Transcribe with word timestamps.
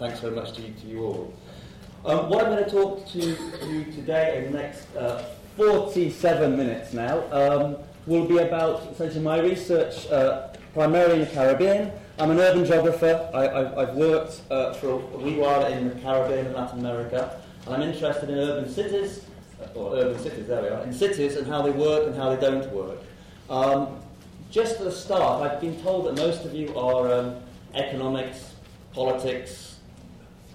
thanks 0.00 0.20
very 0.20 0.34
much 0.34 0.54
to 0.54 0.62
you, 0.62 0.72
to 0.80 0.86
you 0.86 1.04
all. 1.04 1.34
Um, 2.06 2.30
what 2.30 2.46
I'm 2.46 2.52
going 2.52 2.64
to 2.64 2.70
talk 2.70 3.06
to 3.10 3.18
you 3.18 3.84
today 3.92 4.38
in 4.38 4.50
the 4.50 4.58
next 4.58 4.96
uh, 4.96 5.22
47 5.58 6.56
minutes 6.56 6.94
now 6.94 7.22
um, 7.30 7.76
will 8.06 8.24
be 8.24 8.38
about 8.38 8.90
essentially 8.90 9.22
my 9.22 9.40
research 9.40 10.10
uh, 10.10 10.48
primarily 10.72 11.20
in 11.20 11.20
the 11.20 11.26
Caribbean. 11.26 11.92
I'm 12.18 12.30
an 12.30 12.38
urban 12.38 12.64
geographer. 12.64 13.28
I, 13.34 13.84
have 13.84 13.94
worked 13.94 14.40
uh, 14.50 14.72
for 14.72 14.92
a 14.92 15.18
wee 15.18 15.36
while 15.36 15.66
in 15.66 15.90
the 15.90 15.94
Caribbean 15.96 16.46
and 16.46 16.54
Latin 16.54 16.78
America, 16.78 17.38
and 17.66 17.74
I'm 17.74 17.82
interested 17.82 18.30
in 18.30 18.38
urban 18.38 18.72
cities, 18.72 19.26
or 19.74 19.96
urban 19.96 20.18
cities, 20.18 20.46
there 20.46 20.62
we 20.62 20.68
are, 20.68 20.82
in 20.82 20.94
cities 20.94 21.36
and 21.36 21.46
how 21.46 21.60
they 21.60 21.72
work 21.72 22.06
and 22.06 22.16
how 22.16 22.34
they 22.34 22.40
don't 22.40 22.66
work. 22.72 23.00
Um, 23.50 24.00
just 24.50 24.78
at 24.78 24.84
the 24.84 24.92
start, 24.92 25.42
I've 25.42 25.60
been 25.60 25.78
told 25.82 26.06
that 26.06 26.16
most 26.16 26.46
of 26.46 26.54
you 26.54 26.74
are 26.74 27.12
um, 27.12 27.36
economics, 27.74 28.54
politics, 28.94 29.70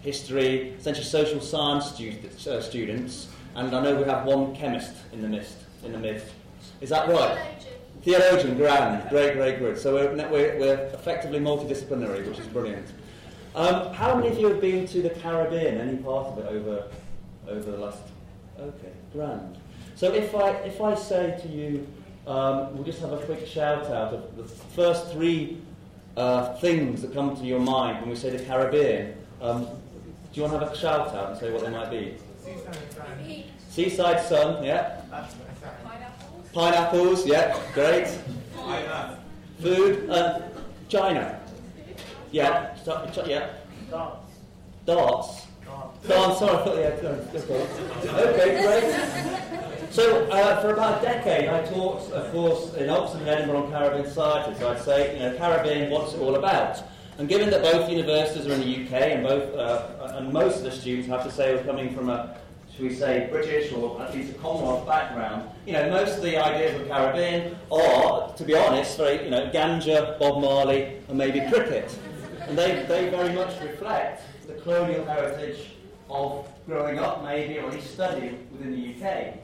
history, 0.06 0.70
essentially 0.80 1.04
social 1.04 1.42
science 1.42 1.88
stu- 1.88 2.14
uh, 2.50 2.62
students, 2.62 3.28
and 3.56 3.76
I 3.76 3.82
know 3.84 3.96
we 3.96 4.04
have 4.04 4.26
one 4.26 4.56
chemist 4.56 4.94
in 5.12 5.22
the 5.22 5.28
midst. 5.28 5.58
In 5.84 5.92
the 5.92 5.98
midst, 5.98 6.28
is 6.80 6.90
that 6.90 7.10
right? 7.10 7.38
Theologian, 8.04 8.56
grand, 8.56 9.10
great, 9.10 9.34
great, 9.34 9.58
great. 9.60 9.78
So 9.78 9.96
we're, 9.96 10.16
we're, 10.30 10.60
we're 10.60 10.80
effectively 10.94 11.40
multidisciplinary, 11.40 12.28
which 12.28 12.40
is 12.40 12.48
brilliant. 12.48 12.88
Um, 13.56 13.94
how 13.94 14.16
many 14.16 14.30
of 14.30 14.38
you 14.38 14.48
have 14.50 14.62
been 14.62 14.86
to 14.88 15.02
the 15.02 15.10
Caribbean, 15.10 15.78
any 15.80 15.98
part 15.98 16.28
of 16.28 16.40
it 16.40 16.46
over 16.48 16.88
over 17.48 17.72
the 17.72 17.78
last? 17.78 18.00
Okay, 18.60 18.92
grand. 19.14 19.58
So 19.96 20.14
if 20.14 20.36
I 20.36 20.50
if 20.72 20.82
I 20.82 20.94
say 20.96 21.40
to 21.42 21.48
you, 21.48 21.88
um, 22.28 22.76
we'll 22.76 22.84
just 22.84 23.00
have 23.00 23.14
a 23.14 23.18
quick 23.18 23.48
shout 23.48 23.86
out 23.86 24.14
of 24.14 24.36
the 24.36 24.44
first 24.44 25.12
three 25.14 25.62
uh, 26.18 26.54
things 26.58 27.02
that 27.02 27.14
come 27.14 27.36
to 27.36 27.44
your 27.44 27.60
mind 27.60 28.02
when 28.02 28.10
we 28.10 28.16
say 28.16 28.30
the 28.30 28.44
Caribbean. 28.44 29.16
Um, 29.42 29.68
do 30.36 30.42
you 30.42 30.48
want 30.48 30.60
to 30.60 30.66
have 30.68 30.76
a 30.76 30.78
shout 30.78 31.16
out 31.16 31.30
and 31.30 31.40
say 31.40 31.50
what 31.50 31.62
they 31.62 31.70
might 31.70 31.90
be? 31.90 32.18
Seaside 32.44 32.76
sun. 32.92 33.44
Seaside 33.70 34.22
sun, 34.26 34.64
yeah. 34.66 35.00
Pineapples. 35.82 36.50
Pineapples, 36.52 37.26
yeah, 37.26 37.58
great. 37.74 38.10
Food, 39.62 40.10
uh, 40.10 40.42
China. 40.90 41.40
Yeah, 42.34 42.76
yeah. 43.26 43.54
Darts. 43.90 44.28
Darts. 44.86 45.48
Darts. 46.06 46.40
sorry, 46.40 46.82
yeah, 46.82 46.88
okay. 46.88 47.56
Okay, 48.10 48.62
great. 48.62 49.92
So, 49.94 50.26
uh, 50.32 50.62
for 50.62 50.74
about 50.74 51.02
a 51.02 51.06
decade, 51.06 51.48
I 51.48 51.64
taught, 51.64 52.12
of 52.12 52.32
course, 52.34 52.74
in 52.74 52.90
Oxford 52.90 53.22
and 53.22 53.30
Edinburgh 53.30 53.68
on 53.68 53.72
Caribbean 53.72 54.06
society. 54.06 54.62
I'd 54.66 54.82
say, 54.82 55.14
you 55.14 55.20
know, 55.20 55.38
Caribbean, 55.38 55.90
what's 55.90 56.14
it 56.14 56.20
all 56.20 56.36
about? 56.36 56.84
And 57.18 57.30
given 57.30 57.50
that 57.52 57.62
both 57.62 57.90
universities 57.90 58.46
are 58.46 58.54
in 58.54 58.62
the 58.62 58.86
UK 58.86 58.92
and 58.92 59.24
both, 59.24 59.56
uh, 59.56 60.16
and 60.16 60.34
most 60.34 60.58
of 60.58 60.64
the 60.64 60.72
students 60.72 61.08
have 61.08 61.24
to 61.24 61.32
say 61.32 61.54
are 61.54 61.64
coming 61.64 61.96
from 61.96 62.10
a, 62.10 62.38
should 62.74 62.84
we 62.84 62.94
say, 62.94 63.30
British 63.32 63.72
or 63.72 64.02
at 64.02 64.14
least 64.14 64.32
a 64.32 64.34
Commonwealth 64.34 64.86
background, 64.86 65.50
you 65.66 65.72
know, 65.72 65.90
most 65.90 66.18
of 66.18 66.24
the 66.24 66.38
ideas 66.38 66.76
of 66.76 66.82
the 66.82 66.94
Caribbean 66.94 67.56
are, 67.72 68.34
to 68.34 68.44
be 68.44 68.54
honest, 68.54 68.98
very, 68.98 69.24
you 69.24 69.30
know, 69.30 69.50
ganja, 69.50 70.20
Bob 70.20 70.42
Marley, 70.42 70.98
and 71.08 71.18
maybe 71.18 71.40
cricket. 71.50 71.98
And 72.42 72.58
they, 72.58 72.86
they 72.88 73.10
very 73.10 73.34
much 73.34 73.62
reflect 73.62 74.24
the 74.46 74.56
colonial 74.56 75.06
heritage 75.06 75.68
of 76.10 76.48
growing 76.68 77.00
up, 77.00 77.24
maybe, 77.24 77.60
or 77.60 77.68
at 77.68 77.74
least 77.76 77.94
studying 77.94 78.46
within 78.52 78.72
the 78.72 79.08
UK. 79.08 79.36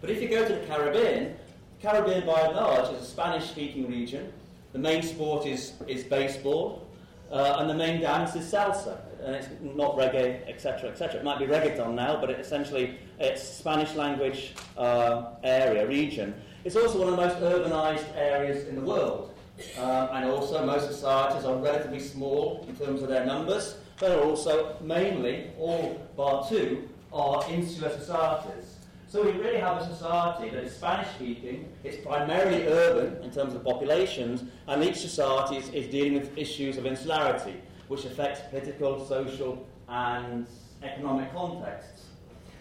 But 0.00 0.08
if 0.08 0.22
you 0.22 0.28
go 0.28 0.46
to 0.48 0.54
the 0.54 0.66
Caribbean, 0.66 1.36
the 1.78 1.88
Caribbean 1.88 2.26
by 2.26 2.40
and 2.40 2.56
large 2.56 2.90
is 2.94 3.02
a 3.02 3.04
Spanish-speaking 3.04 3.90
region. 3.90 4.32
The 4.72 4.78
main 4.78 5.02
sport 5.02 5.46
is, 5.46 5.72
is 5.88 6.04
baseball, 6.04 6.86
uh, 7.30 7.56
and 7.58 7.70
the 7.70 7.74
main 7.74 8.00
dance 8.00 8.34
is 8.34 8.50
salsa. 8.52 8.98
And 9.22 9.34
it's 9.34 9.48
not 9.60 9.96
reggae, 9.96 10.48
etc., 10.48 10.90
etc. 10.90 11.20
It 11.20 11.24
might 11.24 11.38
be 11.38 11.46
reggaeton 11.46 11.94
now, 11.94 12.18
but 12.20 12.30
it 12.30 12.40
essentially 12.40 12.98
it's 13.18 13.42
Spanish 13.42 13.94
language 13.94 14.54
uh, 14.78 15.32
area, 15.44 15.86
region. 15.86 16.34
It's 16.64 16.76
also 16.76 16.98
one 16.98 17.08
of 17.08 17.16
the 17.16 17.26
most 17.26 17.36
urbanized 17.40 18.16
areas 18.16 18.66
in 18.68 18.76
the 18.76 18.80
world. 18.80 19.34
Uh, 19.78 20.08
and 20.12 20.24
also, 20.30 20.64
most 20.64 20.86
societies 20.86 21.44
are 21.44 21.56
relatively 21.56 22.00
small 22.00 22.64
in 22.68 22.76
terms 22.76 23.02
of 23.02 23.08
their 23.08 23.26
numbers, 23.26 23.76
but 23.98 24.10
are 24.12 24.22
also 24.22 24.76
mainly, 24.80 25.50
all 25.58 26.00
bar 26.16 26.46
two, 26.48 26.88
are 27.12 27.44
insular 27.50 27.90
societies. 27.90 28.69
So 29.10 29.24
we 29.24 29.32
really 29.32 29.58
have 29.58 29.82
a 29.82 29.84
society 29.84 30.50
that 30.50 30.62
is 30.62 30.72
Spanish 30.72 31.08
speaking, 31.16 31.68
it's 31.82 31.96
primarily 31.96 32.68
urban 32.68 33.20
in 33.24 33.32
terms 33.32 33.54
of 33.54 33.64
populations, 33.64 34.44
and 34.68 34.84
each 34.84 34.98
society 34.98 35.56
is, 35.56 35.68
is 35.70 35.88
dealing 35.88 36.14
with 36.14 36.38
issues 36.38 36.76
of 36.76 36.86
insularity, 36.86 37.60
which 37.88 38.04
affects 38.04 38.40
political, 38.50 39.04
social, 39.04 39.66
and 39.88 40.46
economic 40.84 41.32
contexts. 41.32 42.04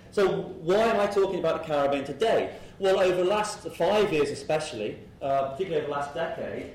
So 0.09 0.41
why 0.63 0.77
am 0.77 0.99
I 0.99 1.05
talking 1.05 1.38
about 1.38 1.61
the 1.61 1.71
Caribbean 1.71 2.03
today? 2.03 2.55
Well, 2.79 2.99
over 2.99 3.17
the 3.17 3.29
last 3.29 3.59
five 3.77 4.11
years 4.11 4.31
especially, 4.31 4.97
uh, 5.21 5.49
particularly 5.49 5.85
over 5.85 5.93
the 5.93 5.99
last 5.99 6.15
decade, 6.15 6.71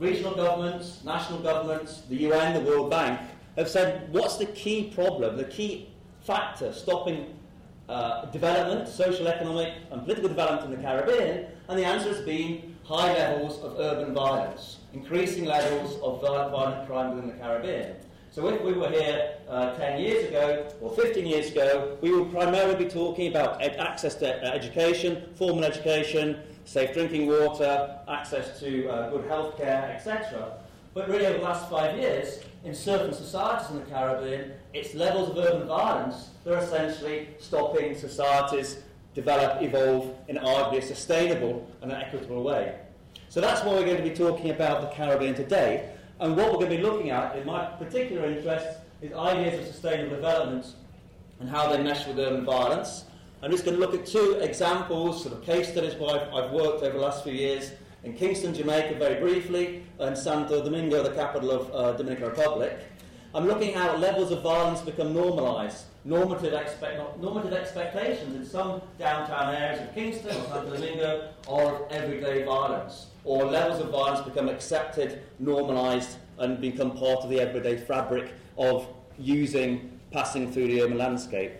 regional 0.00 0.34
governments, 0.34 1.04
national 1.04 1.38
governments, 1.38 2.02
the 2.08 2.16
UN, 2.16 2.54
the 2.54 2.68
World 2.68 2.90
Bank, 2.90 3.20
have 3.56 3.68
said 3.68 4.12
what's 4.12 4.38
the 4.38 4.46
key 4.46 4.90
problem, 4.92 5.36
the 5.36 5.44
key 5.44 5.90
factor 6.24 6.72
stopping 6.72 7.35
uh, 7.88 8.24
development, 8.26 8.88
social, 8.88 9.28
economic, 9.28 9.72
and 9.90 10.02
political 10.02 10.28
development 10.28 10.72
in 10.72 10.80
the 10.80 10.82
Caribbean, 10.86 11.46
and 11.68 11.78
the 11.78 11.84
answer 11.84 12.08
has 12.08 12.20
been 12.20 12.76
high 12.84 13.12
levels 13.14 13.58
of 13.60 13.78
urban 13.78 14.14
violence, 14.14 14.78
increasing 14.92 15.44
levels 15.44 15.94
of 16.02 16.20
violent 16.20 16.86
crime 16.86 17.14
within 17.14 17.28
the 17.30 17.36
Caribbean. 17.36 17.96
So 18.30 18.48
if 18.48 18.60
we 18.62 18.74
were 18.74 18.90
here 18.90 19.36
uh, 19.48 19.74
10 19.76 20.00
years 20.00 20.28
ago 20.28 20.68
or 20.82 20.92
15 20.94 21.24
years 21.26 21.50
ago, 21.52 21.96
we 22.02 22.12
would 22.12 22.30
primarily 22.30 22.74
be 22.84 22.90
talking 22.90 23.28
about 23.28 23.62
ed- 23.62 23.76
access 23.78 24.14
to 24.16 24.28
uh, 24.44 24.50
education, 24.52 25.22
formal 25.36 25.64
education, 25.64 26.36
safe 26.64 26.92
drinking 26.92 27.28
water, 27.28 27.96
access 28.08 28.60
to 28.60 28.88
uh, 28.90 29.10
good 29.10 29.26
health 29.26 29.56
care, 29.56 29.90
etc. 29.94 30.58
But 30.96 31.10
really 31.10 31.26
over 31.26 31.36
the 31.36 31.44
last 31.44 31.68
five 31.68 31.98
years, 31.98 32.40
in 32.64 32.74
certain 32.74 33.12
societies 33.12 33.68
in 33.68 33.76
the 33.76 33.84
Caribbean, 33.84 34.52
its 34.72 34.94
levels 34.94 35.28
of 35.28 35.36
urban 35.36 35.68
violence 35.68 36.30
they're 36.42 36.56
essentially 36.56 37.28
stopping 37.38 37.94
societies 37.94 38.78
develop, 39.12 39.60
evolve 39.60 40.16
in 40.28 40.36
arguably 40.36 40.78
a 40.78 40.82
sustainable 40.82 41.70
and 41.82 41.92
an 41.92 42.00
equitable 42.00 42.42
way. 42.42 42.76
So 43.28 43.42
that's 43.42 43.62
what 43.62 43.74
we're 43.74 43.84
going 43.84 43.98
to 43.98 44.02
be 44.02 44.16
talking 44.16 44.48
about 44.48 44.80
the 44.80 44.86
Caribbean 44.86 45.34
today. 45.34 45.90
And 46.18 46.34
what 46.34 46.46
we're 46.46 46.60
going 46.60 46.70
to 46.70 46.76
be 46.78 46.82
looking 46.82 47.10
at, 47.10 47.36
in 47.36 47.44
my 47.44 47.66
particular 47.66 48.24
interest, 48.30 48.78
is 49.02 49.12
ideas 49.12 49.60
of 49.60 49.66
sustainable 49.66 50.16
development 50.16 50.64
and 51.40 51.50
how 51.50 51.70
they 51.70 51.82
mesh 51.82 52.06
with 52.06 52.18
urban 52.18 52.46
violence. 52.46 53.04
I'm 53.42 53.50
just 53.50 53.66
going 53.66 53.76
to 53.78 53.80
look 53.86 53.94
at 53.94 54.06
two 54.06 54.38
examples, 54.40 55.24
sort 55.24 55.34
of 55.34 55.44
case 55.44 55.68
studies 55.68 55.94
where 55.96 56.18
I've, 56.18 56.32
I've 56.32 56.52
worked 56.52 56.82
over 56.82 56.96
the 56.96 57.04
last 57.04 57.22
few 57.22 57.34
years 57.34 57.72
in 58.06 58.14
Kingston, 58.14 58.54
Jamaica, 58.54 58.94
very 58.94 59.20
briefly, 59.20 59.82
and 59.98 60.16
Santo 60.16 60.62
Domingo, 60.62 61.02
the 61.02 61.10
capital 61.10 61.50
of 61.50 61.74
uh, 61.74 61.92
Dominican 61.96 62.28
Republic. 62.28 62.78
I'm 63.34 63.46
looking 63.46 63.74
how 63.74 63.96
levels 63.96 64.30
of 64.30 64.42
violence 64.42 64.80
become 64.80 65.12
normalised 65.12 65.86
normative, 66.06 66.52
normative 67.20 67.52
expectations 67.52 68.36
in 68.36 68.46
some 68.46 68.80
downtown 68.96 69.52
areas 69.52 69.80
of 69.80 69.92
Kingston 69.92 70.36
or 70.36 70.44
Santo 70.44 70.74
Domingo 70.76 71.28
are 71.48 71.74
of 71.74 71.90
everyday 71.90 72.44
violence, 72.44 73.06
or 73.24 73.44
levels 73.44 73.80
of 73.80 73.90
violence 73.90 74.20
become 74.20 74.48
accepted, 74.48 75.22
normalised, 75.40 76.16
and 76.38 76.60
become 76.60 76.92
part 76.96 77.24
of 77.24 77.30
the 77.30 77.40
everyday 77.40 77.76
fabric 77.76 78.32
of 78.56 78.86
using, 79.18 79.98
passing 80.12 80.52
through 80.52 80.68
the 80.68 80.80
urban 80.80 80.96
landscape. 80.96 81.52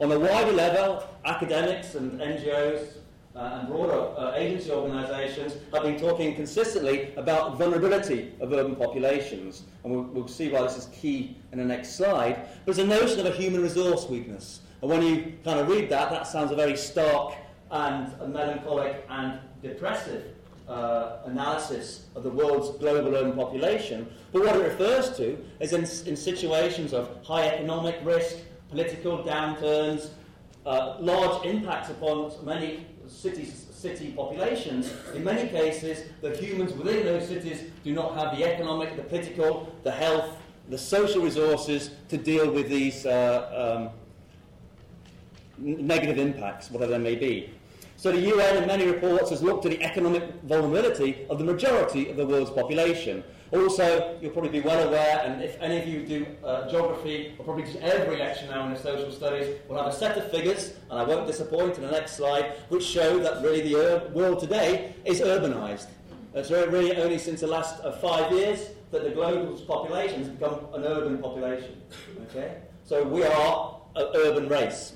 On 0.00 0.12
a 0.12 0.18
wider 0.18 0.52
level, 0.52 1.04
academics 1.24 1.96
and 1.96 2.20
NGOs 2.20 2.95
uh, 3.36 3.58
and 3.58 3.68
broader 3.68 4.18
uh, 4.18 4.32
agency 4.34 4.70
organisations 4.70 5.54
have 5.72 5.82
been 5.82 5.98
talking 5.98 6.34
consistently 6.34 7.12
about 7.16 7.58
vulnerability 7.58 8.32
of 8.40 8.52
urban 8.52 8.74
populations, 8.74 9.64
and 9.84 9.92
we'll, 9.92 10.04
we'll, 10.04 10.28
see 10.28 10.48
why 10.48 10.62
this 10.62 10.76
is 10.76 10.86
key 10.86 11.36
in 11.52 11.58
the 11.58 11.64
next 11.64 11.96
slide. 11.96 12.48
There's 12.64 12.78
a 12.78 12.86
notion 12.86 13.20
of 13.20 13.26
a 13.26 13.30
human 13.32 13.62
resource 13.62 14.08
weakness, 14.08 14.60
and 14.80 14.90
when 14.90 15.02
you 15.02 15.34
kind 15.44 15.60
of 15.60 15.68
read 15.68 15.90
that, 15.90 16.10
that 16.10 16.26
sounds 16.26 16.50
a 16.50 16.56
very 16.56 16.76
stark 16.76 17.34
and 17.70 18.10
melancholic 18.32 19.04
and 19.10 19.38
depressive 19.62 20.24
uh, 20.68 21.18
analysis 21.26 22.06
of 22.14 22.22
the 22.22 22.30
world's 22.30 22.78
global 22.78 23.14
urban 23.14 23.34
population. 23.34 24.06
But 24.32 24.44
what 24.44 24.56
it 24.56 24.64
refers 24.64 25.16
to 25.18 25.36
is 25.60 25.72
in, 25.72 25.82
in 26.08 26.16
situations 26.16 26.92
of 26.92 27.10
high 27.22 27.48
economic 27.48 28.00
risk, 28.02 28.38
political 28.70 29.18
downturns, 29.22 30.10
uh, 30.64 30.96
large 30.98 31.46
impacts 31.46 31.90
upon 31.90 32.32
many 32.44 32.86
city, 33.08 33.44
city 33.44 34.12
populations, 34.12 34.92
in 35.14 35.24
many 35.24 35.48
cases, 35.48 36.08
the 36.20 36.36
humans 36.36 36.72
within 36.72 37.04
those 37.04 37.28
cities 37.28 37.70
do 37.84 37.92
not 37.92 38.14
have 38.14 38.36
the 38.36 38.44
economic, 38.44 38.96
the 38.96 39.02
political, 39.02 39.72
the 39.82 39.90
health, 39.90 40.36
the 40.68 40.78
social 40.78 41.22
resources 41.22 41.90
to 42.08 42.16
deal 42.16 42.50
with 42.50 42.68
these 42.68 43.06
uh, 43.06 43.88
um, 43.88 43.90
negative 45.58 46.18
impacts, 46.18 46.70
whatever 46.70 46.92
they 46.92 46.98
may 46.98 47.14
be. 47.14 47.50
So 47.96 48.12
the 48.12 48.20
UN 48.20 48.62
in 48.62 48.66
many 48.66 48.86
reports 48.86 49.30
has 49.30 49.42
looked 49.42 49.64
at 49.64 49.70
the 49.70 49.82
economic 49.82 50.22
vulnerability 50.42 51.26
of 51.30 51.38
the 51.38 51.44
majority 51.44 52.10
of 52.10 52.16
the 52.16 52.26
world's 52.26 52.50
population. 52.50 53.24
Also, 53.52 54.18
you'll 54.20 54.32
probably 54.32 54.50
be 54.50 54.60
well 54.60 54.88
aware, 54.88 55.22
and 55.24 55.40
if 55.42 55.60
any 55.60 55.78
of 55.78 55.86
you 55.86 56.04
do 56.04 56.26
uh, 56.44 56.68
geography, 56.68 57.32
or 57.38 57.44
probably 57.44 57.64
every 57.80 58.16
lecture 58.18 58.46
now 58.50 58.66
in 58.66 58.74
the 58.74 58.78
social 58.78 59.12
studies, 59.12 59.54
we'll 59.68 59.78
have 59.80 59.92
a 59.92 59.96
set 59.96 60.18
of 60.18 60.28
figures, 60.32 60.72
and 60.90 60.98
I 60.98 61.04
won't 61.04 61.26
disappoint 61.28 61.76
in 61.76 61.82
the 61.82 61.90
next 61.90 62.16
slide, 62.16 62.54
which 62.70 62.84
show 62.84 63.18
that 63.20 63.42
really 63.42 63.60
the 63.62 63.76
ur- 63.76 64.08
world 64.08 64.40
today 64.40 64.94
is 65.04 65.20
urbanised. 65.20 65.86
It's 66.34 66.50
really 66.50 66.96
only 66.96 67.18
since 67.18 67.40
the 67.40 67.46
last 67.46 67.82
uh, 67.84 67.92
five 67.92 68.32
years 68.32 68.70
that 68.90 69.04
the 69.04 69.10
global 69.10 69.56
population 69.60 70.20
has 70.20 70.28
become 70.28 70.66
an 70.74 70.84
urban 70.84 71.18
population. 71.18 71.80
Okay? 72.30 72.56
So 72.84 73.04
we 73.04 73.22
are 73.24 73.80
an 73.94 74.06
urban 74.14 74.48
race. 74.48 74.94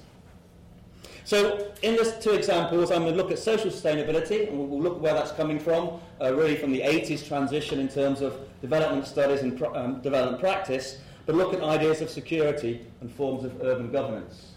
So 1.30 1.70
in 1.82 1.94
these 1.94 2.12
two 2.14 2.32
examples, 2.32 2.90
I'm 2.90 3.02
going 3.02 3.14
to 3.14 3.16
look 3.16 3.30
at 3.30 3.38
social 3.38 3.70
sustainability, 3.70 4.48
and 4.48 4.68
we'll 4.68 4.80
look 4.80 5.00
where 5.00 5.14
that's 5.14 5.30
coming 5.30 5.60
from, 5.60 6.00
uh, 6.20 6.34
really 6.34 6.56
from 6.56 6.72
the 6.72 6.80
80s 6.80 7.24
transition 7.24 7.78
in 7.78 7.86
terms 7.86 8.20
of 8.20 8.36
development 8.60 9.06
studies 9.06 9.42
and 9.42 9.62
um, 9.62 10.00
development 10.00 10.40
practice, 10.40 10.98
but 11.26 11.36
look 11.36 11.54
at 11.54 11.62
ideas 11.62 12.00
of 12.00 12.10
security 12.10 12.84
and 13.00 13.12
forms 13.12 13.44
of 13.44 13.62
urban 13.62 13.92
governance. 13.92 14.54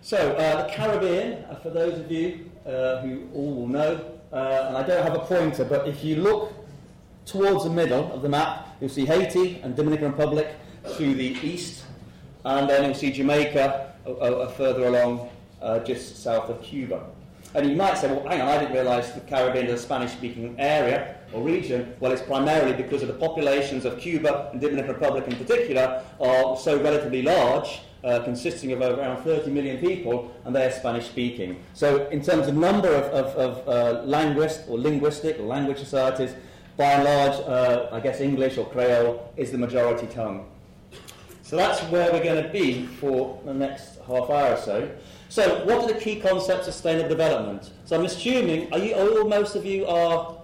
So 0.00 0.16
uh, 0.16 0.66
the 0.66 0.72
Caribbean, 0.72 1.44
uh, 1.50 1.56
for 1.56 1.68
those 1.68 2.00
of 2.00 2.10
you 2.10 2.48
uh, 2.64 3.02
who 3.02 3.28
all 3.34 3.56
will 3.56 3.68
know, 3.68 4.10
uh, 4.32 4.68
and 4.68 4.78
I 4.78 4.82
don't 4.84 5.02
have 5.02 5.16
a 5.16 5.26
pointer, 5.26 5.66
but 5.66 5.86
if 5.86 6.02
you 6.02 6.16
look 6.16 6.54
towards 7.26 7.64
the 7.64 7.70
middle 7.70 8.10
of 8.10 8.22
the 8.22 8.30
map, 8.30 8.74
you'll 8.80 8.88
see 8.88 9.04
Haiti 9.04 9.60
and 9.62 9.76
Dominican 9.76 10.12
Republic 10.12 10.48
to 10.96 11.14
the 11.14 11.36
east, 11.42 11.84
and 12.46 12.70
then 12.70 12.84
you'll 12.84 12.94
see 12.94 13.12
Jamaica 13.12 13.92
uh, 14.06 14.10
uh, 14.12 14.48
further 14.48 14.86
along, 14.86 15.28
uh, 15.60 15.78
just 15.80 16.22
south 16.22 16.48
of 16.48 16.62
Cuba. 16.62 17.04
And 17.54 17.70
you 17.70 17.76
might 17.76 17.96
say, 17.96 18.08
well, 18.08 18.26
hang 18.28 18.40
on, 18.40 18.48
I 18.48 18.58
didn't 18.58 18.74
realise 18.74 19.10
the 19.12 19.20
Caribbean 19.20 19.66
is 19.66 19.80
a 19.80 19.82
Spanish-speaking 19.82 20.56
area 20.58 21.16
or 21.32 21.42
region. 21.42 21.94
Well, 22.00 22.12
it's 22.12 22.22
primarily 22.22 22.74
because 22.74 23.02
of 23.02 23.08
the 23.08 23.14
populations 23.14 23.84
of 23.84 23.98
Cuba 23.98 24.50
and 24.52 24.60
Dominican 24.60 24.92
Republic 24.92 25.26
in 25.26 25.36
particular 25.36 26.02
are 26.20 26.56
so 26.56 26.80
relatively 26.82 27.22
large, 27.22 27.80
uh, 28.04 28.20
consisting 28.24 28.72
of 28.72 28.82
around 28.82 29.22
30 29.24 29.50
million 29.50 29.78
people, 29.78 30.34
and 30.44 30.54
they're 30.54 30.70
Spanish-speaking. 30.70 31.58
So 31.72 32.06
in 32.08 32.20
terms 32.22 32.46
of 32.46 32.56
number 32.56 32.88
of, 32.94 33.04
of, 33.04 33.36
of 33.36 33.68
uh, 33.68 34.02
linguist 34.02 34.64
or 34.68 34.78
linguistic 34.78 35.38
or 35.38 35.46
language 35.46 35.78
societies, 35.78 36.34
by 36.76 36.84
and 36.84 37.04
large, 37.04 37.40
uh, 37.48 37.88
I 37.90 38.00
guess 38.00 38.20
English 38.20 38.58
or 38.58 38.66
Creole 38.66 39.32
is 39.36 39.50
the 39.50 39.58
majority 39.58 40.06
tongue. 40.08 40.46
So 41.46 41.54
that's 41.54 41.80
where 41.92 42.10
we're 42.12 42.24
going 42.24 42.42
to 42.42 42.48
be 42.48 42.86
for 42.86 43.40
the 43.44 43.54
next 43.54 44.00
half 44.04 44.28
hour 44.30 44.54
or 44.54 44.56
so. 44.56 44.90
So, 45.28 45.64
what 45.64 45.78
are 45.78 45.86
the 45.86 46.00
key 46.00 46.18
concepts 46.18 46.66
of 46.66 46.74
sustainable 46.74 47.08
development? 47.08 47.70
So, 47.84 47.96
I'm 47.96 48.04
assuming, 48.04 48.72
are 48.72 48.80
you, 48.80 48.94
all, 48.94 49.28
most 49.28 49.54
of 49.54 49.64
you 49.64 49.86
are 49.86 50.38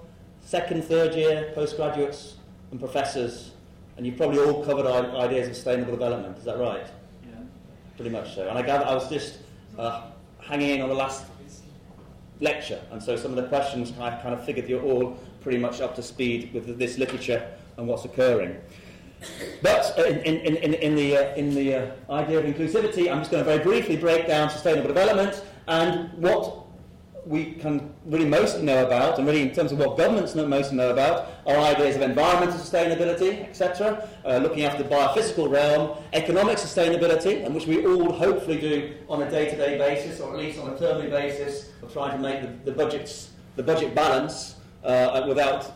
second, 0.44 0.84
third 0.84 1.12
year 1.16 1.50
postgraduates 1.56 2.34
and 2.70 2.78
professors, 2.78 3.50
and 3.96 4.06
you've 4.06 4.16
probably 4.16 4.38
all 4.38 4.64
covered 4.64 4.86
ideas 4.86 5.48
of 5.48 5.56
sustainable 5.56 5.90
development. 5.90 6.38
Is 6.38 6.44
that 6.44 6.58
right? 6.58 6.86
Yeah. 7.26 7.34
Pretty 7.96 8.12
much 8.12 8.36
so. 8.36 8.48
And 8.48 8.56
I 8.56 8.62
gather 8.62 8.84
I 8.84 8.94
was 8.94 9.08
just 9.08 9.38
uh, 9.76 10.02
hanging 10.38 10.70
in 10.70 10.82
on 10.82 10.88
the 10.88 10.94
last 10.94 11.24
lecture, 12.38 12.80
and 12.92 13.02
so 13.02 13.16
some 13.16 13.32
of 13.32 13.36
the 13.42 13.48
questions 13.48 13.92
I 13.98 14.10
kind 14.22 14.34
of 14.34 14.44
figured 14.44 14.68
you're 14.68 14.82
all 14.82 15.18
pretty 15.40 15.58
much 15.58 15.80
up 15.80 15.96
to 15.96 16.02
speed 16.02 16.54
with 16.54 16.78
this 16.78 16.96
literature 16.96 17.44
and 17.76 17.88
what's 17.88 18.04
occurring. 18.04 18.56
But 19.62 19.98
uh, 19.98 20.02
in, 20.04 20.18
in, 20.20 20.56
in, 20.56 20.74
in 20.74 20.94
the, 20.94 21.16
uh, 21.16 21.34
in 21.34 21.54
the 21.54 21.74
uh, 21.74 21.90
idea 22.10 22.38
of 22.38 22.44
inclusivity, 22.44 23.10
I'm 23.10 23.18
just 23.18 23.30
going 23.30 23.44
to 23.44 23.50
very 23.50 23.62
briefly 23.62 23.96
break 23.96 24.26
down 24.26 24.50
sustainable 24.50 24.88
development 24.88 25.44
and 25.68 26.12
what 26.14 26.62
we 27.24 27.52
can 27.52 27.94
really 28.04 28.24
mostly 28.24 28.62
know 28.62 28.84
about, 28.84 29.18
and 29.18 29.26
really 29.26 29.42
in 29.42 29.52
terms 29.52 29.70
of 29.70 29.78
what 29.78 29.96
governments 29.96 30.34
mostly 30.34 30.76
know 30.76 30.90
about, 30.90 31.30
are 31.46 31.56
ideas 31.56 31.94
of 31.94 32.02
environmental 32.02 32.58
sustainability, 32.58 33.48
etc., 33.48 34.08
uh, 34.24 34.38
looking 34.38 34.64
after 34.64 34.82
the 34.82 34.88
biophysical 34.88 35.48
realm, 35.48 35.96
economic 36.12 36.58
sustainability, 36.58 37.44
and 37.44 37.54
which 37.54 37.66
we 37.66 37.86
all 37.86 38.12
hopefully 38.12 38.60
do 38.60 38.94
on 39.08 39.22
a 39.22 39.30
day-to-day 39.30 39.78
basis, 39.78 40.20
or 40.20 40.32
at 40.32 40.38
least 40.38 40.58
on 40.58 40.70
a 40.70 40.76
termly 40.76 41.08
basis, 41.08 41.70
of 41.82 41.92
trying 41.92 42.16
to 42.16 42.18
make 42.18 42.42
the, 42.42 42.70
the 42.70 42.76
budgets, 42.76 43.30
the 43.54 43.62
budget 43.62 43.94
balance 43.94 44.56
uh, 44.82 45.24
without 45.28 45.72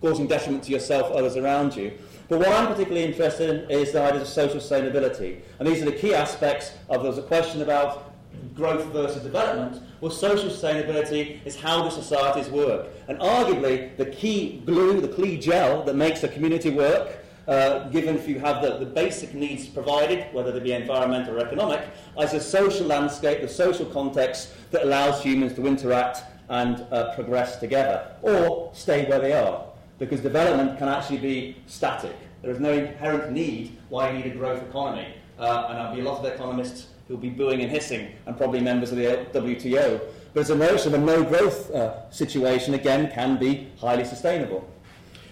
causing 0.00 0.26
detriment 0.26 0.62
to 0.64 0.70
yourself 0.70 1.10
others 1.12 1.36
around 1.36 1.74
you. 1.76 1.92
But 2.32 2.38
what 2.38 2.48
I'm 2.48 2.68
particularly 2.68 3.04
interested 3.04 3.50
in 3.50 3.70
is 3.70 3.92
the 3.92 4.00
idea 4.00 4.22
of 4.22 4.26
social 4.26 4.58
sustainability. 4.58 5.40
And 5.58 5.68
these 5.68 5.82
are 5.82 5.84
the 5.84 5.92
key 5.92 6.14
aspects 6.14 6.72
of 6.88 7.02
there's 7.02 7.18
a 7.18 7.22
question 7.22 7.60
about 7.60 8.10
growth 8.54 8.86
versus 8.86 9.22
development. 9.22 9.82
Well, 10.00 10.10
social 10.10 10.48
sustainability 10.48 11.44
is 11.44 11.56
how 11.56 11.82
do 11.82 11.90
societies 11.90 12.48
work. 12.48 12.88
And 13.06 13.18
arguably, 13.18 13.94
the 13.98 14.06
key 14.06 14.62
glue, 14.64 15.02
the 15.02 15.08
key 15.08 15.36
gel 15.36 15.82
that 15.82 15.94
makes 15.94 16.22
a 16.22 16.28
community 16.28 16.70
work, 16.70 17.18
uh, 17.46 17.90
given 17.90 18.16
if 18.16 18.26
you 18.26 18.38
have 18.38 18.62
the, 18.62 18.78
the 18.78 18.86
basic 18.86 19.34
needs 19.34 19.66
provided, 19.66 20.32
whether 20.32 20.52
they 20.52 20.60
be 20.60 20.72
environmental 20.72 21.36
or 21.36 21.40
economic, 21.40 21.86
is 22.18 22.32
a 22.32 22.40
social 22.40 22.86
landscape, 22.86 23.42
the 23.42 23.46
social 23.46 23.84
context 23.84 24.54
that 24.70 24.84
allows 24.84 25.22
humans 25.22 25.52
to 25.56 25.66
interact 25.66 26.22
and 26.48 26.86
uh, 26.92 27.14
progress 27.14 27.60
together, 27.60 28.10
or 28.22 28.70
stay 28.72 29.04
where 29.04 29.18
they 29.18 29.34
are 29.34 29.66
because 30.02 30.20
development 30.20 30.76
can 30.78 30.88
actually 30.88 31.18
be 31.18 31.56
static. 31.68 32.16
There 32.42 32.50
is 32.50 32.58
no 32.58 32.72
inherent 32.72 33.30
need 33.30 33.78
why 33.88 34.10
you 34.10 34.18
need 34.18 34.32
a 34.32 34.34
growth 34.34 34.60
economy. 34.60 35.06
Uh, 35.38 35.66
and 35.68 35.78
there'll 35.78 35.94
be 35.94 36.00
a 36.00 36.04
lot 36.04 36.18
of 36.18 36.24
economists 36.24 36.88
who'll 37.06 37.18
be 37.18 37.30
booing 37.30 37.60
and 37.60 37.70
hissing, 37.70 38.10
and 38.26 38.36
probably 38.36 38.60
members 38.60 38.90
of 38.90 38.98
the 38.98 39.04
WTO. 39.32 40.00
But 40.34 40.40
as 40.40 40.50
a 40.50 40.56
notion 40.56 40.92
of 40.92 41.00
a 41.00 41.04
no 41.04 41.22
growth 41.22 41.70
uh, 41.70 42.10
situation, 42.10 42.74
again, 42.74 43.12
can 43.12 43.38
be 43.38 43.68
highly 43.78 44.04
sustainable. 44.04 44.68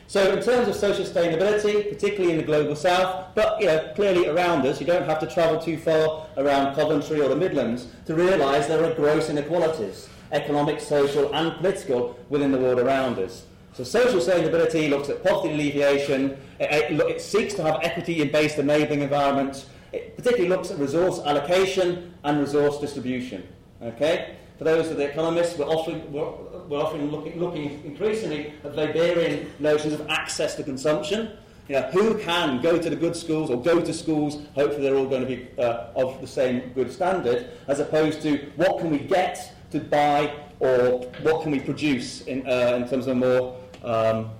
So, 0.06 0.32
in 0.32 0.40
terms 0.40 0.68
of 0.68 0.76
social 0.76 1.04
sustainability, 1.04 1.88
particularly 1.88 2.30
in 2.30 2.36
the 2.36 2.44
global 2.44 2.76
south, 2.76 3.34
but 3.34 3.60
you 3.60 3.66
know, 3.66 3.92
clearly 3.96 4.28
around 4.28 4.64
us, 4.66 4.80
you 4.80 4.86
don't 4.86 5.04
have 5.04 5.18
to 5.18 5.26
travel 5.26 5.60
too 5.60 5.78
far 5.78 6.28
around 6.36 6.76
Coventry 6.76 7.20
or 7.20 7.28
the 7.28 7.36
Midlands 7.36 7.88
to 8.06 8.14
realise 8.14 8.68
there 8.68 8.84
are 8.84 8.94
gross 8.94 9.30
inequalities, 9.30 10.08
economic, 10.30 10.78
social, 10.78 11.34
and 11.34 11.56
political, 11.56 12.16
within 12.28 12.52
the 12.52 12.58
world 12.58 12.78
around 12.78 13.18
us. 13.18 13.46
So 13.72 13.84
social 13.84 14.20
sustainability 14.20 14.90
looks 14.90 15.08
at 15.08 15.22
poverty 15.22 15.54
alleviation, 15.54 16.36
it, 16.58 16.92
it, 16.92 17.00
it 17.00 17.20
seeks 17.20 17.54
to 17.54 17.62
have 17.62 17.78
equity 17.82 18.20
in 18.20 18.30
based 18.30 18.58
enabling 18.58 19.02
environments, 19.02 19.66
it 19.92 20.16
particularly 20.16 20.48
looks 20.48 20.70
at 20.70 20.78
resource 20.78 21.20
allocation 21.24 22.14
and 22.24 22.40
resource 22.40 22.78
distribution. 22.78 23.46
Okay? 23.82 24.36
For 24.58 24.64
those 24.64 24.90
of 24.90 24.96
the 24.98 25.04
economists, 25.04 25.56
we're 25.56 25.66
often, 25.66 26.12
we're, 26.12 26.30
we're 26.68 26.80
often 26.80 27.10
looking, 27.10 27.38
looking 27.40 27.82
increasingly 27.84 28.52
at 28.64 28.74
Weberian 28.74 29.48
notions 29.58 29.94
of 29.94 30.06
access 30.08 30.54
to 30.56 30.62
consumption. 30.62 31.30
You 31.68 31.76
know, 31.76 31.82
who 31.92 32.18
can 32.18 32.60
go 32.60 32.76
to 32.76 32.90
the 32.90 32.96
good 32.96 33.14
schools 33.14 33.48
or 33.48 33.62
go 33.62 33.80
to 33.80 33.94
schools, 33.94 34.42
hopefully 34.54 34.82
they're 34.82 34.96
all 34.96 35.06
going 35.06 35.22
to 35.22 35.36
be 35.36 35.48
uh, 35.56 35.92
of 35.94 36.20
the 36.20 36.26
same 36.26 36.72
good 36.74 36.92
standard, 36.92 37.50
as 37.68 37.78
opposed 37.78 38.22
to 38.22 38.50
what 38.56 38.80
can 38.80 38.90
we 38.90 38.98
get 38.98 39.54
to 39.70 39.78
buy 39.78 40.34
or 40.58 40.98
what 41.22 41.42
can 41.42 41.52
we 41.52 41.60
produce 41.60 42.22
in, 42.22 42.46
uh, 42.46 42.74
in 42.76 42.88
terms 42.88 43.06
of 43.06 43.12
a 43.12 43.14
more 43.14 43.59
um, 43.84 44.30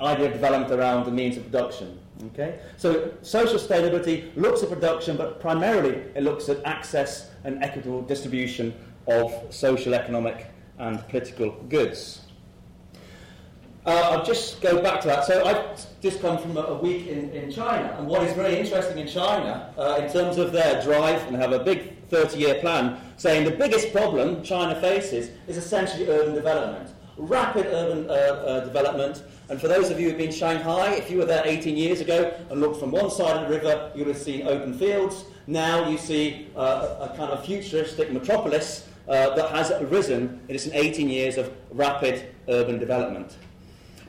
idea 0.00 0.26
of 0.26 0.32
development 0.32 0.72
around 0.72 1.04
the 1.04 1.10
means 1.10 1.36
of 1.36 1.44
production. 1.44 1.98
Okay? 2.26 2.58
So 2.76 3.12
social 3.22 3.58
sustainability 3.58 4.34
looks 4.36 4.62
at 4.62 4.70
production, 4.70 5.16
but 5.16 5.40
primarily 5.40 6.02
it 6.14 6.22
looks 6.22 6.48
at 6.48 6.64
access 6.64 7.30
and 7.44 7.62
equitable 7.62 8.02
distribution 8.02 8.74
of 9.06 9.32
social, 9.50 9.94
economic, 9.94 10.46
and 10.78 11.06
political 11.08 11.50
goods. 11.68 12.22
Uh, 13.86 13.90
I'll 13.90 14.24
just 14.24 14.62
go 14.62 14.82
back 14.82 15.02
to 15.02 15.08
that. 15.08 15.26
So 15.26 15.44
I've 15.44 16.00
just 16.00 16.22
come 16.22 16.38
from 16.38 16.56
a, 16.56 16.74
week 16.74 17.06
in, 17.06 17.30
in 17.30 17.50
China, 17.50 17.94
and 17.98 18.06
what 18.06 18.22
is 18.22 18.32
very 18.32 18.58
interesting 18.58 18.98
in 18.98 19.06
China, 19.06 19.74
uh, 19.76 20.00
in 20.02 20.10
terms 20.10 20.38
of 20.38 20.52
their 20.52 20.82
drive 20.82 21.20
and 21.26 21.36
have 21.36 21.52
a 21.52 21.58
big 21.58 22.08
30-year 22.08 22.60
plan, 22.60 22.98
saying 23.18 23.44
the 23.44 23.54
biggest 23.54 23.92
problem 23.92 24.42
China 24.42 24.80
faces 24.80 25.30
is 25.46 25.58
essentially 25.58 26.08
urban 26.08 26.34
development 26.34 26.90
rapid 27.16 27.66
urban 27.66 28.08
uh, 28.08 28.12
uh, 28.12 28.64
development. 28.64 29.22
And 29.48 29.60
for 29.60 29.68
those 29.68 29.90
of 29.90 30.00
you 30.00 30.08
who've 30.08 30.18
been 30.18 30.32
Shanghai, 30.32 30.94
if 30.94 31.10
you 31.10 31.18
were 31.18 31.24
there 31.24 31.42
18 31.44 31.76
years 31.76 32.00
ago 32.00 32.34
and 32.50 32.60
looked 32.60 32.80
from 32.80 32.90
one 32.90 33.10
side 33.10 33.36
of 33.36 33.48
the 33.48 33.54
river, 33.54 33.90
you 33.94 34.04
would 34.04 34.14
have 34.14 34.22
seen 34.22 34.46
open 34.46 34.76
fields. 34.78 35.24
Now 35.46 35.88
you 35.88 35.98
see 35.98 36.48
uh, 36.56 37.10
a, 37.10 37.16
kind 37.16 37.30
of 37.30 37.44
futuristic 37.44 38.12
metropolis 38.12 38.88
uh, 39.08 39.34
that 39.34 39.50
has 39.50 39.70
arisen 39.70 40.40
in 40.48 40.54
its 40.54 40.68
18 40.68 41.08
years 41.08 41.36
of 41.36 41.52
rapid 41.70 42.34
urban 42.48 42.78
development. 42.78 43.36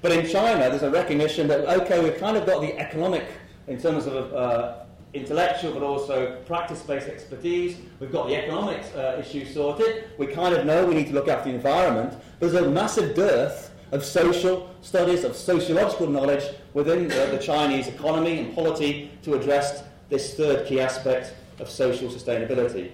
But 0.02 0.12
in 0.12 0.28
China, 0.28 0.70
there's 0.70 0.84
a 0.84 0.92
recognition 0.92 1.48
that, 1.48 1.62
okay, 1.82 2.04
we've 2.04 2.18
kind 2.18 2.38
of 2.38 2.46
got 2.46 2.62
the 2.62 2.78
economic, 2.80 3.26
in 3.68 3.82
terms 3.82 4.06
of 4.06 4.34
uh, 4.34 4.85
intellectual 5.16 5.72
but 5.74 5.84
also 5.84 6.42
practice-based 6.46 7.08
expertise. 7.08 7.78
We've 8.00 8.12
got 8.12 8.28
the 8.28 8.36
economics 8.36 8.94
uh, 8.94 9.18
issue 9.20 9.46
sorted. 9.46 10.10
We 10.18 10.28
kind 10.28 10.54
of 10.54 10.66
know 10.66 10.86
we 10.86 10.94
need 10.94 11.08
to 11.08 11.14
look 11.14 11.28
after 11.28 11.50
the 11.50 11.56
environment. 11.56 12.14
There's 12.40 12.54
a 12.54 12.70
massive 12.70 13.16
dearth 13.16 13.72
of 13.92 14.04
social 14.04 14.70
studies, 14.82 15.24
of 15.24 15.36
sociological 15.36 16.08
knowledge 16.08 16.44
within 16.74 17.08
the 17.08 17.40
Chinese 17.42 17.88
economy 17.88 18.40
and 18.40 18.54
polity 18.54 19.12
to 19.24 19.36
address 19.36 19.84
this 20.10 20.36
third 20.36 20.68
key 20.68 20.80
aspect 20.82 21.34
of 21.60 21.70
social 21.70 22.10
sustainability. 22.10 22.92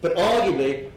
But 0.00 0.16
arguably, 0.16 0.90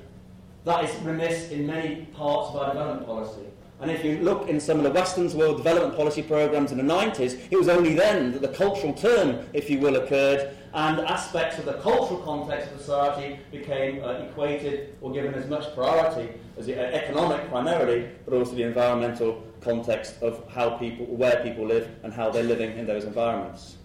that 0.64 0.86
is 0.86 0.96
remiss 1.02 1.50
in 1.52 1.68
many 1.68 2.06
parts 2.14 2.50
of 2.50 2.56
our 2.56 2.68
development 2.74 3.06
policy. 3.06 3.42
And 3.84 3.92
if 3.92 4.06
you 4.06 4.20
look 4.20 4.48
in 4.48 4.62
some 4.62 4.78
of 4.78 4.86
the 4.86 4.92
Western's 4.92 5.36
world 5.36 5.58
development 5.58 5.98
policy 5.98 6.22
programs 6.24 6.72
in 6.72 6.78
the 6.78 6.86
90s, 6.86 7.38
it 7.52 7.58
was 7.58 7.68
only 7.68 7.94
then 7.96 8.32
that 8.32 8.42
the 8.42 8.48
cultural 8.48 8.94
turn, 8.94 9.46
if 9.52 9.70
you 9.70 9.78
will, 9.78 9.98
occurred, 9.98 10.56
and 10.74 11.02
aspects 11.02 11.58
of 11.58 11.66
the 11.66 11.74
cultural 11.74 12.22
context 12.22 12.72
of 12.72 12.80
society 12.80 13.42
became 13.52 14.02
uh, 14.02 14.12
equated 14.12 14.96
or 15.02 15.12
given 15.12 15.34
as 15.34 15.50
much 15.50 15.76
priority 15.76 16.30
as 16.58 16.66
the 16.66 16.80
economic 16.80 17.50
primarily, 17.50 18.08
but 18.24 18.34
also 18.34 18.56
the 18.56 18.64
environmental 18.64 19.44
context 19.60 20.16
of 20.22 20.50
how 20.50 20.78
people, 20.78 21.06
where 21.06 21.44
people 21.44 21.68
live 21.68 21.90
and 22.04 22.14
how 22.14 22.30
they're 22.30 22.42
living 22.42 22.78
in 22.78 22.88
those 22.88 23.04
environments. 23.04 23.76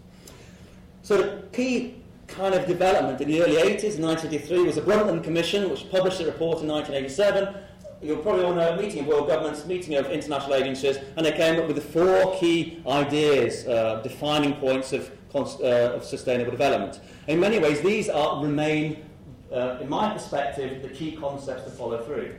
So 1.03 1.17
the 1.17 1.43
key 1.53 1.97
kind 2.29 2.55
of 2.55 2.69
development 2.69 3.21
in 3.21 3.27
the 3.27 3.43
early 3.43 3.57
80s, 3.57 3.99
1983, 3.99 4.63
was 4.63 4.77
the 4.77 4.83
Brundtland 4.83 5.25
Commission, 5.25 5.69
which 5.69 5.91
published 5.91 6.21
a 6.21 6.27
report 6.27 6.61
in 6.63 6.69
1987. 6.69 7.65
You'll 8.01 8.19
probably 8.19 8.43
know 8.43 8.75
a 8.75 8.81
meeting 8.81 9.01
of 9.01 9.07
world 9.07 9.27
governments, 9.27 9.67
meeting 9.67 9.97
of 9.97 10.07
international 10.07 10.55
agencies, 10.55 10.99
and 11.17 11.27
they 11.27 11.33
came 11.33 11.61
up 11.61 11.67
with 11.67 11.77
the 11.77 11.83
four 11.83 12.37
key 12.39 12.81
ideas, 12.87 13.67
uh, 13.67 14.01
defining 14.03 14.55
points 14.55 14.93
of, 14.93 15.11
uh, 15.35 15.95
of 15.97 16.05
sustainable 16.05 16.53
development. 16.53 17.01
In 17.27 17.41
many 17.41 17.59
ways, 17.59 17.81
these 17.81 18.09
are, 18.09 18.41
remain, 18.41 19.05
uh, 19.53 19.79
in 19.81 19.89
my 19.89 20.13
perspective, 20.13 20.81
the 20.81 20.89
key 20.89 21.17
concepts 21.17 21.65
to 21.65 21.71
follow 21.71 22.01
through. 22.05 22.37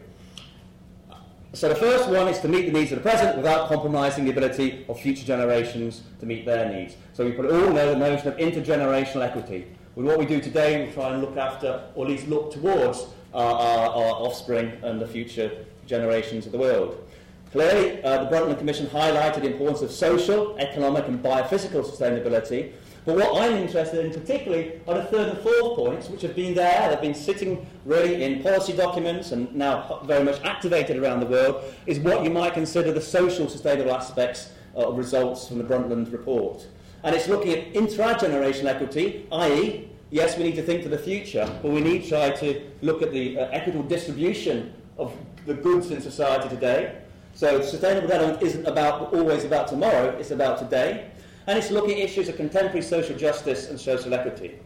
So 1.51 1.68
the 1.68 1.75
first 1.75 2.08
one 2.08 2.28
is 2.30 2.39
to 2.39 2.48
meet 2.48 2.68
the 2.68 2.72
needs 2.72 2.92
of 2.94 3.04
the 3.04 3.10
present 3.10 3.36
without 3.36 3.68
compromising 3.68 4.24
the 4.24 4.32
ability 4.32 4.86
of 4.88 5.00
future 5.00 5.25
generations 5.25 6.04
to 6.20 6.25
meet 6.25 6.46
their 6.46 6.72
needs. 6.72 6.96
So 7.13 7.25
we 7.25 7.36
all 7.36 7.74
know 7.74 7.94
the 7.94 7.98
notion 7.98 8.28
of 8.30 8.38
intergenerational 8.38 9.25
equity. 9.25 9.66
With 9.96 10.06
what 10.06 10.20
we 10.20 10.25
do 10.25 10.39
today, 10.39 10.86
we 10.86 10.94
try 10.94 11.10
and 11.10 11.22
look 11.22 11.36
after, 11.36 11.84
or 11.96 12.06
at 12.06 12.12
least 12.12 12.28
look 12.28 12.54
towards, 12.54 13.08
our, 13.34 13.54
our, 13.54 13.88
our 13.90 14.14
offspring 14.26 14.72
and 14.84 15.02
the 15.02 15.08
future 15.08 15.66
generations 15.86 16.46
of 16.46 16.52
the 16.52 16.58
world. 16.58 17.06
Clearly, 17.52 18.04
uh, 18.04 18.24
the 18.24 18.30
Brundtland 18.30 18.60
Commission 18.60 18.86
highlighted 18.88 19.42
the 19.42 19.52
importance 19.52 19.82
of 19.82 19.92
social, 19.92 20.56
economic 20.58 21.08
and 21.08 21.22
biophysical 21.24 21.84
sustainability, 21.84 22.74
but 23.06 23.16
what 23.16 23.42
I'm 23.42 23.54
interested 23.54 24.06
in 24.06 24.12
particularly 24.12 24.82
are 24.88 24.94
the 24.96 25.06
third 25.06 25.30
and 25.30 25.40
fourth 25.40 25.76
points, 25.76 26.10
which 26.10 26.22
have 26.22 26.36
been 26.36 26.54
there, 26.54 26.90
they've 26.90 27.02
been 27.02 27.16
sitting 27.16 27.66
really 27.86 28.24
in 28.24 28.44
policy 28.44 28.74
documents 28.74 29.32
and 29.32 29.54
now 29.56 30.02
very 30.06 30.24
much 30.24 30.40
activated 30.44 30.98
around 30.98 31.22
the 31.22 31.26
world, 31.26 31.64
is 31.88 32.00
what 32.00 32.24
you 32.24 32.30
might 32.30 32.54
consider 32.54 32.92
the 32.92 33.02
social 33.02 33.50
sustainable 33.50 33.94
aspects 33.96 34.52
of 34.76 34.96
results 34.96 35.48
from 35.48 35.58
the 35.58 35.64
Brundtland 35.64 36.12
report. 36.12 36.68
And 37.04 37.16
it's 37.16 37.28
looking 37.28 37.54
at 37.54 37.74
intergenerational 37.74 38.66
equity, 38.66 39.26
i.e., 39.32 39.90
yes, 40.12 40.38
we 40.38 40.44
need 40.44 40.56
to 40.56 40.63
think 40.63 40.84
to 40.84 40.89
the 40.89 40.98
future, 40.98 41.50
but 41.62 41.72
we 41.72 41.82
need 41.82 42.04
to 42.04 42.10
try 42.10 42.30
to 42.32 42.62
look 42.82 43.01
at 43.01 43.12
the 43.12 43.39
uh, 43.39 43.50
equitable 43.51 43.88
distribution 43.88 44.74
of 44.98 45.13
the 45.46 45.54
goods 45.54 45.92
in 45.92 46.01
society 46.01 46.50
today. 46.50 47.01
So 47.34 47.62
sustainable 47.62 48.08
development 48.08 48.44
isn't 48.44 48.66
about 48.66 49.13
always 49.13 49.46
about 49.46 49.68
tomorrow, 49.68 50.10
it's 50.18 50.32
about 50.32 50.60
today 50.60 51.10
and 51.50 51.58
it's 51.58 51.72
looking 51.72 51.94
at 51.94 51.98
issues 51.98 52.30
of 52.30 52.36
contemporary 52.36 52.84
social 52.84 53.18
justice 53.18 53.70
and 53.72 53.80
social 53.80 54.13
equity. 54.13 54.60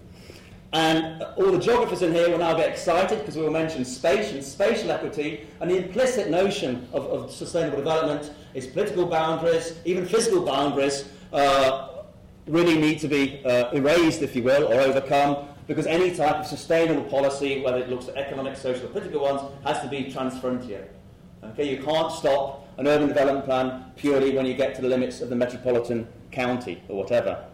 And 0.73 1.23
all 1.37 1.49
the 1.49 1.57
geographers 1.57 2.01
in 2.01 2.11
here 2.11 2.29
will 2.29 2.39
now 2.39 2.55
get 2.55 2.67
excited 2.67 3.19
because 3.19 3.37
we 3.37 3.43
will 3.43 3.51
mention 3.51 3.85
space 3.85 4.33
and 4.33 4.43
spatial 4.43 4.91
equity, 4.91 5.47
and 5.61 5.71
the 5.71 5.77
implicit 5.77 6.29
notion 6.29 6.85
of, 6.91 7.05
of 7.05 7.31
sustainable 7.31 7.77
development 7.77 8.33
is 8.53 8.67
political 8.67 9.05
boundaries, 9.05 9.79
even 9.85 10.05
physical 10.05 10.43
boundaries, 10.43 11.07
uh, 11.31 11.92
really 12.47 12.77
need 12.77 12.99
to 12.99 13.07
be 13.07 13.43
uh, 13.45 13.71
erased, 13.71 14.21
if 14.21 14.35
you 14.35 14.43
will, 14.43 14.67
or 14.71 14.79
overcome, 14.81 15.47
because 15.67 15.87
any 15.87 16.13
type 16.13 16.35
of 16.35 16.45
sustainable 16.45 17.03
policy, 17.03 17.61
whether 17.61 17.77
it 17.77 17.89
looks 17.89 18.07
at 18.07 18.17
economic, 18.17 18.57
social, 18.57 18.85
or 18.85 18.89
political 18.89 19.21
ones, 19.21 19.41
has 19.65 19.81
to 19.81 19.87
be 19.87 20.05
transfrontier. 20.05 20.87
Okay, 21.43 21.69
you 21.69 21.81
can't 21.83 22.11
stop 22.11 22.67
an 22.77 22.87
urban 22.87 23.07
development 23.07 23.45
plan 23.45 23.85
purely 23.95 24.35
when 24.35 24.45
you 24.45 24.53
get 24.53 24.75
to 24.75 24.81
the 24.81 24.87
limits 24.87 25.21
of 25.21 25.29
the 25.29 25.35
metropolitan 25.35 26.07
county 26.31 26.81
or 26.87 26.97
whatever. 26.97 27.45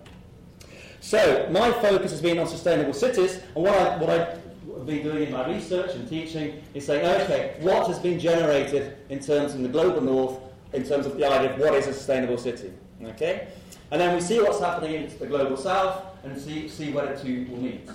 So 1.01 1.48
my 1.51 1.72
focus 1.72 2.12
has 2.12 2.22
been 2.22 2.39
on 2.39 2.48
sustainable 2.48 2.93
cities, 2.93 3.39
and 3.55 3.63
what, 3.63 3.74
I, 3.74 3.98
what 3.98 4.10
I've 4.10 4.86
been 4.86 5.03
doing 5.03 5.24
in 5.24 5.31
my 5.31 5.48
research 5.48 5.96
and 5.96 6.08
teaching 6.08 6.62
is 6.74 6.86
saying, 6.86 7.05
okay, 7.22 7.58
what 7.62 7.88
has 7.88 8.00
been 8.00 8.19
generated 8.19 8.98
in 9.10 9.19
terms 9.19 9.53
of 9.53 9.62
the 9.62 9.69
global 9.69 10.01
north, 10.01 10.39
in 10.74 10.84
terms 10.84 11.05
of 11.05 11.17
the 11.17 11.25
idea 11.25 11.53
of 11.53 11.60
what 11.60 11.74
is 11.74 11.88
a 11.88 11.93
sustainable 11.93 12.38
city. 12.38 12.72
Okay? 13.03 13.48
And 13.91 14.00
then 14.00 14.13
we 14.13 14.22
see 14.22 14.39
what's 14.39 14.60
happening 14.60 14.93
in 14.93 15.19
the 15.19 15.25
global 15.25 15.58
south 15.58 16.03
and 16.24 16.39
see, 16.39 16.67
see 16.67 16.91
where 16.91 17.13
the 17.13 17.22
two 17.22 17.48
will 17.50 17.58
meet. 17.58 17.89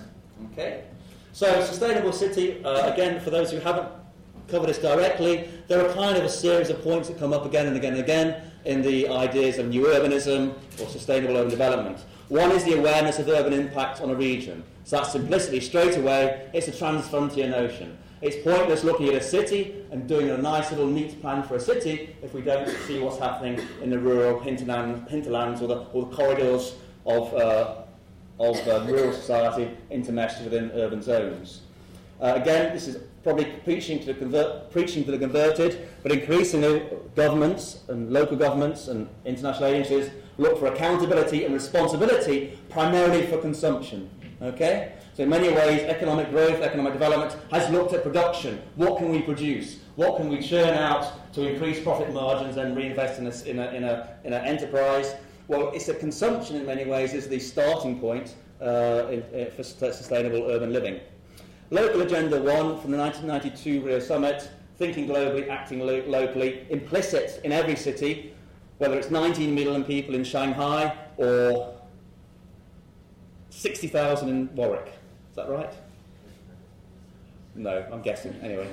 Okay? 0.53 0.85
So, 1.33 1.65
sustainable 1.65 2.13
city, 2.13 2.65
uh, 2.65 2.93
again, 2.93 3.21
for 3.21 3.31
those 3.31 3.51
who 3.51 3.59
haven't 3.59 3.89
covered 4.49 4.69
this 4.69 4.79
directly, 4.79 5.49
there 5.69 5.85
are 5.85 5.93
kind 5.95 6.17
of 6.17 6.25
a 6.25 6.29
series 6.29 6.71
of 6.71 6.83
points 6.83 7.09
that 7.09 7.19
come 7.19 7.33
up 7.33 7.47
again 7.47 7.67
and 7.67 7.77
again 7.77 7.95
and 7.95 8.03
again 8.03 8.43
in 8.65 8.83
the 8.83 9.09
ideas 9.09 9.59
of 9.59 9.69
new 9.69 9.83
urbanism 9.83 10.55
or 10.81 10.89
sustainable 10.89 11.37
urban 11.37 11.51
development. 11.51 11.99
One 12.29 12.51
is 12.53 12.65
the 12.65 12.79
awareness 12.79 13.19
of 13.19 13.29
urban 13.29 13.53
impact 13.53 14.01
on 14.01 14.11
a 14.11 14.15
region. 14.15 14.65
So 14.85 14.97
that's 14.97 15.13
simplicity, 15.13 15.61
straight 15.61 15.97
away, 15.97 16.51
it's 16.53 16.69
a 16.69 16.73
transfrontier 16.73 17.51
notion. 17.51 17.97
It's 18.25 18.43
pointless 18.43 18.85
looking 18.85 19.09
at 19.09 19.17
a 19.17 19.23
city 19.23 19.85
and 19.91 20.09
doing 20.09 20.31
a 20.31 20.39
nice 20.39 20.71
little 20.71 20.87
neat 20.87 21.21
plan 21.21 21.43
for 21.43 21.57
a 21.57 21.61
city 21.61 22.17
if 22.23 22.33
we 22.33 22.41
don't 22.41 22.67
see 22.87 22.99
what's 22.99 23.19
happening 23.19 23.61
in 23.83 23.91
the 23.91 23.99
rural 23.99 24.41
hinterland, 24.41 25.07
hinterlands 25.11 25.61
or 25.61 25.69
the, 25.69 25.81
or 25.93 26.07
the 26.07 26.17
corridors 26.17 26.75
of, 27.05 27.35
uh, 27.35 27.83
of 28.41 28.57
uh, 28.67 28.83
rural 28.89 29.13
society 29.13 29.77
intermeshed 29.91 30.43
within 30.43 30.71
urban 30.71 31.03
zones. 31.03 31.61
Uh, 32.19 32.33
again, 32.37 32.73
this 32.73 32.89
is 32.89 32.97
probably 33.23 33.45
preaching 33.63 33.99
to, 34.01 34.07
the 34.07 34.15
convert, 34.15 34.71
preaching 34.71 35.05
to 35.05 35.11
the 35.11 35.19
converted, 35.19 35.87
but 36.03 36.11
increasingly 36.11 36.83
governments 37.15 37.81
and 37.89 38.11
local 38.11 38.39
governments 38.39 38.89
and 38.89 39.07
international 39.27 39.67
agencies 39.67 40.11
look 40.39 40.59
for 40.59 40.69
accountability 40.69 41.45
and 41.45 41.53
responsibility 41.53 42.59
primarily 42.71 43.27
for 43.27 43.37
consumption. 43.37 44.09
Okay? 44.41 44.95
So 45.15 45.23
in 45.23 45.29
many 45.29 45.49
ways, 45.49 45.83
economic 45.83 46.31
growth, 46.31 46.61
economic 46.61 46.93
development 46.93 47.37
has 47.53 47.71
looked 47.71 47.93
at 47.93 48.03
production. 48.03 48.61
What 48.75 48.99
can 48.99 49.11
we 49.11 49.23
produce? 49.23 49.79
What 49.95 50.17
can 50.17 50.29
we 50.29 50.41
churn 50.41 50.77
out 50.77 51.33
to 51.35 51.47
increase 51.47 51.81
profit 51.81 52.13
margins 52.13 52.57
and 52.57 52.77
reinvest 52.77 53.21
in, 53.21 53.29
a, 53.29 53.31
in, 53.45 53.59
a, 53.61 53.71
in, 53.71 53.85
a, 53.85 54.09
in 54.25 54.33
an 54.33 54.45
enterprise? 54.45 55.15
Well, 55.47 55.71
it's 55.73 55.89
a 55.89 55.95
consumption 55.95 56.57
in 56.57 56.67
many 56.67 56.85
ways 56.85 57.13
is 57.13 57.29
the 57.29 57.39
starting 57.39 58.01
point 58.01 58.35
uh, 58.61 59.07
in, 59.09 59.23
in, 59.33 59.53
for 59.53 59.63
sustainable 59.63 60.51
urban 60.51 60.73
living. 60.73 60.99
Local 61.71 62.03
Agenda 62.03 62.43
1 62.43 62.81
from 62.81 62.91
the 62.91 62.99
1992 62.99 63.87
Rio 63.87 64.01
Summit, 64.01 64.51
thinking 64.79 65.07
globally, 65.07 65.49
acting 65.49 65.79
lo- 65.79 66.03
locally, 66.09 66.67
implicit 66.71 67.41
in 67.45 67.53
every 67.53 67.77
city, 67.77 68.35
whether 68.79 68.99
it's 68.99 69.13
19 69.13 69.55
million 69.55 69.85
people 69.85 70.17
in 70.17 70.25
Shanghai 70.25 70.93
or 71.19 71.73
60,000 73.51 74.29
in 74.29 74.55
Warwick. 74.57 74.93
Is 75.35 75.37
that 75.39 75.49
right? 75.49 75.73
No, 77.57 77.85
I'm 77.93 78.03
guessing. 78.03 78.39
Anyway, 78.41 78.69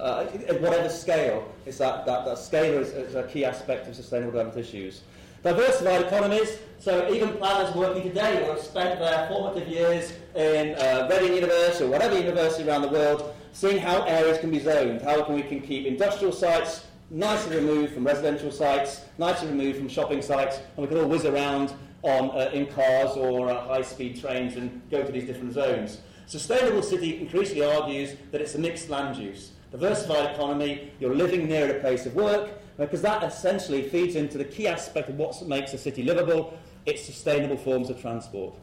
uh, 0.00 0.24
at 0.48 0.62
whatever 0.62 0.88
scale, 0.88 1.46
it's 1.66 1.76
that, 1.76 2.06
that, 2.06 2.24
that 2.24 2.38
scale 2.38 2.80
is, 2.80 2.88
is 2.88 3.14
a 3.16 3.24
key 3.24 3.44
aspect 3.44 3.86
of 3.86 3.94
sustainable 3.94 4.32
development 4.32 4.66
issues. 4.66 5.02
Diversified 5.42 6.06
economies, 6.06 6.58
so 6.78 7.12
even 7.12 7.34
planners 7.34 7.74
working 7.74 8.02
today 8.02 8.40
will 8.40 8.54
have 8.54 8.62
spent 8.62 8.98
their 8.98 9.28
formative 9.28 9.68
years 9.68 10.14
in 10.34 10.74
uh, 10.76 11.06
Reading 11.10 11.34
University 11.34 11.84
or 11.84 11.88
whatever 11.88 12.18
university 12.18 12.66
around 12.66 12.80
the 12.80 12.88
world 12.88 13.34
seeing 13.52 13.76
how 13.76 14.02
areas 14.04 14.38
can 14.38 14.50
be 14.50 14.58
zoned, 14.58 15.02
how 15.02 15.22
can 15.22 15.34
we 15.34 15.42
can 15.42 15.60
keep 15.60 15.84
industrial 15.84 16.32
sites 16.32 16.86
nicely 17.10 17.56
removed 17.56 17.92
from 17.92 18.06
residential 18.06 18.50
sites, 18.50 19.02
nicely 19.18 19.48
removed 19.48 19.76
from 19.76 19.88
shopping 19.90 20.22
sites, 20.22 20.56
and 20.56 20.78
we 20.78 20.86
can 20.86 20.96
all 20.96 21.08
whiz 21.08 21.26
around 21.26 21.74
on, 22.02 22.30
uh, 22.30 22.50
in 22.52 22.66
cars 22.66 23.16
or 23.16 23.50
uh, 23.50 23.66
high-speed 23.66 24.20
trains 24.20 24.56
and 24.56 24.82
go 24.90 25.02
to 25.02 25.12
these 25.12 25.24
different 25.24 25.52
zones. 25.52 26.00
Sustainable 26.26 26.82
City 26.82 27.20
increasingly 27.20 27.64
argues 27.64 28.16
that 28.32 28.40
it's 28.40 28.54
a 28.54 28.58
mixed 28.58 28.90
land 28.90 29.16
use. 29.16 29.52
Diversified 29.70 30.34
economy, 30.34 30.92
you're 31.00 31.14
living 31.14 31.46
near 31.48 31.76
a 31.76 31.80
place 31.80 32.06
of 32.06 32.14
work, 32.14 32.50
because 32.78 33.02
that 33.02 33.22
essentially 33.22 33.88
feeds 33.88 34.16
into 34.16 34.38
the 34.38 34.44
key 34.44 34.68
aspect 34.68 35.08
of 35.08 35.16
what 35.16 35.40
makes 35.46 35.72
a 35.72 35.78
city 35.78 36.02
livable, 36.02 36.58
its 36.84 37.04
sustainable 37.04 37.56
forms 37.56 37.90
of 37.90 38.00
transport. 38.00 38.54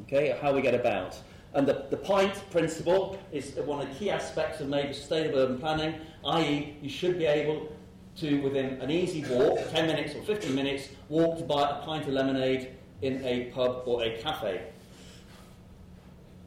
Okay, 0.00 0.36
how 0.40 0.52
we 0.52 0.62
get 0.62 0.74
about. 0.74 1.16
And 1.54 1.66
the, 1.66 1.86
the 1.90 1.96
PINT 1.96 2.50
principle 2.50 3.18
is 3.32 3.54
one 3.56 3.80
of 3.80 3.88
the 3.88 3.94
key 3.94 4.10
aspects 4.10 4.60
of 4.60 4.68
maybe 4.68 4.92
sustainable 4.92 5.38
urban 5.38 5.58
planning, 5.58 5.94
i.e., 6.24 6.76
you 6.82 6.88
should 6.90 7.18
be 7.18 7.24
able 7.24 7.72
to, 8.16 8.40
within 8.40 8.80
an 8.80 8.90
easy 8.90 9.24
walk, 9.28 9.58
10 9.70 9.86
minutes 9.86 10.14
or 10.14 10.22
15 10.22 10.54
minutes, 10.54 10.88
walk 11.08 11.38
to 11.38 11.44
buy 11.44 11.70
a 11.70 11.84
pint 11.84 12.04
of 12.04 12.14
lemonade 12.14 12.70
in 13.02 13.22
a 13.24 13.44
pub 13.54 13.82
or 13.86 14.02
a 14.02 14.18
cafe. 14.18 14.62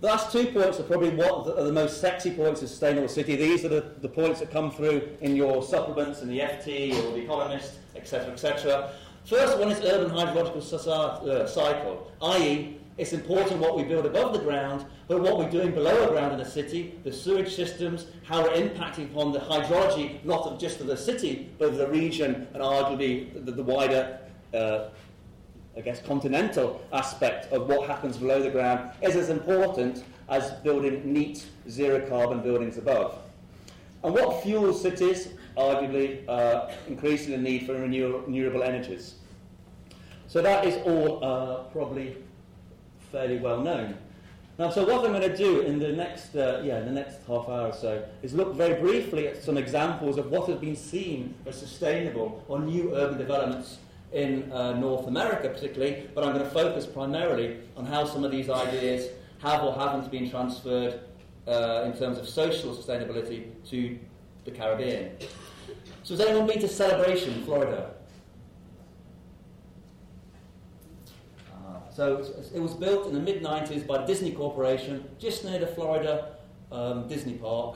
The 0.02 0.08
last 0.08 0.32
two 0.32 0.46
points 0.48 0.80
are 0.80 0.84
probably 0.84 1.10
what 1.10 1.58
are 1.58 1.64
the 1.64 1.74
most 1.74 2.00
sexy 2.00 2.32
points 2.32 2.62
of 2.62 2.70
sustainable 2.70 3.10
city. 3.10 3.36
These 3.36 3.66
are 3.66 3.70
the, 3.70 3.92
the 4.02 4.08
points 4.08 4.40
that 4.40 4.50
come 4.50 4.72
through 4.72 5.10
in 5.20 5.36
your 5.36 5.62
supplements 5.62 6.22
in 6.22 6.30
the 6.30 6.40
FT 6.40 6.94
or 7.04 7.12
the 7.12 7.24
Economist, 7.24 7.74
etc., 7.96 8.32
etc. 8.32 8.92
First 9.26 9.60
one 9.60 9.70
is 9.70 9.80
urban 9.82 10.10
hydrological 10.10 10.88
uh, 10.88 11.46
cycle, 11.46 12.12
i.e., 12.22 12.79
it's 13.00 13.14
important 13.14 13.62
what 13.62 13.78
we 13.78 13.84
build 13.84 14.06
above 14.06 14.34
the 14.34 14.40
ground, 14.40 14.86
but 15.08 15.22
what 15.22 15.38
we're 15.38 15.50
doing 15.50 15.72
below 15.72 16.06
the 16.06 16.12
ground 16.12 16.34
in 16.34 16.38
the 16.38 16.44
city, 16.46 17.00
the 17.06 17.14
sewage 17.14 17.56
systems, 17.56 18.08
how 18.24 18.44
we're 18.44 18.50
impacting 18.50 19.10
upon 19.10 19.32
the 19.32 19.40
hydrology, 19.40 20.24
not 20.26 20.42
of 20.46 20.60
just 20.60 20.82
of 20.82 20.88
the 20.88 20.98
city, 20.98 21.50
but 21.58 21.70
of 21.70 21.78
the 21.78 21.88
region 21.88 22.46
and 22.54 22.62
arguably 22.62 23.46
the, 23.46 23.54
the 23.54 23.64
wider, 23.64 24.20
uh, 24.54 24.90
I 25.78 25.82
guess, 25.82 26.02
continental 26.02 26.82
aspect 26.92 27.54
of 27.54 27.70
what 27.70 27.88
happens 27.88 28.18
below 28.18 28.44
the 28.44 28.50
ground 28.50 28.92
is 29.02 29.16
as 29.16 29.30
important 29.30 30.04
as 30.28 30.52
building 30.62 31.14
neat 31.14 31.46
zero 31.70 32.06
carbon 32.06 32.42
buildings 32.42 32.78
above. 32.78 33.18
And 34.04 34.14
what 34.14 34.44
fuels 34.44 34.82
cities? 34.82 35.30
Arguably, 35.58 36.28
uh, 36.28 36.70
increasing 36.90 37.32
the 37.32 37.38
need 37.38 37.66
for 37.66 37.74
renewable 37.76 38.64
energies. 38.64 39.16
So 40.28 40.42
that 40.42 40.66
is 40.66 40.76
all 40.86 41.24
uh, 41.24 41.64
probably 41.72 42.18
fairly 43.12 43.38
well 43.38 43.62
known. 43.62 43.98
Now, 44.58 44.70
so 44.70 44.86
what 44.86 45.06
I'm 45.06 45.14
going 45.14 45.30
to 45.30 45.38
do 45.38 45.62
in 45.62 45.80
the 45.80 45.94
next, 45.94 46.36
uh, 46.36 46.62
yeah, 46.66 46.82
the 46.82 46.92
next 46.92 47.20
half 47.26 47.48
hour 47.48 47.68
or 47.68 47.74
so 47.74 48.04
is 48.22 48.34
look 48.34 48.56
very 48.56 48.80
briefly 48.82 49.28
at 49.28 49.42
some 49.42 49.58
examples 49.58 50.18
of 50.18 50.32
what 50.32 50.50
has 50.50 50.60
been 50.60 50.76
seen 50.76 51.34
as 51.46 51.58
sustainable 51.58 52.44
or 52.50 52.60
new 52.60 52.94
urban 52.94 53.18
developments 53.18 53.78
in 54.12 54.52
uh, 54.52 54.74
North 54.78 55.08
America, 55.08 55.48
particularly. 55.48 56.10
But 56.14 56.26
I'm 56.26 56.34
going 56.34 56.44
to 56.44 56.52
focus 56.52 56.86
primarily 56.86 57.58
on 57.78 57.86
how 57.86 58.04
some 58.04 58.26
of 58.26 58.32
these 58.32 58.50
ideas 58.50 59.10
have 59.42 59.64
or 59.64 59.74
haven't 59.74 60.12
been 60.12 60.30
transferred 60.30 61.00
uh, 61.48 61.84
in 61.86 61.98
terms 61.98 62.18
of 62.18 62.28
social 62.28 62.76
sustainability 62.76 63.52
to 63.70 63.98
the 64.44 64.52
Caribbean. 64.52 65.12
So, 66.04 66.16
has 66.16 66.26
anyone 66.26 66.48
been 66.48 66.60
to 66.60 66.68
Celebration, 66.68 67.44
Florida? 67.46 67.92
So 72.00 72.24
it 72.56 72.62
was 72.62 72.74
built 72.76 73.08
in 73.08 73.14
the 73.14 73.20
mid 73.20 73.44
90s 73.44 73.86
by 73.86 74.06
Disney 74.06 74.32
Corporation, 74.32 75.04
just 75.20 75.44
near 75.44 75.60
the 75.60 75.68
Florida 75.68 76.38
um, 76.72 77.10
Disney 77.10 77.34
Park, 77.34 77.76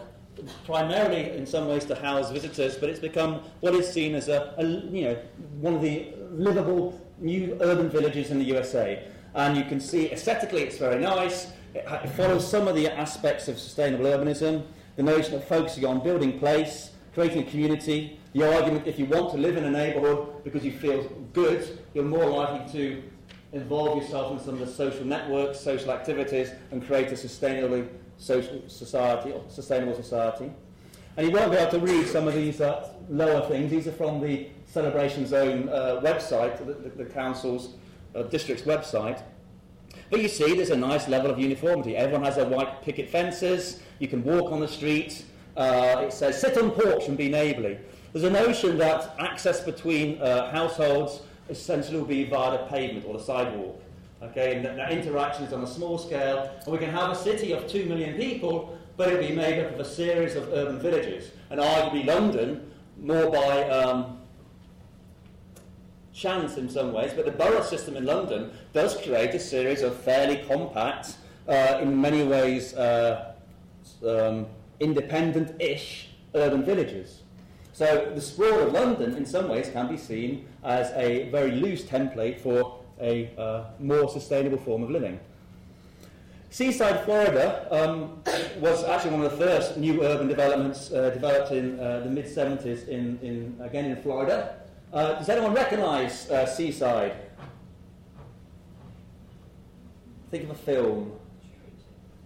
primarily 0.66 1.32
in 1.32 1.46
some 1.46 1.68
ways 1.68 1.84
to 1.88 1.96
house 1.96 2.32
visitors, 2.32 2.78
but 2.78 2.90
it's 2.90 3.02
become 3.02 3.42
what 3.60 3.76
is 3.76 3.92
seen 3.92 4.16
as 4.16 4.30
a, 4.30 4.56
a 4.58 4.64
you 4.64 5.04
know 5.04 5.18
one 5.60 5.74
of 5.74 5.82
the 5.82 6.14
livable 6.32 7.02
new 7.20 7.58
urban 7.60 7.90
villages 7.90 8.32
in 8.32 8.40
the 8.40 8.46
USA. 8.46 9.06
And 9.36 9.58
you 9.58 9.66
can 9.66 9.82
see 9.82 10.10
aesthetically 10.10 10.62
it's 10.62 10.78
very 10.78 11.02
nice. 11.02 11.48
It, 11.76 11.84
it 11.86 12.10
follows 12.12 12.50
some 12.50 12.70
of 12.70 12.76
the 12.76 12.88
aspects 12.88 13.50
of 13.50 13.60
sustainable 13.60 14.06
urbanism, 14.06 14.64
the 14.96 15.04
notion 15.04 15.36
of 15.36 15.44
focusing 15.44 15.84
on 15.84 16.02
building 16.02 16.40
place, 16.40 16.92
creating 17.14 17.46
a 17.46 17.52
community, 17.52 18.22
the 18.32 18.56
argument 18.56 18.88
if 18.88 18.98
you 18.98 19.06
want 19.06 19.32
to 19.32 19.38
live 19.38 19.58
in 19.58 19.66
a 19.66 19.72
neighbourhood 19.72 20.46
because 20.46 20.64
you 20.64 20.72
feel 20.72 21.04
good, 21.34 21.78
you're 21.94 22.06
more 22.06 22.26
likely 22.26 22.72
to 22.72 23.04
involve 23.54 24.02
yourself 24.02 24.32
in 24.32 24.44
some 24.44 24.56
of 24.56 24.60
the 24.60 24.68
social 24.68 25.06
networks, 25.06 25.60
social 25.60 25.92
activities, 25.92 26.50
and 26.72 26.86
create 26.86 27.08
a 27.10 27.16
sustainably 27.16 27.88
social 28.18 28.62
society, 28.68 29.32
or 29.32 29.44
sustainable 29.48 29.96
society. 29.96 30.52
And 31.16 31.28
you 31.28 31.34
won't 31.34 31.52
be 31.52 31.58
able 31.58 31.72
to 31.72 31.80
read 31.80 32.08
some 32.08 32.28
of 32.28 32.34
these 32.34 32.60
uh, 32.60 32.92
lower 33.10 33.48
things. 33.48 33.70
These 33.70 33.88
are 33.88 33.92
from 33.92 34.20
the 34.20 34.48
Celebration 34.66 35.28
Zone 35.28 35.70
uh, 35.70 36.02
website, 36.04 36.58
the, 36.58 36.74
the, 36.74 37.04
the 37.04 37.06
council's 37.06 37.76
uh, 38.16 38.24
district's 38.24 38.64
website. 38.64 39.22
But 40.10 40.22
you 40.22 40.28
see, 40.28 40.56
there's 40.56 40.72
a 40.72 40.78
nice 40.78 41.08
level 41.08 41.30
of 41.30 41.38
uniformity. 41.38 41.96
Everyone 41.96 42.24
has 42.24 42.38
their 42.38 42.48
white 42.48 42.82
picket 42.82 43.10
fences. 43.10 43.82
You 44.00 44.08
can 44.08 44.24
walk 44.24 44.52
on 44.52 44.60
the 44.60 44.68
street. 44.68 45.26
Uh, 45.56 46.06
it 46.08 46.14
says, 46.14 46.42
sit 46.42 46.58
on 46.58 46.72
porch 46.72 47.08
and 47.08 47.16
be 47.16 47.30
neighbourly. 47.30 47.78
There's 48.12 48.26
a 48.26 48.30
notion 48.32 48.78
that 48.80 49.16
access 49.20 49.62
between 49.62 50.20
uh, 50.20 50.52
households 50.52 51.22
essentially 51.54 51.98
will 51.98 52.06
be 52.06 52.26
via 52.26 52.52
the 52.58 52.66
pavement 52.66 53.06
or 53.06 53.18
the 53.18 53.24
sidewalk. 53.24 53.82
Okay, 54.22 54.56
and 54.56 54.66
that, 54.66 54.76
that 54.78 54.92
interaction 54.92 55.44
is 55.44 55.54
on 55.54 55.64
a 55.64 55.68
small 55.68 55.98
scale, 55.98 56.50
and 56.64 56.72
we 56.72 56.78
can 56.78 56.90
have 56.90 57.10
a 57.12 57.16
city 57.16 57.52
of 57.52 57.68
two 57.68 57.86
million 57.86 58.16
people, 58.16 58.78
but 58.96 59.10
it'll 59.10 59.28
be 59.28 59.36
made 59.36 59.64
up 59.64 59.74
of 59.74 59.80
a 59.80 59.86
series 59.86 60.36
of 60.36 60.48
urban 60.54 60.80
villages. 60.80 61.32
And 61.50 61.60
arguably 61.60 62.06
London, 62.06 62.72
more 62.98 63.30
by 63.30 63.70
um, 63.70 64.20
chance 66.14 66.58
in 66.58 66.70
some 66.70 66.94
ways, 66.94 67.12
but 67.14 67.26
the 67.26 67.32
borough 67.32 67.64
system 67.64 67.98
in 67.98 68.06
London 68.06 68.52
does 68.72 68.96
create 68.96 69.34
a 69.34 69.40
series 69.40 69.82
of 69.82 69.96
fairly 69.96 70.38
compact, 70.48 71.16
uh, 71.48 71.80
in 71.82 72.00
many 72.00 72.24
ways 72.24 72.74
uh, 72.76 73.34
um, 74.08 74.46
independent-ish 74.80 76.10
urban 76.34 76.64
villages. 76.64 77.24
So 77.74 78.12
the 78.16 78.22
sprawl 78.22 78.60
of 78.60 78.72
London, 78.72 79.18
in 79.18 79.26
some 79.26 79.50
ways, 79.50 79.70
can 79.70 79.88
be 79.88 79.98
seen 79.98 80.48
as 80.64 80.92
a 80.92 81.30
very 81.30 81.52
loose 81.52 81.84
template 81.84 82.40
for 82.40 82.80
a 83.00 83.30
uh, 83.38 83.66
more 83.80 84.10
sustainable 84.10 84.58
form 84.58 84.84
of 84.84 84.90
living. 84.90 85.20
Seaside, 86.50 87.04
Florida, 87.04 87.68
um, 87.72 88.22
was 88.60 88.84
actually 88.84 89.12
one 89.12 89.26
of 89.26 89.32
the 89.32 89.38
first 89.38 89.76
new 89.76 90.04
urban 90.04 90.28
developments 90.28 90.92
uh, 90.92 91.10
developed 91.10 91.52
in 91.52 91.80
uh, 91.80 92.02
the 92.02 92.10
mid 92.10 92.26
70s, 92.26 92.88
in, 92.88 93.18
in, 93.24 93.58
again 93.60 93.86
in 93.86 93.96
Florida. 93.98 94.56
Uh, 94.94 95.14
does 95.14 95.30
anyone 95.30 95.54
recognize 95.54 96.30
uh, 96.30 96.46
Seaside? 96.46 97.16
Think 100.30 100.44
of 100.44 100.52
a 100.52 100.56
film. 100.56 101.12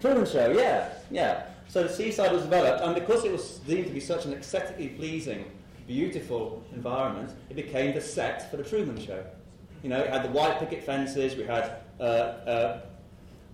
Truman 0.01 0.25
Show, 0.25 0.51
yeah, 0.51 0.89
yeah. 1.09 1.43
So 1.69 1.83
the 1.83 1.89
seaside 1.89 2.31
was 2.31 2.43
developed, 2.43 2.81
and 2.81 2.95
because 2.95 3.25
it 3.25 3.31
was 3.31 3.59
deemed 3.59 3.87
to 3.87 3.93
be 3.93 3.99
such 3.99 4.25
an 4.25 4.33
aesthetically 4.33 4.89
pleasing, 4.89 5.45
beautiful 5.87 6.63
environment, 6.73 7.31
it 7.49 7.55
became 7.55 7.95
the 7.95 8.01
set 8.01 8.51
for 8.51 8.57
the 8.57 8.63
Truman 8.63 8.99
Show. 8.99 9.23
You 9.81 9.89
know, 9.89 9.99
it 9.99 10.09
had 10.09 10.23
the 10.23 10.29
white 10.29 10.59
picket 10.59 10.83
fences, 10.83 11.35
we 11.35 11.43
had 11.43 11.77
uh, 11.99 12.03
uh, 12.03 12.81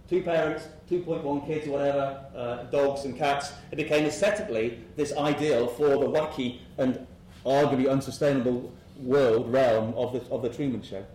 two 0.10 0.24
parents, 0.24 0.68
2.1 0.90 1.46
kids, 1.46 1.68
whatever, 1.68 2.26
uh, 2.36 2.64
dogs 2.64 3.06
and 3.06 3.18
cats. 3.18 3.52
It 3.72 3.76
became 3.76 4.06
aesthetically 4.06 4.80
this 4.96 5.16
ideal 5.16 5.68
for 5.68 5.90
the 5.90 6.08
wacky 6.08 6.60
and 6.78 7.06
arguably 7.46 7.90
unsustainable 7.90 8.72
world 8.98 9.52
realm 9.52 9.94
of 9.96 10.14
the, 10.14 10.32
of 10.32 10.42
the 10.42 10.50
Truman 10.50 10.82
Show. 10.82 11.06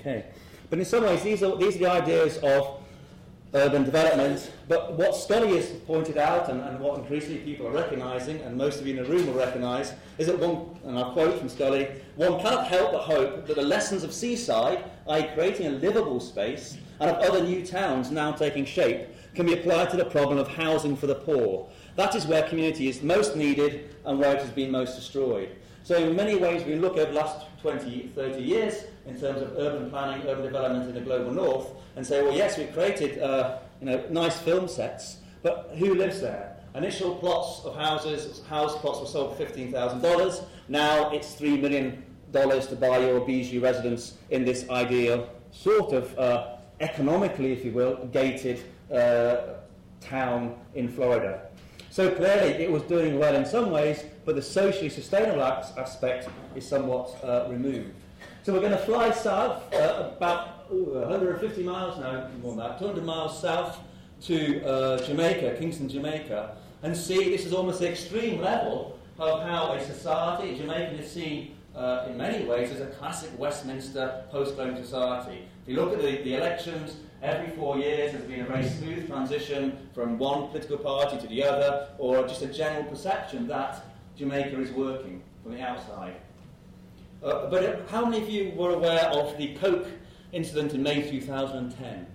Okay. 0.00 0.24
But 0.70 0.78
in 0.78 0.84
some 0.84 1.04
ways, 1.04 1.22
these 1.22 1.42
are, 1.42 1.56
these 1.56 1.76
are 1.76 1.78
the 1.78 1.90
ideas 1.90 2.38
of 2.38 2.81
urban 3.54 3.84
development. 3.84 4.50
But 4.68 4.94
what 4.94 5.14
Scully 5.14 5.56
has 5.56 5.66
pointed 5.86 6.16
out, 6.16 6.48
and, 6.48 6.60
and, 6.60 6.80
what 6.80 6.98
increasingly 6.98 7.40
people 7.40 7.66
are 7.66 7.72
recognising, 7.72 8.40
and 8.40 8.56
most 8.56 8.80
of 8.80 8.86
you 8.86 8.96
in 8.96 9.02
the 9.02 9.08
room 9.08 9.26
will 9.26 9.34
recognise, 9.34 9.92
is 10.18 10.26
that 10.26 10.38
one, 10.38 10.78
and 10.84 10.98
I'll 10.98 11.12
quote 11.12 11.38
from 11.38 11.48
Scully, 11.48 11.88
one 12.16 12.40
cannot 12.40 12.66
help 12.66 12.92
but 12.92 13.02
hope 13.02 13.46
that 13.46 13.56
the 13.56 13.62
lessons 13.62 14.04
of 14.04 14.12
Seaside, 14.12 14.84
i.e., 15.08 15.30
creating 15.34 15.66
a 15.66 15.70
livable 15.70 16.20
space, 16.20 16.78
and 17.00 17.10
of 17.10 17.16
other 17.18 17.42
new 17.42 17.64
towns 17.66 18.10
now 18.10 18.32
taking 18.32 18.64
shape, 18.64 19.08
can 19.34 19.46
be 19.46 19.54
applied 19.54 19.90
to 19.90 19.96
the 19.96 20.04
problem 20.04 20.38
of 20.38 20.48
housing 20.48 20.96
for 20.96 21.06
the 21.06 21.14
poor. 21.14 21.68
That 21.96 22.14
is 22.14 22.26
where 22.26 22.42
community 22.48 22.88
is 22.88 23.02
most 23.02 23.36
needed 23.36 23.94
and 24.04 24.18
where 24.18 24.34
it 24.34 24.40
has 24.40 24.50
been 24.50 24.70
most 24.70 24.94
destroyed. 24.94 25.50
So, 25.84 25.96
in 25.96 26.14
many 26.14 26.36
ways, 26.36 26.64
we 26.64 26.76
look 26.76 26.96
over 26.96 27.12
the 27.12 27.18
last 27.18 27.46
20, 27.60 28.12
30 28.14 28.40
years 28.40 28.84
in 29.06 29.18
terms 29.18 29.42
of 29.42 29.56
urban 29.58 29.90
planning, 29.90 30.26
urban 30.28 30.44
development 30.44 30.88
in 30.88 30.94
the 30.94 31.00
global 31.00 31.32
north, 31.32 31.68
and 31.96 32.06
say, 32.06 32.22
well, 32.22 32.34
yes, 32.34 32.56
we've 32.56 32.72
created 32.72 33.20
uh, 33.20 33.58
you 33.80 33.86
know, 33.86 34.04
nice 34.10 34.38
film 34.38 34.68
sets, 34.68 35.18
but 35.42 35.72
who 35.76 35.94
lives 35.94 36.20
there? 36.20 36.56
Initial 36.74 37.16
plots 37.16 37.64
of 37.64 37.74
houses, 37.74 38.42
house 38.46 38.76
plots 38.78 39.00
were 39.00 39.06
sold 39.06 39.36
for 39.36 39.44
$15,000. 39.44 40.44
Now 40.68 41.10
it's 41.10 41.34
$3 41.34 41.60
million 41.60 42.02
to 42.32 42.76
buy 42.80 42.98
your 42.98 43.20
Bijou 43.20 43.60
residence 43.60 44.14
in 44.30 44.44
this 44.44 44.68
ideal 44.70 45.28
sort 45.50 45.92
of 45.92 46.18
uh, 46.18 46.56
economically, 46.80 47.52
if 47.52 47.64
you 47.64 47.72
will, 47.72 47.96
gated 48.12 48.62
uh, 48.92 49.54
town 50.00 50.56
in 50.74 50.88
Florida. 50.88 51.42
So 51.92 52.10
clearly 52.10 52.52
it 52.52 52.72
was 52.72 52.84
doing 52.84 53.18
well 53.18 53.34
in 53.34 53.44
some 53.44 53.70
ways, 53.70 54.02
but 54.24 54.34
the 54.34 54.40
socially 54.40 54.88
sustainable 54.88 55.42
aspect 55.42 56.26
is 56.56 56.66
somewhat 56.66 57.22
uh, 57.22 57.44
removed. 57.50 57.92
So 58.44 58.54
we're 58.54 58.60
going 58.60 58.72
to 58.72 58.78
fly 58.78 59.10
south 59.10 59.70
uh, 59.74 60.12
about 60.16 60.68
ooh, 60.72 60.94
150 60.94 61.62
miles 61.62 62.00
now, 62.00 62.28
more 62.40 62.56
than 62.56 62.64
that, 62.66 62.78
200 62.78 63.04
miles 63.04 63.38
south 63.38 63.78
to 64.22 64.64
uh, 64.64 65.04
Jamaica, 65.04 65.54
Kingston, 65.58 65.86
Jamaica, 65.86 66.56
and 66.82 66.96
see 66.96 67.28
this 67.28 67.44
is 67.44 67.52
almost 67.52 67.80
the 67.80 67.90
extreme 67.90 68.40
level 68.40 68.98
of 69.18 69.42
how 69.42 69.72
a 69.72 69.84
society, 69.84 70.56
Jamaican 70.56 70.94
is 70.94 71.12
seen 71.12 71.56
uh, 71.76 72.06
in 72.08 72.16
many 72.16 72.46
ways 72.46 72.70
as 72.70 72.80
a 72.80 72.86
classic 72.86 73.38
Westminster 73.38 74.24
post-colonial 74.30 74.82
society. 74.82 75.46
If 75.62 75.68
you 75.68 75.76
look 75.76 75.92
at 75.92 76.00
the, 76.00 76.22
the 76.22 76.36
elections, 76.36 76.96
every 77.22 77.54
four 77.56 77.78
years 77.78 78.12
there's 78.12 78.24
been 78.24 78.40
a 78.40 78.46
very 78.46 78.68
smooth 78.68 79.06
transition 79.06 79.88
from 79.94 80.18
one 80.18 80.48
political 80.48 80.78
party 80.78 81.18
to 81.18 81.26
the 81.28 81.42
other, 81.42 81.88
or 81.98 82.26
just 82.26 82.42
a 82.42 82.48
general 82.48 82.84
perception 82.84 83.46
that 83.46 83.84
Jamaica 84.16 84.60
is 84.60 84.70
working 84.72 85.22
from 85.42 85.54
the 85.54 85.62
outside. 85.62 86.16
Uh, 87.22 87.48
but 87.48 87.88
how 87.88 88.04
many 88.04 88.22
of 88.22 88.28
you 88.28 88.52
were 88.56 88.72
aware 88.72 89.06
of 89.06 89.36
the 89.38 89.54
Coke 89.54 89.86
incident 90.32 90.72
in 90.72 90.82
May 90.82 91.08
2010. 91.08 92.06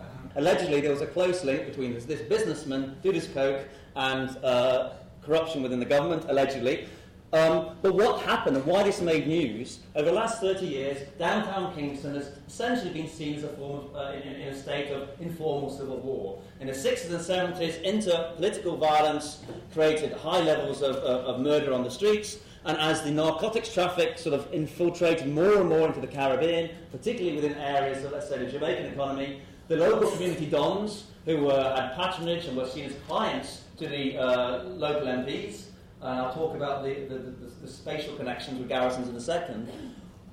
Um, 0.00 0.06
allegedly, 0.34 0.80
there 0.80 0.90
was 0.90 1.02
a 1.02 1.06
close 1.06 1.44
link 1.44 1.66
between 1.66 1.94
this, 1.94 2.04
this 2.04 2.22
businessman, 2.22 2.96
Dudus 3.04 3.32
Coke, 3.32 3.68
and 3.94 4.36
uh, 4.38 4.94
corruption 5.22 5.62
within 5.62 5.78
the 5.78 5.86
government, 5.86 6.24
allegedly. 6.28 6.88
Um, 7.32 7.76
but 7.80 7.94
what 7.94 8.20
happened 8.20 8.58
and 8.58 8.66
why 8.66 8.82
this 8.82 9.00
made 9.00 9.26
news, 9.26 9.78
over 9.96 10.10
the 10.10 10.14
last 10.14 10.42
30 10.42 10.66
years, 10.66 11.08
downtown 11.18 11.74
Kingston 11.74 12.14
has 12.14 12.30
essentially 12.46 12.92
been 12.92 13.08
seen 13.08 13.36
as 13.36 13.44
a 13.44 13.48
form 13.48 13.86
of, 13.86 13.96
uh, 13.96 14.12
in, 14.12 14.34
in, 14.34 14.48
a 14.48 14.54
state 14.54 14.90
of 14.90 15.08
informal 15.18 15.70
civil 15.70 15.98
war. 16.00 16.42
In 16.60 16.66
the 16.66 16.74
60s 16.74 17.10
and 17.10 17.54
70s, 17.54 17.80
inter-political 17.80 18.76
violence 18.76 19.42
created 19.72 20.12
high 20.12 20.40
levels 20.40 20.82
of, 20.82 20.96
of, 20.96 21.24
of 21.24 21.40
murder 21.40 21.72
on 21.72 21.82
the 21.82 21.90
streets, 21.90 22.36
and 22.66 22.76
as 22.76 23.02
the 23.02 23.10
narcotics 23.10 23.72
traffic 23.72 24.18
sort 24.18 24.34
of 24.34 24.52
infiltrated 24.52 25.26
more 25.26 25.56
and 25.56 25.70
more 25.70 25.88
into 25.88 26.00
the 26.00 26.06
Caribbean, 26.06 26.68
particularly 26.90 27.34
within 27.36 27.54
areas 27.54 28.04
of, 28.04 28.12
let's 28.12 28.28
say, 28.28 28.38
the 28.38 28.50
Jamaican 28.50 28.92
economy, 28.92 29.40
the 29.68 29.76
local 29.78 30.10
community 30.10 30.44
dons, 30.44 31.04
who 31.24 31.38
were, 31.38 31.74
had 31.76 31.94
patronage 31.94 32.44
and 32.44 32.58
were 32.58 32.68
seen 32.68 32.84
as 32.84 32.94
clients 33.08 33.62
to 33.78 33.88
the 33.88 34.18
uh, 34.18 34.64
local 34.64 35.06
MPs, 35.06 35.68
and 36.02 36.18
I'll 36.18 36.34
talk 36.34 36.56
about 36.56 36.82
the, 36.82 36.94
the, 36.94 37.14
the, 37.14 37.50
the, 37.62 37.68
spatial 37.68 38.16
connections 38.16 38.58
with 38.58 38.68
garrisons 38.68 39.08
in 39.08 39.14
a 39.14 39.20
second. 39.20 39.68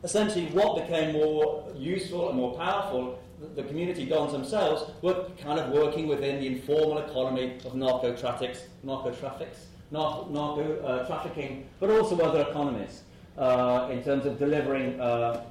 Essentially, 0.04 0.48
what 0.48 0.82
became 0.82 1.14
more 1.14 1.72
useful 1.76 2.30
and 2.30 2.38
more 2.38 2.56
powerful, 2.56 3.22
the, 3.56 3.64
community 3.64 4.06
dons 4.06 4.32
themselves 4.32 4.92
were 5.04 5.28
kind 5.40 5.60
of 5.60 5.70
working 5.72 6.08
within 6.08 6.40
the 6.40 6.48
informal 6.48 6.98
economy 6.98 7.58
of 7.66 7.76
narco 7.76 8.16
traffics, 8.16 8.64
narco 8.82 9.12
traffics, 9.12 9.68
narco, 9.92 10.28
narco 10.30 10.82
uh, 10.82 11.06
trafficking, 11.06 11.68
but 11.80 11.92
also 11.92 12.20
other 12.20 12.50
economies 12.50 13.04
uh, 13.38 13.90
in 13.92 14.04
terms 14.04 14.26
of 14.26 14.40
delivering 14.40 15.00
uh, 15.00 15.44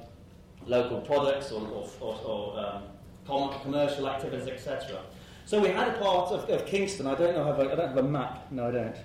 local 0.65 0.99
products 0.99 1.51
or, 1.51 1.61
or, 1.61 1.89
or, 2.01 2.21
or 2.25 2.59
um, 2.59 3.59
commercial 3.61 4.09
activities, 4.09 4.47
etc. 4.47 4.99
So 5.45 5.61
we 5.61 5.69
had 5.69 5.87
a 5.87 5.93
part 5.93 6.31
of, 6.31 6.49
of 6.49 6.65
Kingston. 6.65 7.07
I 7.07 7.15
don't 7.15 7.35
know. 7.35 7.45
Have 7.45 7.59
a, 7.59 7.71
I 7.71 7.75
don't 7.75 7.87
have 7.87 7.97
a 7.97 8.03
map. 8.03 8.51
No, 8.51 8.67
I 8.67 8.71
don't. 8.71 8.95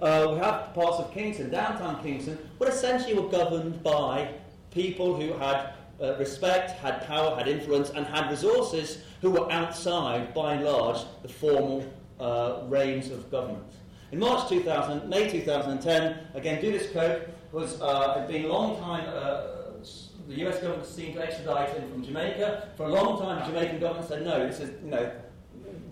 Uh, 0.00 0.28
we 0.32 0.38
have 0.38 0.72
parts 0.72 0.98
of 0.98 1.12
Kingston, 1.12 1.50
downtown 1.50 2.02
Kingston, 2.02 2.38
but 2.58 2.68
essentially 2.68 3.14
were 3.14 3.28
governed 3.28 3.82
by 3.82 4.30
people 4.70 5.14
who 5.14 5.34
had 5.34 5.74
uh, 6.00 6.16
respect, 6.16 6.70
had 6.70 7.06
power, 7.06 7.36
had 7.36 7.46
influence, 7.46 7.90
and 7.90 8.06
had 8.06 8.30
resources 8.30 9.02
who 9.20 9.30
were 9.30 9.50
outside, 9.52 10.32
by 10.32 10.54
and 10.54 10.64
large, 10.64 11.02
the 11.22 11.28
formal 11.28 11.84
uh, 12.18 12.62
reins 12.68 13.10
of 13.10 13.30
government. 13.30 13.62
In 14.10 14.18
March 14.18 14.48
2000, 14.48 15.08
May 15.08 15.28
2010, 15.28 16.18
again, 16.34 16.62
Dudus 16.62 16.90
Coke 16.94 17.28
was, 17.52 17.80
uh, 17.82 18.14
had 18.14 18.26
been 18.26 18.46
a 18.46 18.48
long 18.48 18.78
time, 18.80 19.04
uh, 19.06 19.58
the 20.26 20.46
US 20.46 20.60
government 20.60 20.86
seemed 20.86 21.14
to 21.14 21.22
extradite 21.22 21.70
him 21.70 21.90
from 21.90 22.04
Jamaica. 22.04 22.68
For 22.76 22.84
a 22.84 22.88
long 22.88 23.20
time, 23.20 23.40
the 23.40 23.46
Jamaican 23.46 23.80
government 23.80 24.08
said, 24.08 24.24
no, 24.24 24.46
this 24.46 24.60
is, 24.60 24.70
you 24.82 24.90
know, 24.90 25.10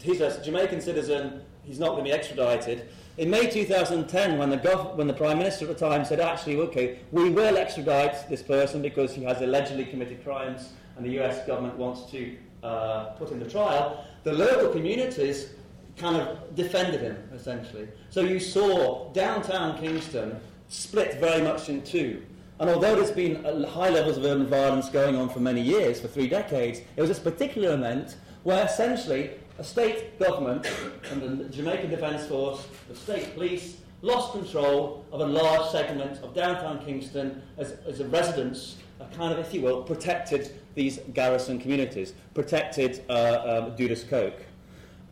he's 0.01 0.21
a 0.21 0.43
Jamaican 0.43 0.81
citizen, 0.81 1.43
he's 1.63 1.79
not 1.79 1.91
going 1.91 2.05
to 2.05 2.11
be 2.11 2.13
extradited. 2.13 2.89
In 3.19 3.31
May 3.31 3.51
2010, 3.51 4.39
when 4.39 4.49
the, 4.49 4.59
gov- 4.59 4.95
when 4.95 5.09
the 5.09 5.13
Prime 5.13 5.39
Minister 5.39 5.69
at 5.69 5.77
the 5.77 5.89
time 5.89 6.05
said, 6.05 6.21
actually, 6.21 6.57
okay, 6.61 7.01
we 7.11 7.31
will 7.31 7.57
extradite 7.57 8.29
this 8.29 8.45
person 8.45 8.81
because 8.81 9.13
he 9.13 9.25
has 9.25 9.43
allegedly 9.43 9.85
committed 9.87 10.23
crimes 10.23 10.69
and 10.97 11.05
the 11.05 11.19
US 11.21 11.45
government 11.45 11.77
wants 11.77 12.09
to 12.13 12.37
uh, 12.63 13.07
put 13.19 13.31
him 13.31 13.41
to 13.41 13.51
trial, 13.51 14.05
the 14.23 14.33
local 14.33 14.69
communities 14.69 15.51
kind 15.97 16.17
of 16.17 16.55
defended 16.55 17.01
him, 17.01 17.17
essentially. 17.35 17.89
So 18.09 18.21
you 18.21 18.39
saw 18.39 19.13
downtown 19.13 19.77
Kingston 19.79 20.39
split 20.69 21.19
very 21.19 21.43
much 21.43 21.69
in 21.69 21.83
two. 21.83 22.23
And 22.61 22.71
although 22.71 22.95
there's 22.95 23.11
been 23.11 23.43
high 23.65 23.91
levels 23.91 24.17
of 24.17 24.25
urban 24.25 24.47
violence 24.47 24.91
going 24.91 25.17
on 25.17 25.29
for 25.29 25.41
many 25.41 25.61
years, 25.61 26.01
for 26.01 26.07
three 26.07 26.29
decades, 26.29 26.83
it 26.97 27.01
was 27.01 27.09
this 27.09 27.19
particular 27.19 27.75
event 27.75 28.15
where 28.45 28.65
essentially 28.65 29.31
a 29.59 29.65
state 29.65 30.19
government 30.21 30.71
and 31.11 31.41
the 31.41 31.45
Jamaican 31.47 31.91
Defence 31.91 32.27
Force, 32.27 32.67
the 32.89 32.95
state 32.95 33.35
police, 33.35 33.79
lost 34.03 34.33
control 34.33 35.05
of 35.11 35.21
a 35.21 35.27
large 35.27 35.71
segment 35.71 36.23
of 36.23 36.33
downtown 36.33 36.85
Kingston 36.85 37.43
as, 37.57 37.73
as 37.87 37.99
a 37.99 38.07
residence, 38.07 38.77
a 39.01 39.07
kind 39.17 39.33
of, 39.33 39.41
if 39.41 39.53
you 39.53 39.61
will, 39.61 39.83
protected 39.83 40.53
these 40.77 41.01
garrison 41.13 41.59
communities, 41.59 42.15
protected 42.35 43.05
uh, 43.11 43.63
um, 43.67 43.77
Dudus 43.77 44.09
Coke. 44.09 44.41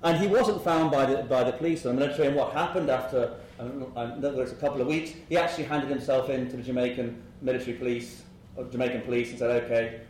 And 0.05 0.17
he 0.17 0.29
wasn't 0.29 0.63
found 0.63 0.93
by 0.93 1.07
the, 1.07 1.23
by 1.25 1.43
the 1.43 1.53
police 1.53 1.85
or 1.85 1.89
the 1.89 1.95
military, 1.95 2.29
and 2.29 2.37
what 2.37 2.53
happened 2.53 2.89
after, 2.89 3.35
um, 3.59 3.93
um, 3.97 4.25
in 4.25 4.41
a 4.41 4.47
couple 4.47 4.81
of 4.81 4.87
weeks, 4.87 5.11
he 5.29 5.37
actually 5.37 5.65
handed 5.65 5.91
himself 5.91 6.31
in 6.31 6.49
to 6.51 6.57
the 6.57 6.63
Jamaican 6.63 7.21
military 7.43 7.77
police, 7.77 8.23
or 8.55 8.65
Jamaican 8.67 9.01
police, 9.01 9.31
and 9.31 9.41
said, 9.41 9.65
okay, 9.65 10.03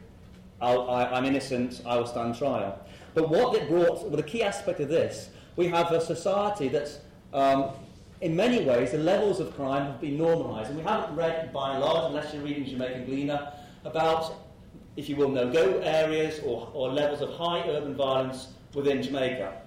I'll, 0.61 0.91
I, 0.91 1.05
I'm 1.07 1.25
innocent, 1.25 1.81
I 1.87 1.97
will 1.97 2.07
stand 2.07 2.37
trial. 2.37 2.79
But 3.17 3.31
what 3.31 3.57
it 3.57 3.67
brought, 3.67 4.03
well, 4.03 4.11
the 4.11 4.23
key 4.23 4.43
aspect 4.43 4.79
of 4.79 4.91
this, 4.91 5.31
we 5.57 5.69
have 5.69 5.91
a 5.91 6.03
society 6.03 6.69
that's, 6.69 6.99
um, 7.33 7.71
in 8.21 8.37
many 8.37 8.63
ways, 8.63 8.93
the 8.93 8.99
levels 8.99 9.41
of 9.41 9.57
crime 9.57 9.87
have 9.87 10.03
been 10.03 10.19
normalised. 10.19 10.69
And 10.69 10.79
we 10.79 10.85
haven't 10.85 11.17
read, 11.17 11.51
by 11.51 11.73
and 11.73 11.81
large, 11.81 12.11
unless 12.11 12.35
you're 12.35 12.43
reading 12.43 12.67
Jamaican 12.67 13.07
Gleaner, 13.07 13.55
about, 13.87 14.35
if 14.97 15.09
you 15.09 15.17
will, 15.17 15.31
no-go 15.31 15.79
areas 15.79 16.41
or, 16.45 16.71
or 16.75 16.93
levels 16.93 17.23
of 17.23 17.31
high 17.31 17.67
urban 17.67 17.95
violence 17.95 18.49
within 18.75 19.03
Jamaica. 19.03 19.63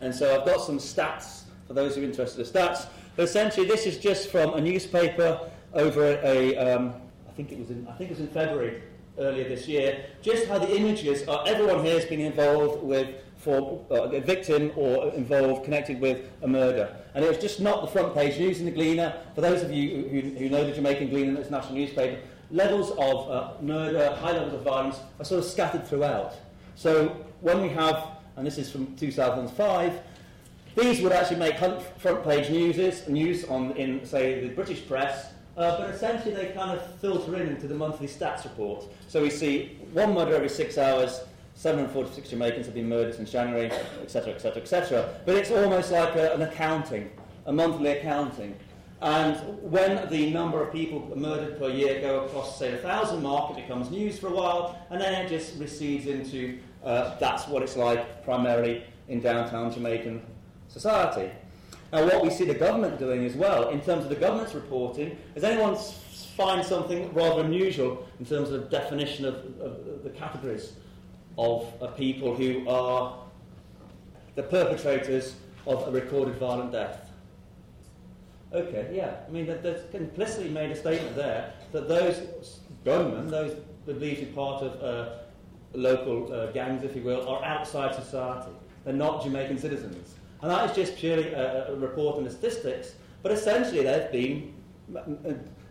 And 0.00 0.14
so 0.14 0.34
I've 0.34 0.46
got 0.46 0.62
some 0.62 0.78
stats 0.78 1.42
for 1.66 1.74
those 1.74 1.96
who 1.96 2.00
are 2.00 2.04
interested 2.04 2.46
in 2.46 2.50
stats. 2.50 2.86
But 3.14 3.24
essentially, 3.24 3.66
this 3.66 3.84
is 3.84 3.98
just 3.98 4.30
from 4.30 4.54
a 4.54 4.60
newspaper 4.60 5.50
over 5.74 6.02
a, 6.02 6.54
a 6.54 6.56
um, 6.56 6.94
I 7.28 7.32
think 7.32 7.52
it 7.52 7.58
was 7.58 7.68
in, 7.68 7.86
I 7.88 7.92
think 7.92 8.10
it 8.10 8.14
was 8.14 8.20
in 8.20 8.28
February 8.28 8.80
earlier 9.18 9.48
this 9.48 9.66
year, 9.66 10.06
just 10.22 10.46
how 10.46 10.58
the 10.58 10.76
images 10.76 11.26
are, 11.28 11.44
everyone 11.46 11.84
here 11.84 11.94
has 11.94 12.04
been 12.04 12.20
involved 12.20 12.82
with 12.82 13.08
for 13.36 13.84
uh, 13.90 14.10
a 14.10 14.20
victim 14.20 14.72
or 14.76 15.12
involved, 15.14 15.64
connected 15.64 16.00
with 16.00 16.28
a 16.42 16.48
murder. 16.48 16.96
And 17.14 17.24
it 17.24 17.28
was 17.28 17.38
just 17.38 17.60
not 17.60 17.82
the 17.82 17.86
front 17.86 18.14
page 18.14 18.38
news 18.38 18.58
in 18.58 18.66
the 18.66 18.72
Gleaner. 18.72 19.14
For 19.34 19.40
those 19.40 19.62
of 19.62 19.70
you 19.70 20.08
who, 20.08 20.20
who 20.36 20.48
know 20.48 20.64
the 20.64 20.72
Jamaican 20.72 21.10
Gleaner, 21.10 21.38
it's 21.38 21.48
a 21.48 21.52
national 21.52 21.74
newspaper, 21.74 22.20
levels 22.50 22.90
of 22.92 23.30
uh, 23.30 23.52
murder, 23.60 24.14
high 24.16 24.32
levels 24.32 24.54
of 24.54 24.62
violence 24.62 24.98
are 25.18 25.24
sort 25.24 25.40
of 25.40 25.44
scattered 25.48 25.86
throughout. 25.86 26.34
So 26.74 27.24
when 27.40 27.62
we 27.62 27.68
have, 27.68 28.08
and 28.36 28.46
this 28.46 28.58
is 28.58 28.70
from 28.70 28.96
2005, 28.96 30.00
these 30.76 31.00
would 31.00 31.12
actually 31.12 31.38
make 31.38 31.56
front 31.56 32.22
page 32.24 32.50
news, 32.50 33.08
news 33.08 33.44
on, 33.44 33.72
in, 33.72 34.04
say, 34.04 34.40
the 34.40 34.54
British 34.54 34.86
press, 34.86 35.32
uh, 35.56 35.78
but 35.78 35.90
essentially 35.90 36.34
they 36.34 36.46
kind 36.48 36.70
of 36.70 37.00
filter 37.00 37.36
in 37.36 37.48
into 37.48 37.66
the 37.66 37.74
monthly 37.74 38.06
stats 38.06 38.44
report. 38.44 38.84
So 39.08 39.22
we 39.22 39.30
see 39.30 39.78
one 39.92 40.14
murder 40.14 40.34
every 40.34 40.48
six 40.48 40.76
hours, 40.78 41.20
746 41.54 42.28
Jamaicans 42.28 42.66
have 42.66 42.74
been 42.74 42.88
murdered 42.88 43.14
since 43.14 43.32
January, 43.32 43.70
etc., 44.02 44.34
etc., 44.34 44.62
etc. 44.62 45.14
But 45.24 45.36
it's 45.36 45.50
almost 45.50 45.90
like 45.90 46.14
a, 46.16 46.34
an 46.34 46.42
accounting, 46.42 47.10
a 47.46 47.52
monthly 47.52 47.90
accounting. 47.92 48.54
And 49.00 49.36
when 49.62 50.08
the 50.10 50.30
number 50.30 50.62
of 50.62 50.72
people 50.72 51.12
murdered 51.16 51.58
per 51.58 51.68
year 51.68 52.00
go 52.00 52.24
across, 52.24 52.58
say, 52.58 52.70
the 52.70 52.78
thousand 52.78 53.22
mark, 53.22 53.50
it 53.50 53.56
becomes 53.56 53.90
news 53.90 54.18
for 54.18 54.28
a 54.28 54.32
while, 54.32 54.78
and 54.90 55.00
then 55.00 55.24
it 55.24 55.28
just 55.28 55.58
recedes 55.58 56.06
into 56.06 56.58
uh, 56.82 57.18
that's 57.18 57.48
what 57.48 57.62
it's 57.62 57.76
like 57.76 58.24
primarily 58.24 58.84
in 59.08 59.20
downtown 59.20 59.72
Jamaican 59.72 60.22
society. 60.68 61.30
Now, 61.92 62.04
what 62.04 62.22
we 62.22 62.30
see 62.30 62.44
the 62.44 62.54
government 62.54 62.98
doing 62.98 63.24
as 63.24 63.34
well, 63.34 63.70
in 63.70 63.80
terms 63.80 64.04
of 64.04 64.08
the 64.10 64.16
government's 64.16 64.54
reporting, 64.54 65.16
is 65.34 65.44
anyone 65.44 65.76
find 66.36 66.64
something 66.64 67.12
rather 67.14 67.42
unusual 67.42 68.06
in 68.18 68.26
terms 68.26 68.50
of 68.50 68.62
the 68.62 68.68
definition 68.68 69.24
of, 69.24 69.34
of 69.60 70.02
the 70.02 70.10
categories 70.10 70.72
of 71.38 71.72
uh, 71.80 71.86
people 71.88 72.34
who 72.34 72.68
are 72.68 73.18
the 74.34 74.42
perpetrators 74.42 75.36
of 75.66 75.86
a 75.88 75.90
recorded 75.90 76.34
violent 76.36 76.72
death? 76.72 77.10
Okay, 78.52 78.90
yeah. 78.92 79.16
I 79.26 79.30
mean, 79.30 79.46
they've 79.46 79.82
implicitly 79.92 80.50
made 80.50 80.70
a 80.70 80.76
statement 80.76 81.16
there 81.16 81.54
that 81.72 81.88
those 81.88 82.60
gunmen, 82.84 83.28
those 83.28 83.54
believed 83.86 84.20
to 84.20 84.26
be 84.26 84.32
part 84.32 84.62
of 84.62 84.82
uh, 84.82 85.18
local 85.72 86.32
uh, 86.32 86.52
gangs, 86.52 86.84
if 86.84 86.94
you 86.96 87.02
will, 87.02 87.26
are 87.28 87.44
outside 87.44 87.94
society. 87.94 88.50
They're 88.84 88.94
not 88.94 89.22
Jamaican 89.22 89.58
citizens. 89.58 90.15
And 90.42 90.50
that 90.50 90.70
is 90.70 90.76
just 90.76 90.96
purely 90.96 91.32
a, 91.32 91.68
a 91.72 91.76
report 91.76 92.16
on 92.16 92.24
the 92.24 92.30
statistics, 92.30 92.94
but 93.22 93.32
essentially 93.32 93.82
they've 93.82 94.12
been 94.12 94.54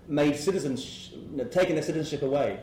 made 0.07 0.35
citizens, 0.35 1.11
taken 1.51 1.75
their 1.75 1.83
citizenship 1.83 2.21
away. 2.23 2.59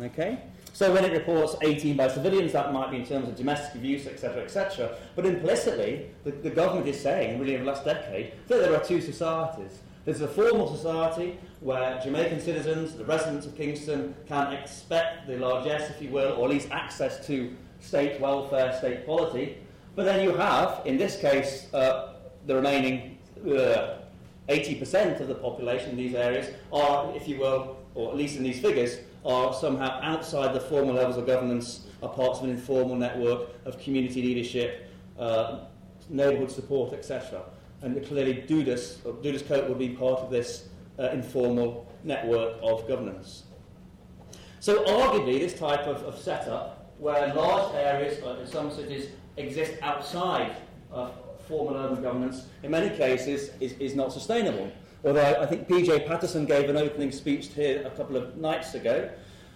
Okay? 0.00 0.40
So 0.72 0.92
when 0.92 1.04
it 1.04 1.12
reports 1.12 1.54
18 1.62 1.96
by 1.96 2.08
civilians, 2.08 2.52
that 2.52 2.72
might 2.72 2.90
be 2.90 2.96
in 2.96 3.06
terms 3.06 3.28
of 3.28 3.36
domestic 3.36 3.76
abuse, 3.76 4.08
etc., 4.08 4.42
etc. 4.42 4.96
But 5.14 5.24
implicitly, 5.24 6.10
the, 6.24 6.32
the 6.32 6.50
government 6.50 6.88
is 6.88 7.00
saying, 7.00 7.38
really 7.38 7.54
in 7.54 7.64
the 7.64 7.70
last 7.70 7.84
decade, 7.84 8.32
that 8.48 8.58
there 8.58 8.74
are 8.74 8.82
two 8.82 9.00
societies. 9.00 9.78
There's 10.04 10.20
a 10.20 10.28
formal 10.28 10.74
society 10.74 11.38
where 11.60 12.00
Jamaican 12.02 12.40
citizens, 12.40 12.94
the 12.94 13.04
residents 13.04 13.46
of 13.46 13.56
Kingston, 13.56 14.14
can 14.26 14.52
expect 14.52 15.28
the 15.28 15.38
largesse, 15.38 15.88
if 15.90 16.02
you 16.02 16.10
will, 16.10 16.32
or 16.32 16.46
at 16.46 16.50
least 16.50 16.70
access 16.72 17.24
to 17.28 17.54
state 17.80 18.20
welfare, 18.20 18.76
state 18.76 19.04
quality, 19.04 19.58
but 19.94 20.04
then 20.04 20.22
you 20.22 20.34
have, 20.34 20.82
in 20.84 20.96
this 20.96 21.16
case, 21.16 21.72
uh, 21.72 22.14
the 22.46 22.54
remaining 22.54 23.18
uh, 23.46 23.98
80% 24.48 25.20
of 25.20 25.28
the 25.28 25.34
population 25.34 25.90
in 25.90 25.96
these 25.96 26.14
areas 26.14 26.48
are, 26.72 27.14
if 27.14 27.28
you 27.28 27.38
will, 27.38 27.76
or 27.94 28.10
at 28.10 28.16
least 28.16 28.36
in 28.36 28.42
these 28.42 28.60
figures, 28.60 28.98
are 29.24 29.54
somehow 29.54 30.00
outside 30.02 30.52
the 30.52 30.60
formal 30.60 30.94
levels 30.94 31.16
of 31.16 31.26
governance, 31.26 31.86
are 32.02 32.08
parts 32.08 32.40
of 32.40 32.44
an 32.44 32.50
informal 32.50 32.96
network 32.96 33.48
of 33.64 33.78
community 33.78 34.22
leadership, 34.22 34.90
uh, 35.18 35.60
neighbourhood 36.10 36.50
support, 36.50 36.92
etc. 36.92 37.42
And 37.82 38.04
clearly 38.06 38.44
Dudus, 38.46 38.98
Dudus 39.22 39.46
Coke 39.46 39.68
would 39.68 39.78
be 39.78 39.90
part 39.90 40.20
of 40.20 40.30
this 40.30 40.68
uh, 40.98 41.10
informal 41.10 41.90
network 42.02 42.56
of 42.62 42.86
governance. 42.86 43.44
So, 44.60 44.84
arguably, 44.84 45.38
this 45.40 45.58
type 45.58 45.86
of, 45.86 46.02
of 46.02 46.18
setup, 46.18 46.92
where 46.98 47.34
large 47.34 47.74
areas 47.74 48.22
uh, 48.22 48.36
in 48.40 48.46
some 48.46 48.70
cities 48.70 49.08
exist 49.36 49.72
outside 49.82 50.56
of 50.90 51.12
formal 51.46 51.76
urban 51.76 52.02
governance, 52.02 52.46
in 52.62 52.70
many 52.70 52.94
cases, 52.96 53.50
is, 53.60 53.72
is 53.74 53.94
not 53.94 54.12
sustainable. 54.12 54.70
Although 55.04 55.36
I 55.40 55.46
think 55.46 55.68
PJ 55.68 56.06
Patterson 56.06 56.46
gave 56.46 56.70
an 56.70 56.76
opening 56.76 57.12
speech 57.12 57.48
here 57.48 57.86
a 57.86 57.90
couple 57.90 58.16
of 58.16 58.36
nights 58.36 58.74
ago, 58.74 59.10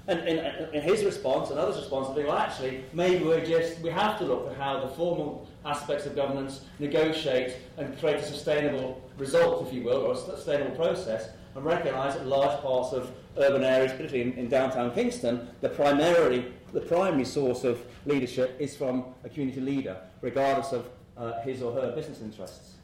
and 0.08 0.26
in, 0.26 0.82
his 0.82 1.04
response 1.04 1.50
and 1.50 1.58
others' 1.58 1.76
response, 1.76 2.14
think, 2.14 2.28
well, 2.28 2.38
actually, 2.38 2.82
maybe 2.94 3.24
we're 3.24 3.44
just, 3.44 3.78
we 3.80 3.90
have 3.90 4.18
to 4.18 4.24
look 4.24 4.50
at 4.50 4.56
how 4.56 4.80
the 4.80 4.88
formal 4.88 5.46
aspects 5.66 6.06
of 6.06 6.16
governance 6.16 6.62
negotiate 6.78 7.56
and 7.76 7.98
create 7.98 8.16
a 8.16 8.22
sustainable 8.22 9.02
result, 9.18 9.66
if 9.66 9.72
you 9.72 9.82
will, 9.82 9.98
or 9.98 10.14
a 10.14 10.16
sustainable 10.16 10.74
process, 10.76 11.28
and 11.54 11.64
recognise 11.64 12.14
that 12.14 12.26
large 12.26 12.58
parts 12.62 12.94
of 12.94 13.10
urban 13.36 13.64
areas, 13.64 13.92
particularly 13.92 14.32
in, 14.32 14.38
in 14.38 14.48
downtown 14.48 14.90
Kingston, 14.94 15.46
the 15.60 15.68
primarily 15.68 16.52
the 16.72 16.80
primary 16.80 17.24
source 17.24 17.64
of 17.64 17.80
leadership 18.06 18.56
is 18.58 18.76
from 18.76 19.04
a 19.24 19.28
community 19.28 19.60
leader, 19.60 19.96
regardless 20.20 20.72
of 20.72 20.88
uh, 21.16 21.40
his 21.42 21.62
or 21.62 21.72
her 21.72 21.92
business 21.92 22.20
interests. 22.20 22.74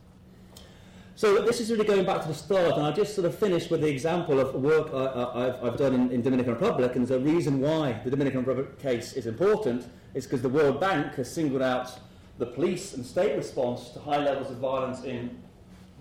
So 1.17 1.43
this 1.43 1.61
is 1.61 1.71
really 1.71 1.85
going 1.85 2.05
back 2.05 2.23
to 2.23 2.29
the 2.29 2.35
start, 2.35 2.77
and 2.77 2.85
I 2.85 2.91
just 2.91 3.15
sort 3.15 3.25
of 3.25 3.39
finished 3.39 3.71
with 3.71 3.83
the 3.83 3.89
example 3.89 4.41
of 4.41 4.53
work 4.55 4.93
I, 4.93 5.55
have 5.65 5.77
done 5.77 5.95
in, 5.95 6.11
in 6.11 6.23
Dominican 6.23 6.55
Republic, 6.55 6.97
and 6.97 7.07
the 7.07 7.21
reason 7.21 7.61
why 7.61 8.01
the 8.03 8.11
Dominican 8.11 8.41
Republic 8.41 8.81
case 8.81 9.13
is 9.13 9.27
important 9.27 9.87
is 10.15 10.25
because 10.25 10.43
the 10.43 10.49
World 10.49 10.81
Bank 10.81 11.15
has 11.15 11.33
singled 11.33 11.63
out 11.63 11.93
the 12.39 12.47
police 12.47 12.95
and 12.95 13.07
state 13.07 13.37
response 13.37 13.91
to 13.91 14.01
high 14.01 14.19
levels 14.19 14.51
of 14.51 14.57
violence 14.57 15.05
in 15.05 15.39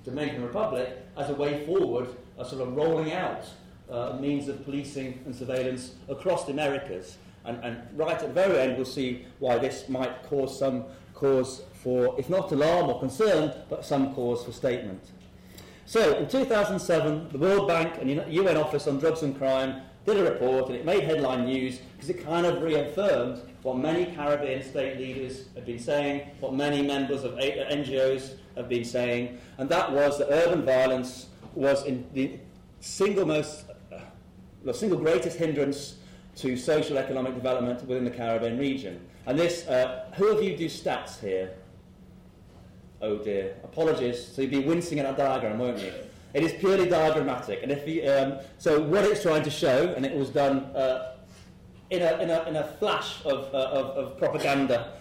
Dominican 0.03 0.41
Republic 0.41 0.97
as 1.15 1.29
a 1.29 1.35
way 1.35 1.63
forward, 1.65 2.07
a 2.39 2.45
sort 2.45 2.61
of 2.61 2.75
rolling 2.75 3.13
out 3.13 3.45
uh, 3.91 4.17
means 4.19 4.47
of 4.47 4.65
policing 4.65 5.21
and 5.25 5.35
surveillance 5.35 5.93
across 6.09 6.45
the 6.45 6.51
Americas. 6.51 7.17
And, 7.45 7.63
and 7.63 7.77
right 7.95 8.15
at 8.15 8.21
the 8.21 8.27
very 8.27 8.59
end, 8.59 8.77
we'll 8.77 8.85
see 8.85 9.25
why 9.39 9.57
this 9.57 9.89
might 9.89 10.23
cause 10.23 10.57
some 10.57 10.85
cause 11.13 11.63
for, 11.73 12.15
if 12.17 12.29
not 12.29 12.51
alarm 12.51 12.89
or 12.89 12.99
concern, 12.99 13.53
but 13.69 13.85
some 13.85 14.13
cause 14.13 14.43
for 14.43 14.51
statement. 14.51 15.01
So, 15.85 16.17
in 16.17 16.27
2007, 16.29 17.29
the 17.31 17.37
World 17.37 17.67
Bank 17.67 17.95
and 17.99 18.09
the 18.09 18.25
UN 18.29 18.57
Office 18.57 18.87
on 18.87 18.99
Drugs 18.99 19.21
and 19.21 19.37
Crime 19.37 19.81
did 20.05 20.17
a 20.17 20.23
report, 20.23 20.67
and 20.67 20.75
it 20.75 20.85
made 20.85 21.03
headline 21.03 21.45
news 21.45 21.79
because 21.95 22.09
it 22.09 22.25
kind 22.25 22.45
of 22.45 22.61
reaffirmed 22.61 23.41
what 23.63 23.77
many 23.77 24.05
Caribbean 24.13 24.61
state 24.63 24.97
leaders 24.97 25.45
have 25.55 25.65
been 25.65 25.79
saying, 25.79 26.29
what 26.39 26.53
many 26.53 26.81
members 26.81 27.23
of 27.23 27.33
NGOs 27.33 28.35
have 28.55 28.67
been 28.69 28.83
saying, 28.83 29.39
and 29.57 29.69
that 29.69 29.91
was 29.91 30.17
that 30.19 30.29
urban 30.29 30.65
violence 30.65 31.27
was 31.53 31.85
the 32.13 32.39
single 32.79 33.25
most, 33.25 33.65
uh, 33.91 33.99
the 34.63 34.73
single 34.73 34.97
greatest 34.97 35.37
hindrance 35.37 35.95
to 36.35 36.57
social 36.57 36.97
economic 36.97 37.35
development 37.35 37.85
within 37.87 38.05
the 38.05 38.11
Caribbean 38.11 38.57
region. 38.57 38.99
And 39.25 39.37
this, 39.37 39.67
uh, 39.67 40.05
who 40.15 40.27
of 40.27 40.43
you 40.43 40.57
do 40.57 40.65
stats 40.65 41.19
here? 41.19 41.53
Oh 43.01 43.17
dear, 43.17 43.55
apologies. 43.63 44.25
So 44.25 44.41
you'd 44.41 44.51
be 44.51 44.59
wincing 44.59 44.99
at 44.99 45.05
that 45.05 45.17
diagram, 45.17 45.59
won't 45.59 45.79
you? 45.79 45.91
It 46.33 46.43
is 46.43 46.53
purely 46.53 46.89
diagrammatic. 46.89 47.61
And 47.61 47.71
if 47.71 47.87
you, 47.87 48.09
um, 48.09 48.39
so 48.57 48.81
what 48.81 49.03
it's 49.03 49.21
trying 49.21 49.43
to 49.43 49.51
show, 49.51 49.93
and 49.95 50.05
it 50.05 50.15
was 50.15 50.29
done 50.29 50.59
uh, 50.75 51.15
in, 51.89 52.01
a, 52.01 52.17
in, 52.19 52.29
a, 52.29 52.43
in 52.43 52.55
a 52.55 52.63
flash 52.63 53.23
of, 53.25 53.53
uh, 53.53 53.57
of, 53.57 53.85
of 53.97 54.17
propaganda, 54.17 54.93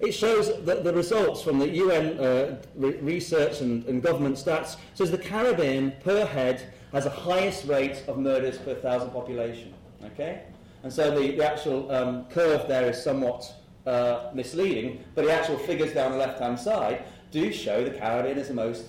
it 0.00 0.12
shows 0.12 0.64
that 0.64 0.84
the 0.84 0.92
results 0.92 1.42
from 1.42 1.58
the 1.58 1.68
UN 1.68 2.18
uh, 2.18 2.56
re- 2.76 2.96
research 2.98 3.60
and, 3.60 3.84
and 3.86 4.02
government 4.02 4.36
stats 4.36 4.76
says 4.94 5.10
the 5.10 5.18
Caribbean 5.18 5.92
per 6.04 6.24
head 6.24 6.72
has 6.92 7.04
the 7.04 7.10
highest 7.10 7.66
rate 7.66 8.04
of 8.06 8.18
murders 8.18 8.56
per 8.58 8.74
thousand 8.74 9.10
population. 9.10 9.74
Okay? 10.04 10.42
And 10.82 10.92
so 10.92 11.10
the, 11.10 11.32
the 11.32 11.50
actual 11.50 11.90
um, 11.90 12.24
curve 12.26 12.68
there 12.68 12.88
is 12.88 13.02
somewhat 13.02 13.52
uh, 13.86 14.30
misleading, 14.34 15.04
but 15.14 15.24
the 15.24 15.32
actual 15.32 15.58
figures 15.58 15.92
down 15.92 16.12
the 16.12 16.18
left-hand 16.18 16.58
side 16.58 17.04
do 17.30 17.52
show 17.52 17.84
the 17.84 17.90
Caribbean 17.90 18.38
is 18.38 18.48
the 18.48 18.54
most 18.54 18.88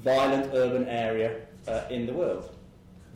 violent 0.00 0.52
urban 0.54 0.86
area 0.86 1.40
uh, 1.66 1.84
in 1.90 2.06
the 2.06 2.12
world. 2.12 2.54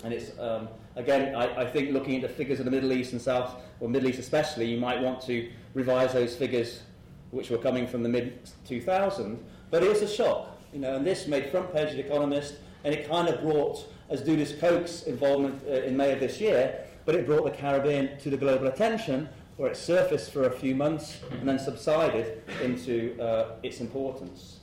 And 0.05 0.15
it's, 0.15 0.39
um, 0.39 0.69
again, 0.97 1.35
I, 1.35 1.63
I, 1.63 1.67
think 1.67 1.91
looking 1.93 2.17
at 2.17 2.23
the 2.23 2.29
figures 2.29 2.61
of 2.61 2.65
the 2.65 2.71
Middle 2.71 2.93
East 2.93 3.13
and 3.13 3.21
South, 3.21 3.57
or 3.81 3.89
Middle 3.89 4.09
East 4.09 4.21
especially, 4.21 4.67
you 4.67 4.79
might 4.79 5.01
want 5.01 5.21
to 5.23 5.51
revise 5.75 6.13
those 6.13 6.37
figures 6.37 6.83
which 7.31 7.51
were 7.51 7.59
coming 7.59 7.87
from 7.87 8.03
the 8.03 8.09
mid-2000s. 8.09 9.39
But 9.71 9.83
it 9.83 9.89
was 9.89 10.03
a 10.03 10.09
shock, 10.09 10.57
you 10.73 10.79
know, 10.79 10.97
and 10.97 11.07
this 11.07 11.27
made 11.27 11.51
front 11.51 11.73
page 11.73 11.91
of 11.91 11.97
The 11.97 12.07
Economist, 12.07 12.55
and 12.85 12.95
it 12.95 13.09
kind 13.09 13.29
of 13.29 13.41
brought, 13.41 13.87
as 14.09 14.23
Dudus 14.23 14.59
Coke's 14.59 15.03
involvement 15.03 15.63
uh, 15.69 15.83
in 15.83 15.97
May 15.97 16.13
of 16.13 16.21
this 16.21 16.41
year, 16.41 16.87
but 17.09 17.15
it 17.15 17.25
brought 17.25 17.45
the 17.45 17.51
Caribbean 17.51 18.19
to 18.19 18.29
the 18.29 18.37
global 18.37 18.67
attention, 18.67 19.31
where 19.57 19.71
it 19.71 19.79
surfaced 19.79 20.31
for 20.31 20.45
a 20.45 20.51
few 20.51 20.75
months 20.75 21.21
and 21.31 21.49
then 21.49 21.59
subsided 21.59 22.43
into 22.63 23.19
uh, 23.19 23.53
its 23.63 23.81
importance. 23.81 24.59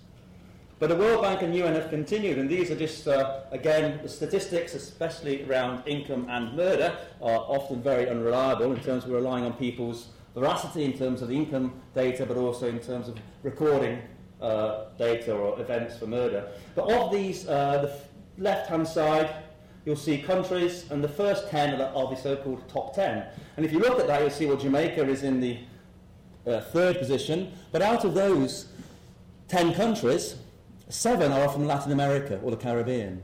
But 0.78 0.90
the 0.90 0.96
World 0.96 1.24
Bank 1.24 1.42
and 1.42 1.56
UN 1.56 1.74
have 1.74 1.90
continued, 1.90 2.38
and 2.38 2.48
these 2.48 2.70
are 2.70 2.76
just, 2.76 3.08
uh, 3.08 3.40
again, 3.50 4.00
the 4.04 4.08
statistics, 4.08 4.76
especially 4.76 5.44
around 5.50 5.88
income 5.88 6.28
and 6.30 6.56
murder, 6.56 6.96
are 7.20 7.40
often 7.40 7.82
very 7.82 8.08
unreliable 8.08 8.74
in 8.74 8.80
terms 8.80 9.06
of 9.06 9.10
relying 9.10 9.44
on 9.44 9.54
people's 9.54 10.10
veracity 10.36 10.84
in 10.84 10.94
terms 10.94 11.24
of 11.24 11.30
the 11.30 11.36
income 11.36 11.74
data, 11.96 12.28
but 12.28 12.38
also 12.38 12.70
in 12.70 12.78
terms 12.78 13.08
of 13.08 13.18
recording 13.42 14.04
uh, 14.40 14.84
data 15.00 15.34
or 15.34 15.60
events 15.60 15.98
for 15.98 16.06
murder. 16.06 16.48
But 16.76 16.92
of 16.92 17.12
these, 17.12 17.48
uh, 17.48 17.82
the 17.82 17.92
f- 17.92 18.10
left 18.38 18.70
hand 18.70 18.88
side, 18.88 19.34
you'll 19.86 19.96
see 19.96 20.18
countries, 20.18 20.86
and 20.90 21.04
the 21.04 21.08
first 21.08 21.50
10 21.50 21.80
are 21.80 22.10
the 22.10 22.16
so 22.16 22.36
called 22.36 22.68
top 22.68 22.96
10. 22.96 23.26
And 23.56 23.66
if 23.66 23.72
you 23.72 23.80
look 23.80 24.00
at 24.00 24.08
that, 24.08 24.22
you'll 24.22 24.32
see 24.32 24.46
well, 24.48 24.58
Jamaica 24.58 25.08
is 25.08 25.24
in 25.24 25.40
the 25.40 25.60
uh, 26.46 26.62
third 26.62 26.98
position, 26.98 27.54
but 27.72 27.82
out 27.82 28.04
of 28.04 28.14
those 28.14 28.68
10 29.48 29.74
countries, 29.76 30.36
seven 30.90 31.32
are 31.32 31.50
from 31.50 31.66
Latin 31.66 31.92
America 31.92 32.40
or 32.44 32.52
the 32.52 32.58
Caribbean. 32.58 33.24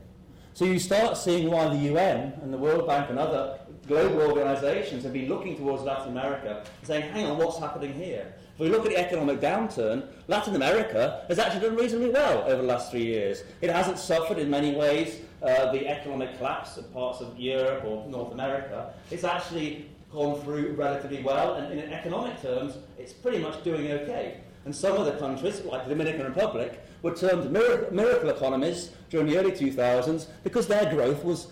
So 0.54 0.65
you 0.65 0.80
start 0.80 1.17
seeing 1.17 1.50
why 1.50 1.69
the 1.69 1.78
UN 1.91 2.34
and 2.43 2.54
the 2.54 2.58
World 2.58 2.86
Bank 2.86 3.10
and 3.10 3.17
other 3.17 3.60
global 3.88 4.21
organizations 4.21 5.04
have 5.04 5.13
been 5.13 5.28
looking 5.28 5.58
towards 5.58 5.84
Latin 5.84 6.10
America 6.10 6.63
and 6.80 6.88
saying, 6.88 7.12
hang 7.12 7.26
on, 7.26 7.38
what's 7.38 7.58
happening 7.58 7.93
here? 7.93 8.34
If 8.54 8.60
we 8.60 8.69
look 8.69 8.86
at 8.86 8.91
the 8.91 8.97
economic 8.97 9.39
downturn, 9.39 10.08
Latin 10.28 10.56
America 10.56 11.24
has 11.30 11.39
actually 11.39 11.62
done 11.62 11.76
reasonably 11.76 12.10
well 12.10 12.43
over 12.43 12.62
the 12.62 12.67
last 12.67 12.91
three 12.91 13.06
years. 13.06 13.43
It 13.62 13.69
hasn't 13.69 13.97
suffered 13.97 14.38
in 14.38 14.50
many 14.50 14.76
ways 14.76 15.21
uh, 15.41 15.71
the 15.71 15.88
economic 15.88 16.38
collapse 16.38 16.77
of 16.77 16.91
parts 16.93 17.21
of 17.21 17.38
Europe 17.39 17.84
or 17.86 18.08
North 18.08 18.34
America. 18.34 18.93
It's 19.10 19.23
actually 19.23 19.89
gone 20.12 20.39
through 20.41 20.73
relatively 20.73 21.23
well, 21.23 21.56
and 21.56 21.80
in 21.80 21.91
economic 21.91 22.41
terms, 22.41 22.77
it's 22.97 23.13
pretty 23.13 23.39
much 23.39 23.63
doing 23.63 23.91
okay. 23.91 24.41
And 24.65 24.75
some 24.75 24.97
of 24.97 25.06
the 25.06 25.13
countries, 25.13 25.62
like 25.62 25.86
the 25.86 25.89
Dominican 25.89 26.25
Republic, 26.25 26.80
were 27.01 27.15
termed 27.15 27.51
miracle, 27.51 27.93
miracle 27.93 28.30
economies 28.30 28.91
during 29.10 29.27
the 29.27 29.38
early 29.38 29.51
2000s 29.51 30.27
because 30.43 30.67
their 30.67 30.91
growth 30.93 31.23
was, 31.23 31.47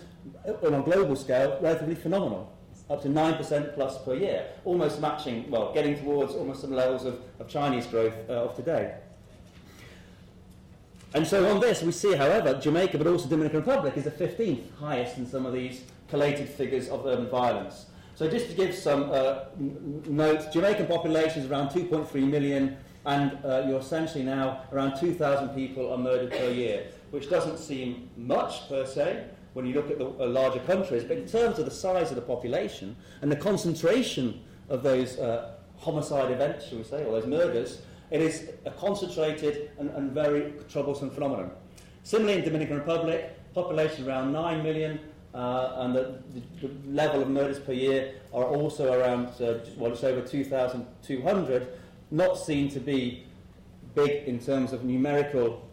on 0.62 0.74
a 0.74 0.82
global 0.82 1.16
scale, 1.16 1.58
relatively 1.60 1.96
phenomenal 1.96 2.52
up 2.90 3.00
to 3.02 3.08
9% 3.08 3.74
plus 3.74 4.02
per 4.02 4.14
year, 4.14 4.46
almost 4.64 5.00
matching, 5.00 5.48
well, 5.48 5.72
getting 5.72 5.96
towards 5.96 6.34
almost 6.34 6.60
some 6.60 6.72
levels 6.72 7.04
of, 7.04 7.20
of 7.38 7.46
Chinese 7.46 7.86
growth 7.86 8.14
uh, 8.28 8.32
of 8.32 8.56
today. 8.56 8.96
And 11.12 11.26
so 11.26 11.50
on 11.52 11.60
this, 11.60 11.82
we 11.82 11.90
see, 11.90 12.14
however, 12.14 12.54
Jamaica, 12.54 12.96
but 12.98 13.06
also 13.06 13.28
Dominican 13.28 13.60
Republic, 13.60 13.96
is 13.96 14.04
the 14.04 14.12
15th 14.12 14.62
highest 14.78 15.18
in 15.18 15.26
some 15.26 15.44
of 15.44 15.52
these 15.52 15.82
collated 16.08 16.48
figures 16.48 16.88
of 16.88 17.04
urban 17.04 17.28
violence. 17.28 17.86
So 18.14 18.28
just 18.28 18.48
to 18.50 18.54
give 18.54 18.74
some 18.74 19.10
uh, 19.10 19.46
notes, 19.58 20.46
Jamaican 20.52 20.86
population 20.86 21.42
is 21.42 21.50
around 21.50 21.70
2.3 21.70 22.14
million, 22.28 22.76
and 23.06 23.38
uh, 23.44 23.64
you're 23.66 23.80
essentially 23.80 24.22
now 24.22 24.62
around 24.72 25.00
2,000 25.00 25.48
people 25.50 25.92
are 25.92 25.98
murdered 25.98 26.30
per 26.30 26.50
year, 26.50 26.88
which 27.10 27.28
doesn't 27.28 27.58
seem 27.58 28.10
much 28.16 28.68
per 28.68 28.86
se, 28.86 29.24
when 29.54 29.66
you 29.66 29.74
look 29.74 29.90
at 29.90 29.98
the 29.98 30.06
uh, 30.06 30.26
larger 30.26 30.60
countries, 30.60 31.02
but 31.02 31.16
in 31.16 31.26
terms 31.26 31.58
of 31.58 31.64
the 31.64 31.70
size 31.70 32.10
of 32.10 32.16
the 32.16 32.22
population 32.22 32.94
and 33.22 33.32
the 33.32 33.36
concentration 33.36 34.40
of 34.68 34.84
those 34.84 35.18
uh, 35.18 35.52
homicide 35.78 36.30
events, 36.30 36.68
shall 36.68 36.78
we 36.78 36.84
say, 36.84 37.04
or 37.04 37.20
those 37.20 37.26
murders, 37.26 37.82
it 38.10 38.20
is 38.20 38.50
a 38.64 38.70
concentrated 38.72 39.70
and, 39.78 39.90
and 39.90 40.12
very 40.12 40.52
troublesome 40.68 41.10
phenomenon. 41.10 41.50
Similarly, 42.02 42.38
in 42.38 42.44
Dominican 42.44 42.78
Republic, 42.78 43.36
population 43.54 44.08
around 44.08 44.32
9 44.32 44.62
million, 44.62 45.00
uh, 45.34 45.72
and 45.76 45.94
the, 45.94 46.18
the, 46.34 46.66
the, 46.66 46.90
level 46.90 47.22
of 47.22 47.28
murders 47.28 47.60
per 47.60 47.72
year 47.72 48.14
are 48.32 48.44
also 48.44 48.92
around, 48.92 49.28
uh, 49.40 49.58
well, 49.76 49.92
it's 49.92 50.02
over 50.02 50.20
2,200, 50.20 51.68
not 52.10 52.34
seen 52.34 52.68
to 52.68 52.80
be 52.80 53.24
big 53.94 54.26
in 54.26 54.40
terms 54.40 54.72
of 54.72 54.84
numerical 54.84 55.64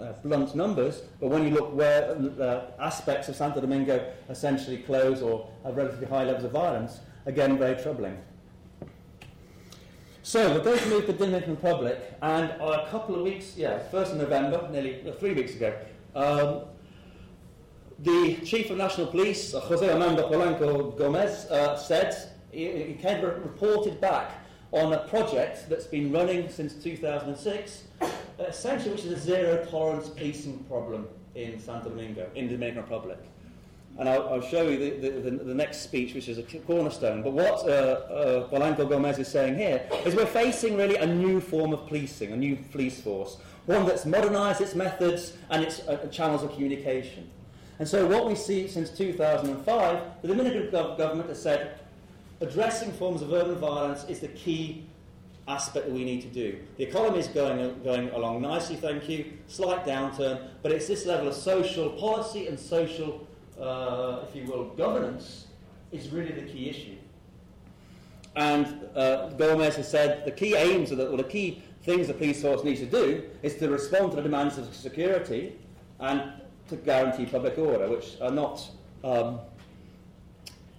uh, 0.00 0.12
blunt 0.22 0.54
numbers, 0.54 1.02
but 1.20 1.28
when 1.28 1.44
you 1.44 1.50
look 1.50 1.74
where 1.74 2.16
uh, 2.40 2.70
aspects 2.80 3.28
of 3.28 3.36
Santo 3.36 3.60
Domingo 3.60 4.12
essentially 4.28 4.78
close 4.78 5.20
or 5.20 5.48
have 5.64 5.76
relatively 5.76 6.06
high 6.06 6.24
levels 6.24 6.44
of 6.44 6.52
violence, 6.52 7.00
again, 7.26 7.58
very 7.58 7.80
troubling. 7.80 8.16
So 10.26 10.52
we're 10.52 10.64
going 10.64 10.80
to 10.80 10.88
move 10.88 11.06
the 11.06 11.12
Dominican 11.12 11.54
Republic, 11.54 12.00
and 12.20 12.50
a 12.60 12.88
couple 12.90 13.14
of 13.14 13.22
weeks, 13.22 13.56
yeah, 13.56 13.78
1st 13.92 14.10
of 14.10 14.16
November, 14.16 14.68
nearly 14.72 15.08
uh, 15.08 15.12
three 15.12 15.34
weeks 15.34 15.54
ago, 15.54 15.72
um, 16.16 16.62
the 18.00 18.34
Chief 18.44 18.68
of 18.70 18.76
National 18.76 19.06
Police, 19.06 19.54
uh, 19.54 19.60
Jose 19.60 19.88
Armando 19.88 20.28
Polanco 20.28 20.98
Gomez, 20.98 21.46
uh, 21.48 21.76
said, 21.76 22.12
he, 22.50 22.66
he 22.66 23.14
reported 23.22 24.00
back 24.00 24.32
on 24.72 24.94
a 24.94 25.06
project 25.06 25.68
that's 25.68 25.86
been 25.86 26.10
running 26.10 26.50
since 26.50 26.74
2006, 26.74 27.84
essentially 28.40 28.90
which 28.96 29.04
is 29.04 29.12
a 29.12 29.20
zero 29.20 29.64
tolerance 29.70 30.08
policing 30.08 30.58
problem 30.64 31.06
in 31.36 31.60
Santo 31.60 31.88
Domingo, 31.88 32.28
in 32.34 32.48
the 32.48 32.54
Dominican 32.54 32.82
Republic. 32.82 33.18
And 33.98 34.08
I'll, 34.08 34.28
I'll 34.28 34.42
show 34.42 34.68
you 34.68 34.76
the, 34.76 35.08
the, 35.08 35.30
the, 35.30 35.44
the, 35.44 35.54
next 35.54 35.78
speech, 35.78 36.14
which 36.14 36.28
is 36.28 36.36
a 36.36 36.42
cornerstone. 36.42 37.22
But 37.22 37.32
what 37.32 37.66
uh, 37.66 38.48
uh, 38.52 38.84
Gomez 38.84 39.18
is 39.18 39.28
saying 39.28 39.56
here 39.56 39.88
is 40.04 40.14
we're 40.14 40.26
facing 40.26 40.76
really 40.76 40.96
a 40.96 41.06
new 41.06 41.40
form 41.40 41.72
of 41.72 41.86
policing, 41.86 42.32
a 42.32 42.36
new 42.36 42.56
police 42.72 43.00
force, 43.00 43.38
one 43.64 43.86
that's 43.86 44.04
modernised 44.04 44.60
its 44.60 44.74
methods 44.74 45.32
and 45.50 45.62
its 45.62 45.80
uh, 45.88 46.06
channels 46.08 46.42
of 46.42 46.52
communication. 46.52 47.30
And 47.78 47.88
so 47.88 48.06
what 48.06 48.26
we 48.26 48.34
see 48.34 48.68
since 48.68 48.90
2005, 48.90 50.02
the 50.22 50.28
Dominican 50.28 50.70
government 50.70 51.28
has 51.28 51.42
said 51.42 51.78
addressing 52.40 52.92
forms 52.92 53.22
of 53.22 53.32
urban 53.32 53.56
violence 53.56 54.04
is 54.04 54.20
the 54.20 54.28
key 54.28 54.86
aspect 55.48 55.86
that 55.86 55.94
we 55.94 56.04
need 56.04 56.22
to 56.22 56.28
do. 56.28 56.58
The 56.76 56.84
economy 56.84 57.18
is 57.18 57.28
going, 57.28 57.82
going 57.82 58.10
along 58.10 58.42
nicely, 58.42 58.76
thank 58.76 59.08
you, 59.08 59.32
slight 59.46 59.84
downturn, 59.84 60.48
but 60.62 60.72
it's 60.72 60.88
this 60.88 61.06
level 61.06 61.28
of 61.28 61.34
social 61.34 61.90
policy 61.90 62.48
and 62.48 62.58
social, 62.58 63.26
uh, 63.60 64.24
if 64.28 64.36
you 64.36 64.44
will, 64.44 64.64
governance 64.70 65.46
is 65.92 66.08
really 66.10 66.32
the 66.32 66.42
key 66.42 66.68
issue. 66.68 66.96
And 68.34 68.66
uh, 68.94 69.30
Gomez 69.30 69.76
has 69.76 69.90
said 69.90 70.24
the 70.24 70.30
key 70.30 70.54
aims, 70.54 70.90
of 70.90 70.98
the, 70.98 71.08
or 71.08 71.16
the 71.16 71.24
key 71.24 71.62
things 71.82 72.08
the 72.08 72.14
police 72.14 72.42
force 72.42 72.62
needs 72.64 72.80
to 72.80 72.86
do 72.86 73.22
is 73.42 73.54
to 73.56 73.70
respond 73.70 74.10
to 74.10 74.16
the 74.16 74.22
demands 74.22 74.58
of 74.58 74.74
security 74.74 75.56
and 76.00 76.32
to 76.68 76.76
guarantee 76.76 77.24
public 77.26 77.56
order, 77.56 77.88
which 77.88 78.20
are 78.20 78.30
not, 78.30 78.68
um, 79.04 79.38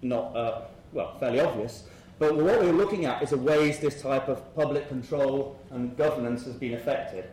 not 0.01 0.35
uh, 0.35 0.61
well, 0.93 1.17
fairly 1.19 1.39
obvious. 1.39 1.83
But 2.19 2.35
what 2.35 2.59
we're 2.61 2.73
looking 2.73 3.05
at 3.05 3.23
is 3.23 3.29
the 3.29 3.37
ways 3.37 3.79
this 3.79 4.01
type 4.01 4.27
of 4.27 4.55
public 4.55 4.87
control 4.87 5.59
and 5.71 5.95
governance 5.97 6.45
has 6.45 6.55
been 6.55 6.73
affected. 6.73 7.25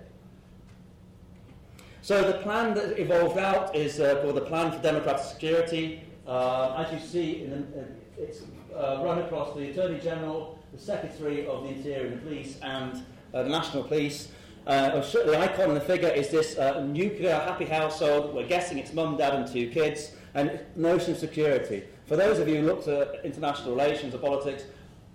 So 2.05 2.23
the 2.23 2.37
plan 2.41 2.75
that 2.75 3.01
evolved 3.01 3.39
out 3.39 3.75
is 3.75 3.99
uh, 3.99 4.21
called 4.21 4.35
the 4.35 4.43
Plan 4.43 4.71
for 4.71 4.79
Democratic 4.83 5.25
Security. 5.25 6.03
Uh, 6.27 6.85
as 6.87 6.93
you 6.93 6.99
see, 6.99 7.47
the, 7.47 7.57
uh, 7.57 7.85
it's 8.19 8.43
uh, 8.77 9.01
run 9.03 9.21
across 9.21 9.57
the 9.57 9.71
Attorney 9.71 9.99
General, 10.01 10.59
the 10.75 10.79
Secretary 10.79 11.47
of 11.47 11.63
the 11.63 11.71
Interior 11.71 12.09
and 12.09 12.17
the 12.17 12.21
Police, 12.21 12.59
and 12.61 13.03
uh, 13.33 13.43
the 13.45 13.49
National 13.49 13.85
Police. 13.85 14.29
The 14.67 15.39
icon 15.41 15.71
and 15.71 15.77
the 15.77 15.81
figure 15.81 16.11
is 16.11 16.29
this 16.29 16.59
nuclear 16.83 17.37
happy 17.37 17.65
household. 17.65 18.35
We're 18.35 18.49
guessing 18.49 18.77
it's 18.77 18.93
mum, 18.93 19.17
dad, 19.17 19.33
and 19.33 19.51
two 19.51 19.71
kids, 19.71 20.11
and 20.35 20.61
notion 20.77 21.13
of 21.13 21.19
security. 21.19 21.85
For 22.05 22.17
those 22.17 22.39
of 22.39 22.49
you 22.49 22.57
who 22.57 22.67
look 22.67 22.87
at 22.87 23.25
international 23.25 23.71
relations 23.71 24.15
or 24.15 24.19
politics, 24.19 24.65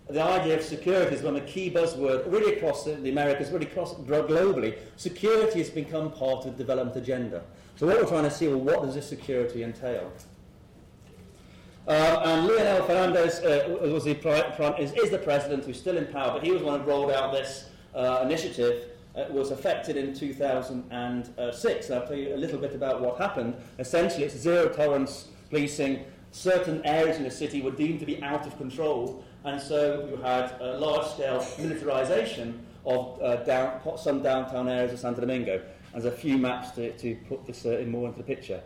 the 0.09 0.23
idea 0.23 0.57
of 0.57 0.63
security 0.63 1.11
has 1.11 1.21
become 1.21 1.35
a 1.35 1.41
key 1.41 1.69
buzzword 1.69 2.31
really 2.31 2.55
across 2.55 2.83
the, 2.83 2.93
the 2.93 3.09
Americas, 3.09 3.51
really 3.51 3.67
across 3.67 3.93
globally. 3.93 4.75
Security 4.95 5.59
has 5.59 5.69
become 5.69 6.11
part 6.11 6.45
of 6.45 6.57
the 6.57 6.63
development 6.63 6.97
agenda. 6.97 7.43
So 7.75 7.85
what 7.85 8.01
we're 8.01 8.07
trying 8.07 8.23
to 8.23 8.31
see, 8.31 8.47
well, 8.47 8.59
what 8.59 8.81
does 8.81 8.95
this 8.95 9.07
security 9.07 9.63
entail? 9.63 10.11
Uh, 11.87 12.21
and 12.25 12.47
Leonel 12.47 12.85
Fernandez 12.85 13.39
uh, 13.39 13.77
was 13.81 14.03
the 14.03 14.75
is, 14.79 14.93
is, 14.93 15.09
the 15.09 15.17
president 15.17 15.65
who's 15.65 15.79
still 15.79 15.97
in 15.97 16.05
power, 16.07 16.33
but 16.33 16.43
he 16.43 16.51
was 16.51 16.61
one 16.61 16.81
who 16.81 16.85
rolled 16.87 17.11
out 17.11 17.31
this 17.31 17.69
uh, 17.95 18.21
initiative. 18.23 18.89
It 19.15 19.31
was 19.31 19.51
affected 19.51 19.95
in 19.97 20.13
2006. 20.13 21.91
I'll 21.91 22.07
tell 22.07 22.15
you 22.15 22.35
a 22.35 22.37
little 22.37 22.59
bit 22.59 22.75
about 22.75 23.01
what 23.01 23.17
happened. 23.17 23.55
Essentially, 23.79 24.23
it's 24.23 24.35
zero 24.35 24.69
tolerance 24.69 25.29
policing 25.49 26.05
certain 26.31 26.85
areas 26.85 27.17
in 27.17 27.23
the 27.23 27.31
city 27.31 27.61
were 27.61 27.71
deemed 27.71 27.99
to 27.99 28.05
be 28.05 28.21
out 28.21 28.45
of 28.45 28.57
control, 28.57 29.23
and 29.45 29.61
so 29.61 30.07
you 30.09 30.17
had 30.17 30.55
a 30.59 30.77
large-scale 30.77 31.45
militarization 31.59 32.65
of 32.85 33.21
uh, 33.21 33.37
down, 33.37 33.79
some 33.97 34.21
downtown 34.21 34.67
areas 34.67 34.93
of 34.93 34.99
Santo 34.99 35.21
Domingo. 35.21 35.61
There's 35.91 36.05
a 36.05 36.11
few 36.11 36.37
maps 36.37 36.71
to, 36.71 36.91
to 36.97 37.15
put 37.27 37.45
this 37.45 37.65
uh, 37.65 37.77
in 37.77 37.89
more 37.89 38.07
into 38.07 38.19
the 38.19 38.23
picture. 38.23 38.61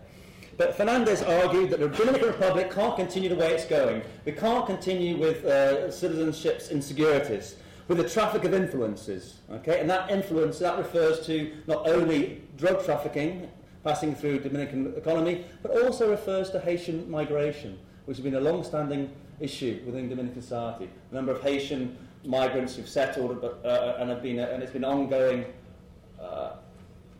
But 0.57 0.75
Fernandez 0.75 1.23
argued 1.23 1.71
that 1.71 1.79
the 1.79 1.89
Dominican 1.89 2.27
Republic 2.27 2.71
can't 2.71 2.95
continue 2.95 3.29
the 3.29 3.36
way 3.36 3.53
it's 3.53 3.65
going. 3.65 4.03
We 4.23 4.33
can't 4.33 4.65
continue 4.67 5.17
with 5.17 5.45
uh, 5.45 5.88
citizenships 5.88 6.69
insecurities, 6.69 7.55
with 7.88 7.97
the 7.97 8.07
traffic 8.07 8.43
of 8.43 8.53
influences. 8.53 9.39
Okay? 9.51 9.79
And 9.79 9.89
that 9.89 10.12
influence, 10.12 10.59
that 10.59 10.77
refers 10.77 11.25
to 11.25 11.51
not 11.65 11.88
only 11.88 12.43
drug 12.57 12.86
trafficking 12.86 13.49
passing 13.83 14.15
through 14.15 14.39
Dominican 14.39 14.93
economy, 14.95 15.45
but 15.62 15.71
also 15.83 16.09
refers 16.09 16.49
to 16.51 16.59
Haitian 16.59 17.09
migration, 17.09 17.77
which 18.05 18.17
has 18.17 18.23
been 18.23 18.36
a 18.36 18.39
long-standing 18.39 19.12
issue 19.43 19.82
within 19.86 20.08
Dominican 20.08 20.41
society. 20.41 20.89
The 21.10 21.15
number 21.15 21.34
of 21.34 21.41
Haitian 21.41 21.97
migrants 22.25 22.75
who've 22.75 22.88
settled 22.88 23.41
but, 23.41 23.62
uh, 23.65 23.97
and, 23.99 24.10
have 24.10 24.23
been, 24.23 24.39
a, 24.39 24.43
and 24.43 24.63
it's 24.63 24.71
been 24.71 24.86
an 24.86 24.89
ongoing 24.89 25.45
uh, 26.19 26.53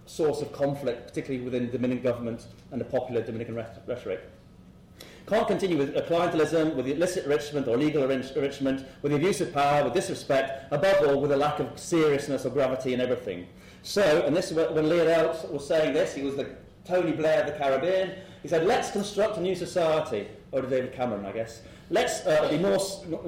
source 0.06 0.42
of 0.42 0.52
conflict, 0.54 1.08
particularly 1.08 1.44
within 1.44 1.66
the 1.66 1.72
Dominican 1.74 2.04
government 2.04 2.48
and 2.72 2.80
the 2.80 2.86
popular 2.86 3.22
Dominican 3.22 3.56
rhetoric. 3.56 4.22
Can't 5.28 5.48
continue 5.48 5.78
with 5.78 5.96
clientelism, 5.96 6.76
with 6.76 6.88
illicit 6.88 7.24
enrichment 7.26 7.68
or 7.68 7.78
legal 7.78 8.10
enrichment, 8.10 8.86
with 9.02 9.12
the 9.12 9.18
abuse 9.18 9.40
of 9.40 9.54
power, 9.54 9.84
with 9.84 9.94
disrespect, 9.94 10.72
above 10.72 11.08
all, 11.08 11.22
with 11.22 11.32
a 11.32 11.38
lack 11.38 11.60
of 11.60 11.80
seriousness 11.80 12.46
or 12.46 12.50
gravity 12.50 12.94
in 12.94 13.00
everything. 13.00 13.48
So, 13.84 14.24
and 14.26 14.36
this 14.36 14.52
is 14.52 14.58
when 14.58 14.90
Leonel 14.90 15.50
was 15.50 15.66
saying 15.66 15.94
this, 15.94 16.14
he 16.14 16.24
was 16.24 16.36
the 16.36 16.56
Tony 16.86 17.14
Blair 17.14 17.42
of 17.42 17.48
the 17.48 17.58
Caribbean. 17.58 18.16
He 18.42 18.50
said, 18.50 18.66
let's 18.66 18.92
construct 18.92 19.38
a 19.38 19.42
new 19.42 19.56
society. 19.56 20.28
Or 20.52 20.62
to 20.62 20.68
David 20.68 20.94
Cameron, 20.94 21.26
I 21.26 21.32
guess. 21.32 21.62
Let's 21.94 22.26
uh, 22.26 22.50
be 22.50 22.58
more, 22.58 22.80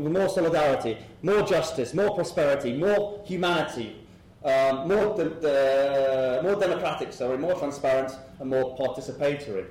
more 0.09 0.27
solidarity, 0.27 0.97
more 1.21 1.43
justice, 1.43 1.93
more 1.93 2.15
prosperity, 2.15 2.73
more 2.73 3.21
humanity, 3.23 3.95
um, 4.43 4.87
more, 4.87 5.15
de- 5.15 5.29
de- 5.39 6.39
more 6.41 6.55
democratic, 6.55 7.13
sorry, 7.13 7.37
more 7.37 7.53
transparent, 7.53 8.11
and 8.39 8.49
more 8.49 8.75
participatory. 8.75 9.67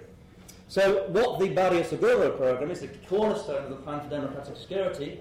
So, 0.69 1.09
what 1.09 1.41
the 1.41 1.49
Barrio 1.49 1.83
Seguro 1.83 2.31
program 2.37 2.71
is, 2.71 2.83
the 2.83 2.89
cornerstone 3.09 3.65
of 3.65 3.71
the 3.71 3.77
Plan 3.77 4.01
for 4.01 4.11
Democratic 4.11 4.57
Security, 4.57 5.19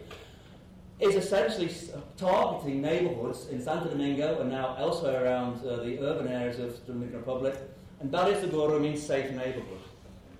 is 1.00 1.16
essentially 1.16 1.72
targeting 2.16 2.80
neighbourhoods 2.80 3.48
in 3.48 3.60
Santo 3.60 3.90
Domingo 3.90 4.40
and 4.40 4.52
now 4.52 4.76
elsewhere 4.78 5.26
around 5.26 5.66
uh, 5.66 5.78
the 5.78 6.00
urban 6.00 6.28
areas 6.28 6.60
of 6.60 6.74
the 6.74 6.94
Dominican 6.94 7.22
Republic. 7.22 7.56
And 8.02 8.12
Barrio 8.12 8.40
Seguro 8.40 8.78
means 8.80 9.02
safe 9.02 9.32
neighbourhood. 9.32 9.80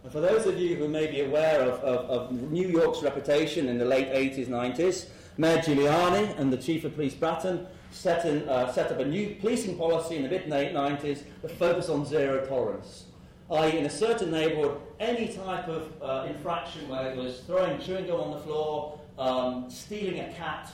And 0.04 0.12
for 0.12 0.20
those 0.20 0.46
of 0.46 0.60
you 0.60 0.76
who 0.76 0.88
may 0.90 1.08
be 1.08 1.22
aware 1.22 1.62
of, 1.62 1.80
of, 1.80 2.10
of 2.10 2.52
New 2.52 2.68
York's 2.68 3.02
reputation 3.02 3.70
in 3.70 3.78
the 3.78 3.86
late 3.86 4.10
80s, 4.10 4.48
90s, 4.48 5.08
Mayor 5.38 5.60
Giuliani 5.60 6.38
and 6.38 6.52
the 6.52 6.58
Chief 6.58 6.84
of 6.84 6.94
Police 6.94 7.14
Bratton 7.14 7.66
set, 7.92 8.26
in, 8.26 8.48
uh, 8.50 8.72
set 8.72 8.92
up 8.92 9.00
a 9.00 9.06
new 9.06 9.36
policing 9.40 9.78
policy 9.78 10.18
in 10.18 10.24
the 10.24 10.30
mid 10.30 10.46
90s 10.46 11.24
that 11.42 11.52
focused 11.52 11.90
on 11.90 12.06
zero 12.06 12.46
tolerance. 12.46 13.06
I.e., 13.50 13.78
in 13.78 13.86
a 13.86 13.90
certain 13.90 14.32
neighbourhood, 14.32 14.78
any 15.00 15.28
type 15.28 15.68
of 15.70 15.92
uh, 16.02 16.28
infraction 16.28 16.88
whether 16.90 17.10
it 17.10 17.18
was 17.18 17.40
throwing 17.42 17.80
chewing 17.80 18.08
gum 18.08 18.20
on 18.20 18.32
the 18.32 18.40
floor, 18.40 19.00
um, 19.18 19.70
stealing 19.70 20.20
a 20.20 20.34
cat, 20.34 20.70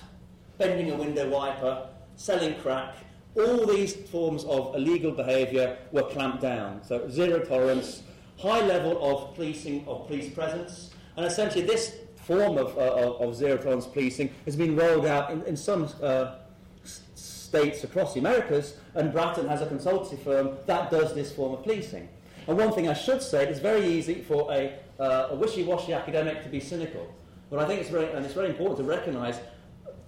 bending 0.58 0.92
a 0.92 0.96
window 0.96 1.30
wiper, 1.30 1.88
selling 2.16 2.56
crack, 2.62 2.96
all 3.36 3.66
these 3.68 3.96
forms 3.96 4.44
of 4.46 4.76
illegal 4.76 5.12
behaviour 5.12 5.78
were 5.92 6.04
clamped 6.04 6.42
down. 6.42 6.82
So 6.84 7.08
zero 7.10 7.40
tolerance, 7.40 8.04
high 8.40 8.66
level 8.66 8.98
of 9.04 9.36
policing, 9.36 9.88
of 9.88 10.08
police 10.08 10.34
presence, 10.34 10.92
and 11.18 11.26
essentially 11.26 11.66
this 11.66 11.96
form 12.16 12.58
of, 12.58 12.78
uh, 12.78 13.16
of, 13.20 13.36
zero 13.36 13.58
tolerance 13.58 13.88
policing 13.88 14.30
has 14.46 14.56
been 14.56 14.76
rolled 14.76 15.06
out 15.06 15.32
in, 15.32 15.42
in 15.44 15.58
some 15.58 15.90
uh, 16.02 16.36
states 16.84 17.84
across 17.84 18.14
the 18.14 18.20
Americas, 18.20 18.78
and 18.96 19.12
Bratton 19.12 19.48
has 19.48 19.62
a 19.62 19.66
consultancy 19.66 20.18
firm 20.18 20.52
that 20.68 20.90
does 20.92 21.14
this 21.14 21.34
form 21.34 21.54
of 21.54 21.64
policing. 21.64 22.08
And 22.48 22.58
one 22.58 22.72
thing 22.72 22.88
I 22.88 22.94
should 22.94 23.22
say, 23.22 23.46
it's 23.46 23.60
very 23.60 23.86
easy 23.86 24.22
for 24.22 24.52
a, 24.52 24.74
uh, 25.00 25.30
a 25.32 25.36
wishy-washy 25.36 25.94
academic 25.94 26.44
to 26.44 26.50
be 26.50 26.60
cynical. 26.60 27.14
But 27.50 27.60
I 27.60 27.68
think 27.68 27.82
it's 27.82 27.90
very, 27.90 28.12
and 28.12 28.24
it's 28.24 28.34
very 28.34 28.50
important 28.50 28.78
to 28.78 28.84
recognise 28.84 29.40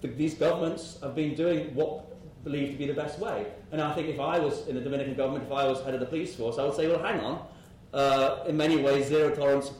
that 0.00 0.16
these 0.16 0.34
governments 0.34 0.98
have 1.02 1.14
been 1.14 1.34
doing 1.34 1.74
what 1.74 2.06
believed 2.44 2.72
to 2.72 2.78
be 2.78 2.86
the 2.86 2.94
best 2.94 3.18
way. 3.18 3.46
And 3.70 3.80
I 3.80 3.92
think 3.94 4.08
if 4.08 4.18
I 4.18 4.38
was 4.38 4.66
in 4.66 4.74
the 4.74 4.80
Dominican 4.80 5.14
government, 5.14 5.44
if 5.44 5.52
I 5.52 5.66
was 5.66 5.82
head 5.82 5.94
of 5.94 6.00
the 6.00 6.06
police 6.06 6.34
force, 6.34 6.58
I 6.58 6.64
would 6.64 6.74
say, 6.74 6.88
well, 6.88 7.02
hang 7.02 7.20
on. 7.20 7.46
Uh, 7.92 8.44
in 8.46 8.56
many 8.56 8.76
ways, 8.76 9.06
zero 9.06 9.34
tolerance 9.34 9.72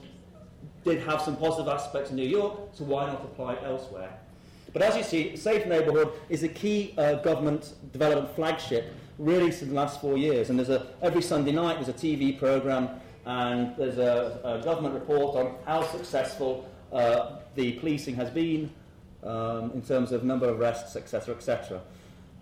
did 0.84 1.00
have 1.02 1.22
some 1.22 1.36
positive 1.36 1.68
aspects 1.68 2.10
in 2.10 2.16
New 2.16 2.28
York, 2.28 2.58
so 2.72 2.84
why 2.84 3.06
not 3.06 3.22
apply 3.24 3.54
it 3.54 3.62
elsewhere? 3.64 4.12
But 4.72 4.82
as 4.82 4.96
you 4.96 5.02
see, 5.02 5.36
Safe 5.36 5.66
Neighbourhood 5.66 6.12
is 6.28 6.42
a 6.42 6.48
key 6.48 6.94
uh, 6.96 7.14
government 7.16 7.74
development 7.92 8.34
flagship 8.34 8.92
really 9.18 9.52
since 9.52 9.68
the 9.68 9.74
last 9.74 10.00
four 10.00 10.16
years. 10.16 10.50
And 10.50 10.58
there's 10.58 10.70
a, 10.70 10.86
every 11.02 11.22
Sunday 11.22 11.52
night 11.52 11.74
there's 11.74 11.88
a 11.88 11.92
TV 11.92 12.38
programme 12.38 12.88
and 13.24 13.76
there's 13.76 13.98
a, 13.98 14.40
a 14.44 14.64
government 14.64 14.94
report 14.94 15.36
on 15.36 15.54
how 15.66 15.86
successful 15.86 16.68
uh, 16.92 17.36
the 17.54 17.72
policing 17.74 18.14
has 18.16 18.30
been 18.30 18.70
um, 19.22 19.70
in 19.74 19.82
terms 19.82 20.10
of 20.10 20.24
number 20.24 20.48
of 20.48 20.58
arrests, 20.58 20.96
etc., 20.96 21.34
etc. 21.34 21.80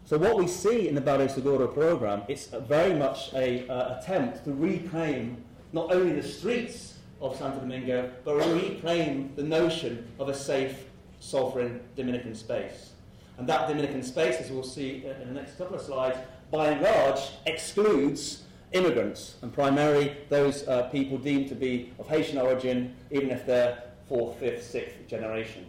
So 0.05 0.17
what 0.17 0.37
we 0.37 0.47
see 0.47 0.89
in 0.89 0.95
the 0.95 1.01
Barrio 1.01 1.27
Seguro 1.27 1.67
program, 1.67 2.23
it's 2.29 2.47
very 2.47 2.95
much 2.95 3.33
a 3.35 3.69
uh, 3.69 3.99
attempt 3.99 4.45
to 4.45 4.53
reclaim 4.53 5.45
not 5.73 5.93
only 5.93 6.13
the 6.13 6.27
streets 6.27 6.95
of 7.21 7.37
Santo 7.37 7.61
Domingo, 7.61 8.11
but 8.25 8.37
reclaim 8.37 9.33
the 9.37 9.43
notion 9.43 10.07
of 10.19 10.29
a 10.29 10.35
safe, 10.35 10.85
sovereign 11.21 11.81
Dominican 11.97 12.35
space. 12.35 12.91
And 13.39 13.49
that 13.49 13.69
Dominican 13.69 14.03
space, 14.03 14.37
as 14.37 14.51
we'll 14.51 14.63
see 14.63 15.05
in 15.05 15.29
the 15.29 15.41
next 15.41 15.57
couple 15.57 15.77
of 15.77 15.83
slides, 15.83 16.19
by 16.51 16.69
and 16.69 16.83
large 16.83 17.21
excludes 17.47 18.43
immigrants, 18.73 19.37
and 19.43 19.53
primarily 19.53 20.17
those 20.29 20.67
uh, 20.69 20.83
people 20.85 21.19
deemed 21.19 21.49
to 21.49 21.55
be 21.55 21.93
of 21.99 22.09
Haitian 22.09 22.39
origin, 22.39 22.95
even 23.11 23.31
if 23.31 23.47
they're 23.47 23.83
fourth, 24.09 24.39
fifth, 24.39 24.65
sixth 24.65 25.07
generation. 25.07 25.67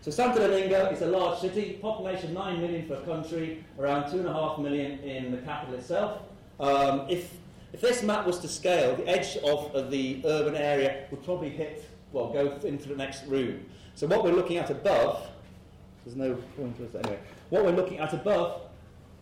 So 0.00 0.12
Santo 0.12 0.46
Domingo 0.46 0.86
is 0.90 1.02
a 1.02 1.06
large 1.06 1.40
city, 1.40 1.78
population 1.82 2.32
9 2.32 2.60
million 2.60 2.86
for 2.86 2.94
a 2.94 3.00
country, 3.00 3.64
around 3.78 4.04
2.5 4.04 4.60
million 4.60 5.00
in 5.00 5.32
the 5.32 5.38
capital 5.38 5.74
itself. 5.74 6.22
Um, 6.60 7.06
if, 7.08 7.32
if 7.72 7.80
this 7.80 8.02
map 8.02 8.26
was 8.26 8.38
to 8.40 8.48
scale, 8.48 8.96
the 8.96 9.06
edge 9.08 9.36
of, 9.38 9.90
the 9.90 10.22
urban 10.24 10.54
area 10.54 11.04
would 11.10 11.24
probably 11.24 11.50
hit, 11.50 11.88
well, 12.12 12.32
go 12.32 12.52
into 12.66 12.88
the 12.88 12.96
next 12.96 13.26
room. 13.26 13.64
So 13.94 14.06
what 14.06 14.24
we're 14.24 14.32
looking 14.32 14.56
at 14.56 14.70
above, 14.70 15.26
there's 16.04 16.16
no 16.16 16.34
pointers 16.56 16.94
anyway, 16.94 17.18
what 17.50 17.64
we're 17.64 17.72
looking 17.72 17.98
at 17.98 18.12
above 18.12 18.62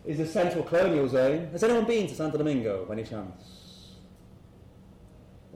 is 0.05 0.17
the 0.17 0.27
central 0.27 0.63
colonial 0.63 1.07
zone. 1.07 1.49
Has 1.51 1.63
anyone 1.63 1.85
been 1.85 2.07
to 2.07 2.15
Santo 2.15 2.37
Domingo 2.37 2.85
by 2.85 2.93
any 2.93 3.03
chance? 3.03 3.91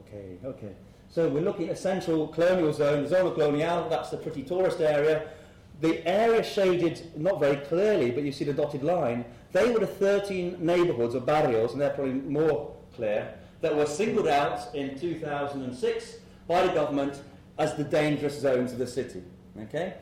Okay, 0.00 0.38
okay. 0.44 0.72
So 1.08 1.28
we're 1.28 1.42
looking 1.42 1.68
at 1.68 1.76
a 1.76 1.80
central 1.80 2.28
colonial 2.28 2.72
zone, 2.72 3.04
the 3.04 3.08
zona 3.08 3.30
colonial, 3.32 3.88
that's 3.88 4.10
the 4.10 4.16
pretty 4.16 4.42
tourist 4.42 4.80
area. 4.80 5.28
The 5.80 6.06
area 6.06 6.42
shaded 6.42 7.16
not 7.16 7.40
very 7.40 7.56
clearly, 7.56 8.10
but 8.10 8.22
you 8.22 8.32
see 8.32 8.44
the 8.44 8.52
dotted 8.52 8.82
line. 8.82 9.24
They 9.52 9.70
were 9.72 9.80
the 9.80 9.86
13 9.86 10.58
neighbourhoods 10.60 11.14
or 11.14 11.20
barrios, 11.20 11.72
and 11.72 11.80
they're 11.80 11.90
probably 11.90 12.14
more 12.14 12.76
clear, 13.00 13.34
that 13.62 13.74
were 13.74 13.86
singled 13.86 14.28
out 14.28 14.74
in 14.74 14.98
2006 14.98 16.16
by 16.46 16.66
the 16.66 16.72
government 16.72 17.22
as 17.58 17.74
the 17.74 17.84
dangerous 17.84 18.38
zones 18.38 18.72
of 18.72 18.78
the 18.78 18.86
city. 18.86 19.22
Okay? 19.62 19.94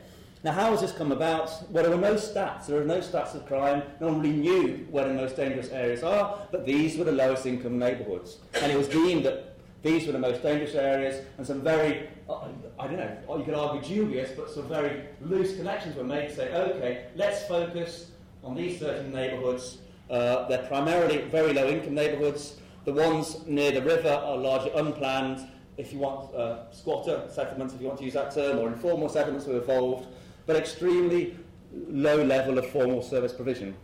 Now, 0.43 0.51
how 0.51 0.71
has 0.71 0.81
this 0.81 0.91
come 0.91 1.11
about? 1.11 1.49
Well, 1.69 1.83
there 1.83 1.91
were 1.91 2.01
no 2.01 2.15
stats. 2.15 2.67
There 2.67 2.81
are 2.81 2.85
no 2.85 2.99
stats 2.99 3.35
of 3.35 3.45
crime. 3.45 3.83
No 3.99 4.07
one 4.07 4.21
really 4.21 4.37
knew 4.37 4.87
where 4.91 5.07
the 5.07 5.13
most 5.13 5.35
dangerous 5.35 5.69
areas 5.69 6.03
are, 6.03 6.39
but 6.51 6.65
these 6.65 6.97
were 6.97 7.03
the 7.03 7.11
lowest 7.11 7.45
income 7.45 7.77
neighbourhoods. 7.77 8.37
And 8.61 8.71
it 8.71 8.77
was 8.77 8.87
deemed 8.87 9.25
that 9.25 9.57
these 9.81 10.05
were 10.05 10.13
the 10.13 10.19
most 10.19 10.41
dangerous 10.43 10.75
areas, 10.75 11.25
and 11.37 11.47
some 11.47 11.61
very, 11.61 12.09
uh, 12.29 12.47
I 12.77 12.87
don't 12.87 12.97
know, 12.97 13.37
you 13.37 13.43
could 13.45 13.53
argue 13.53 13.81
dubious, 13.81 14.31
but 14.35 14.49
some 14.49 14.67
very 14.67 15.03
loose 15.21 15.55
connections 15.55 15.95
were 15.95 16.03
made 16.03 16.29
to 16.29 16.35
say, 16.35 16.53
okay, 16.53 17.05
let's 17.15 17.45
focus 17.45 18.11
on 18.43 18.55
these 18.55 18.79
certain 18.79 19.11
neighbourhoods. 19.13 19.79
Uh, 20.09 20.47
they're 20.47 20.67
primarily 20.67 21.21
very 21.23 21.53
low 21.53 21.67
income 21.67 21.95
neighbourhoods. 21.95 22.55
The 22.85 22.93
ones 22.93 23.45
near 23.45 23.71
the 23.71 23.81
river 23.81 24.09
are 24.09 24.37
largely 24.37 24.71
unplanned. 24.71 25.47
If 25.77 25.93
you 25.93 25.99
want 25.99 26.33
uh, 26.33 26.71
squatter 26.71 27.27
settlements, 27.29 27.73
if 27.73 27.81
you 27.81 27.87
want 27.87 27.99
to 27.99 28.05
use 28.05 28.13
that 28.13 28.33
term, 28.33 28.59
or 28.59 28.67
informal 28.67 29.09
settlements 29.09 29.45
were 29.45 29.57
evolved, 29.57 30.07
but 30.45 30.55
extremely 30.55 31.37
low 31.73 32.23
level 32.23 32.57
of 32.57 32.69
formal 32.69 33.01
service 33.01 33.33
provision. 33.33 33.75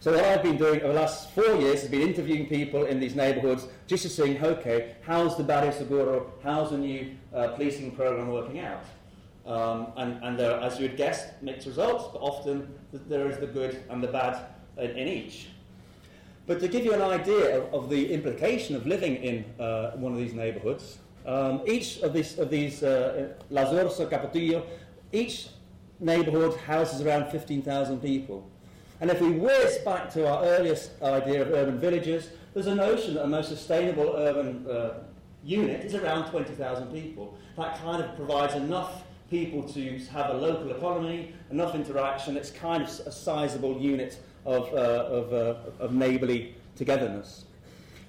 So 0.00 0.10
what 0.10 0.24
I've 0.24 0.42
been 0.42 0.56
doing 0.56 0.80
over 0.80 0.92
the 0.92 0.98
last 0.98 1.30
four 1.30 1.54
years 1.54 1.82
has 1.82 1.88
been 1.88 2.00
interviewing 2.02 2.48
people 2.48 2.86
in 2.86 2.98
these 2.98 3.14
neighbourhoods 3.14 3.68
just 3.86 4.02
to 4.02 4.08
see, 4.08 4.36
okay, 4.36 4.96
how's 5.02 5.36
the 5.36 5.44
Barrio 5.44 5.70
Seguro, 5.70 6.32
how's 6.42 6.70
the 6.70 6.78
new 6.78 7.14
uh, 7.32 7.48
policing 7.48 7.92
programme 7.92 8.28
working 8.28 8.58
out? 8.58 8.84
Um, 9.46 9.92
and, 9.96 10.22
and 10.24 10.36
there 10.36 10.58
as 10.60 10.80
you 10.80 10.88
would 10.88 10.96
guess, 10.96 11.30
mixed 11.40 11.68
results, 11.68 12.06
but 12.12 12.18
often 12.18 12.74
there 12.92 13.28
is 13.28 13.38
the 13.38 13.46
good 13.46 13.84
and 13.90 14.02
the 14.02 14.08
bad 14.08 14.44
in, 14.76 14.90
in 14.90 15.06
each. 15.06 15.46
But 16.46 16.60
to 16.60 16.68
give 16.68 16.84
you 16.84 16.92
an 16.92 17.02
idea 17.02 17.58
of, 17.58 17.72
of 17.74 17.90
the 17.90 18.12
implication 18.12 18.74
of 18.74 18.86
living 18.86 19.16
in 19.16 19.44
uh, 19.60 19.92
one 19.92 20.12
of 20.12 20.18
these 20.18 20.34
neighbourhoods, 20.34 20.98
um, 21.24 21.62
each 21.66 22.00
of 22.00 22.12
these, 22.12 22.38
of 22.38 22.50
these 22.50 22.82
uh, 22.82 23.28
La 23.50 23.64
Zurza, 23.66 24.06
Capotillo, 24.06 24.64
each 25.12 25.48
neighbourhood 26.00 26.58
houses 26.60 27.00
around 27.00 27.30
15,000 27.30 28.00
people. 28.00 28.48
And 29.00 29.10
if 29.10 29.20
we 29.20 29.30
whiz 29.30 29.78
back 29.84 30.12
to 30.14 30.28
our 30.28 30.44
earliest 30.44 31.00
idea 31.02 31.42
of 31.42 31.50
urban 31.52 31.78
villages, 31.78 32.30
there's 32.54 32.66
a 32.66 32.74
notion 32.74 33.14
that 33.14 33.24
a 33.24 33.28
most 33.28 33.48
sustainable 33.48 34.14
urban 34.16 34.66
uh, 34.68 34.94
unit 35.44 35.84
is 35.84 35.94
around 35.94 36.30
20,000 36.30 36.88
people. 36.92 37.36
That 37.56 37.78
kind 37.78 38.02
of 38.02 38.14
provides 38.16 38.54
enough 38.54 39.04
people 39.30 39.62
to 39.62 39.98
have 40.12 40.30
a 40.30 40.34
local 40.34 40.70
economy, 40.70 41.34
enough 41.50 41.74
interaction. 41.74 42.36
It's 42.36 42.50
kind 42.50 42.82
of 42.82 42.88
a 43.06 43.12
sizable 43.12 43.80
unit 43.80 44.18
of, 44.44 44.72
uh, 44.72 44.76
of, 44.76 45.32
uh, 45.32 45.54
of 45.78 45.92
neighbourly 45.92 46.54
togetherness. 46.76 47.44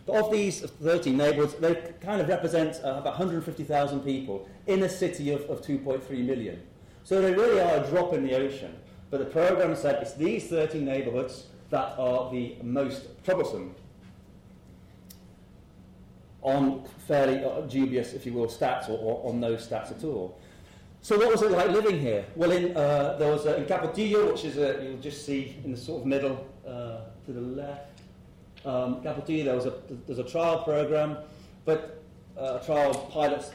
But 0.05 0.15
of 0.17 0.31
these 0.31 0.61
13 0.61 1.15
neighbourhoods, 1.15 1.55
they 1.55 1.93
kind 2.01 2.21
of 2.21 2.27
represent 2.27 2.75
uh, 2.83 2.95
about 2.97 3.17
150,000 3.17 4.01
people 4.01 4.47
in 4.67 4.83
a 4.83 4.89
city 4.89 5.31
of, 5.31 5.41
of 5.49 5.61
2.3 5.61 6.09
million. 6.25 6.61
So 7.03 7.21
they 7.21 7.33
really 7.33 7.61
are 7.61 7.83
a 7.83 7.87
drop 7.89 8.13
in 8.13 8.25
the 8.25 8.35
ocean. 8.35 8.75
But 9.09 9.19
the 9.19 9.25
programme 9.25 9.75
said 9.75 10.01
it's 10.01 10.13
these 10.13 10.47
13 10.47 10.83
neighbourhoods 10.83 11.45
that 11.69 11.95
are 11.97 12.31
the 12.31 12.55
most 12.61 13.07
troublesome 13.23 13.75
on 16.41 16.83
fairly 17.07 17.41
dubious, 17.69 18.13
if 18.13 18.25
you 18.25 18.33
will, 18.33 18.47
stats 18.47 18.89
or, 18.89 18.97
or, 18.97 19.29
on 19.29 19.39
no 19.39 19.53
stats 19.53 19.91
at 19.91 20.03
all. 20.03 20.37
So 21.03 21.17
what 21.17 21.29
was 21.33 21.41
it 21.41 21.51
like 21.51 21.69
living 21.69 21.99
here? 21.99 22.25
Well, 22.33 22.51
in, 22.51 22.77
uh, 22.77 23.17
there 23.19 23.29
was 23.29 23.45
a, 23.45 23.57
in 23.57 23.65
Capotillo, 23.65 24.31
which 24.31 24.45
is 24.45 24.55
a, 24.55 24.81
you'll 24.81 25.01
just 25.01 25.25
see 25.25 25.57
in 25.65 25.71
the 25.71 25.77
sort 25.77 25.99
of 25.99 26.07
middle 26.07 26.47
uh, 26.65 27.01
to 27.25 27.33
the 27.33 27.41
left. 27.41 27.99
Um, 28.63 29.03
Capotillo, 29.03 29.43
there 29.43 29.55
was 29.55 29.65
a, 29.65 29.73
there's 30.07 30.19
a 30.19 30.23
trial 30.23 30.63
program, 30.63 31.17
but 31.65 32.01
uh, 32.37 32.59
a 32.61 32.65
trial 32.65 32.93
pilot 33.11 33.53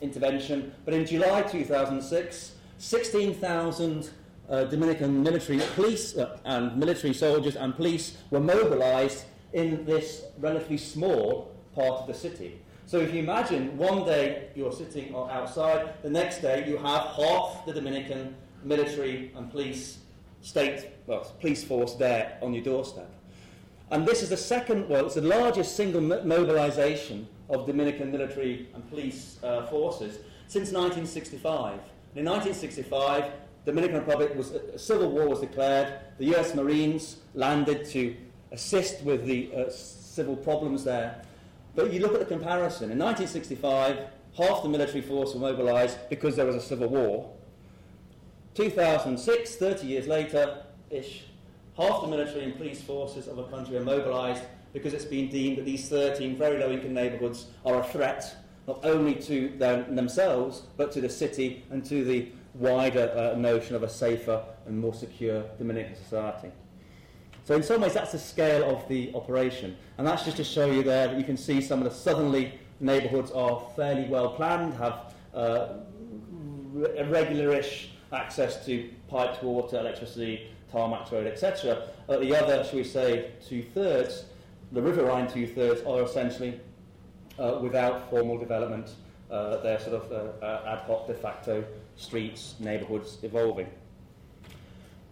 intervention. 0.00 0.72
But 0.86 0.94
in 0.94 1.04
July 1.04 1.42
2006, 1.42 2.52
16,000 2.78 4.10
uh, 4.48 4.64
Dominican 4.64 5.22
military 5.22 5.60
police 5.74 6.16
uh, 6.16 6.38
and 6.46 6.74
military 6.78 7.12
soldiers 7.12 7.56
and 7.56 7.76
police 7.76 8.16
were 8.30 8.40
mobilized 8.40 9.26
in 9.52 9.84
this 9.84 10.24
relatively 10.38 10.78
small 10.78 11.54
part 11.74 12.00
of 12.00 12.06
the 12.06 12.14
city. 12.14 12.58
So 12.86 12.98
if 13.00 13.12
you 13.12 13.18
imagine 13.18 13.76
one 13.76 14.04
day 14.04 14.50
you're 14.54 14.72
sitting 14.72 15.12
outside, 15.12 16.00
the 16.04 16.10
next 16.10 16.40
day 16.40 16.68
you 16.68 16.76
have 16.76 17.02
half 17.02 17.66
the 17.66 17.72
Dominican 17.72 18.36
military 18.62 19.32
and 19.34 19.50
police 19.50 19.98
state, 20.40 20.90
well, 21.08 21.24
police 21.40 21.64
force 21.64 21.94
there 21.94 22.38
on 22.40 22.54
your 22.54 22.62
doorstep. 22.62 23.10
And 23.90 24.06
this 24.06 24.22
is 24.22 24.30
the 24.30 24.36
second, 24.36 24.88
well, 24.88 25.06
it's 25.06 25.16
the 25.16 25.20
largest 25.20 25.74
single 25.76 26.00
mobilization 26.00 27.26
of 27.50 27.66
Dominican 27.66 28.12
military 28.12 28.68
and 28.72 28.88
police 28.88 29.38
uh, 29.42 29.66
forces 29.66 30.18
since 30.46 30.70
1965. 30.70 31.80
in 32.14 32.24
1965, 32.24 33.32
the 33.64 33.72
Dominican 33.72 33.98
Republic 33.98 34.32
was 34.36 34.52
a 34.52 34.78
civil 34.78 35.10
war 35.10 35.28
was 35.28 35.40
declared. 35.40 35.98
The 36.18 36.26
U.S. 36.26 36.54
Marines 36.54 37.16
landed 37.34 37.84
to 37.86 38.16
assist 38.52 39.02
with 39.02 39.26
the 39.26 39.50
uh, 39.52 39.70
civil 39.70 40.36
problems 40.36 40.84
there. 40.84 41.20
But 41.76 41.92
you 41.92 42.00
look 42.00 42.14
at 42.14 42.20
the 42.20 42.26
comparison. 42.26 42.90
In 42.90 42.98
1965, 42.98 43.98
half 44.36 44.62
the 44.62 44.68
military 44.68 45.02
force 45.02 45.34
were 45.34 45.40
mobilised 45.40 45.98
because 46.08 46.34
there 46.34 46.46
was 46.46 46.56
a 46.56 46.60
civil 46.60 46.88
war. 46.88 47.30
2006, 48.54 49.56
30 49.56 49.86
years 49.86 50.06
later, 50.08 50.64
ish, 50.90 51.24
half 51.76 52.00
the 52.00 52.08
military 52.08 52.44
and 52.44 52.56
police 52.56 52.80
forces 52.80 53.28
of 53.28 53.38
a 53.38 53.44
country 53.44 53.76
are 53.76 53.84
mobilised 53.84 54.42
because 54.72 54.94
it's 54.94 55.04
been 55.04 55.28
deemed 55.28 55.58
that 55.58 55.66
these 55.66 55.88
13 55.90 56.36
very 56.36 56.58
low-income 56.58 56.94
neighbourhoods 56.94 57.46
are 57.66 57.80
a 57.80 57.84
threat 57.84 58.34
not 58.66 58.84
only 58.84 59.14
to 59.14 59.50
them, 59.58 59.94
themselves 59.94 60.62
but 60.76 60.90
to 60.92 61.00
the 61.02 61.08
city 61.08 61.62
and 61.70 61.84
to 61.84 62.04
the 62.04 62.28
wider 62.54 63.12
uh, 63.14 63.38
notion 63.38 63.76
of 63.76 63.82
a 63.82 63.88
safer 63.88 64.42
and 64.66 64.78
more 64.78 64.94
secure 64.94 65.42
Dominican 65.58 65.94
society. 65.94 66.50
So 67.46 67.54
in 67.54 67.62
some 67.62 67.80
ways 67.80 67.94
that's 67.94 68.10
the 68.10 68.18
scale 68.18 68.68
of 68.68 68.88
the 68.88 69.14
operation. 69.14 69.76
And 69.98 70.06
that's 70.06 70.24
just 70.24 70.36
to 70.38 70.44
show 70.44 70.68
you 70.68 70.82
there 70.82 71.06
that 71.06 71.16
you 71.16 71.22
can 71.22 71.36
see 71.36 71.60
some 71.60 71.78
of 71.78 71.84
the 71.84 71.94
southerly 71.94 72.58
neighbourhoods 72.80 73.30
are 73.30 73.62
fairly 73.76 74.08
well 74.08 74.30
planned, 74.30 74.74
have 74.74 75.14
uh, 75.32 75.68
regularish 76.74 77.90
access 78.12 78.66
to 78.66 78.90
piped 79.06 79.44
water, 79.44 79.78
electricity, 79.78 80.50
tarmac 80.72 81.12
road, 81.12 81.28
etc. 81.28 81.86
At 82.08 82.20
the 82.20 82.34
other, 82.34 82.64
shall 82.64 82.78
we 82.78 82.84
say, 82.84 83.30
two-thirds, 83.46 84.24
the 84.72 84.82
riverine 84.82 85.28
two-thirds 85.28 85.82
are 85.82 86.02
essentially 86.02 86.60
uh, 87.38 87.60
without 87.62 88.10
formal 88.10 88.38
development. 88.38 88.90
Uh, 89.30 89.58
they're 89.58 89.78
sort 89.78 90.02
of 90.02 90.42
uh, 90.42 90.68
ad 90.68 90.80
hoc 90.80 91.06
de 91.06 91.14
facto 91.14 91.64
streets, 91.94 92.56
neighbourhoods 92.58 93.18
evolving. 93.22 93.68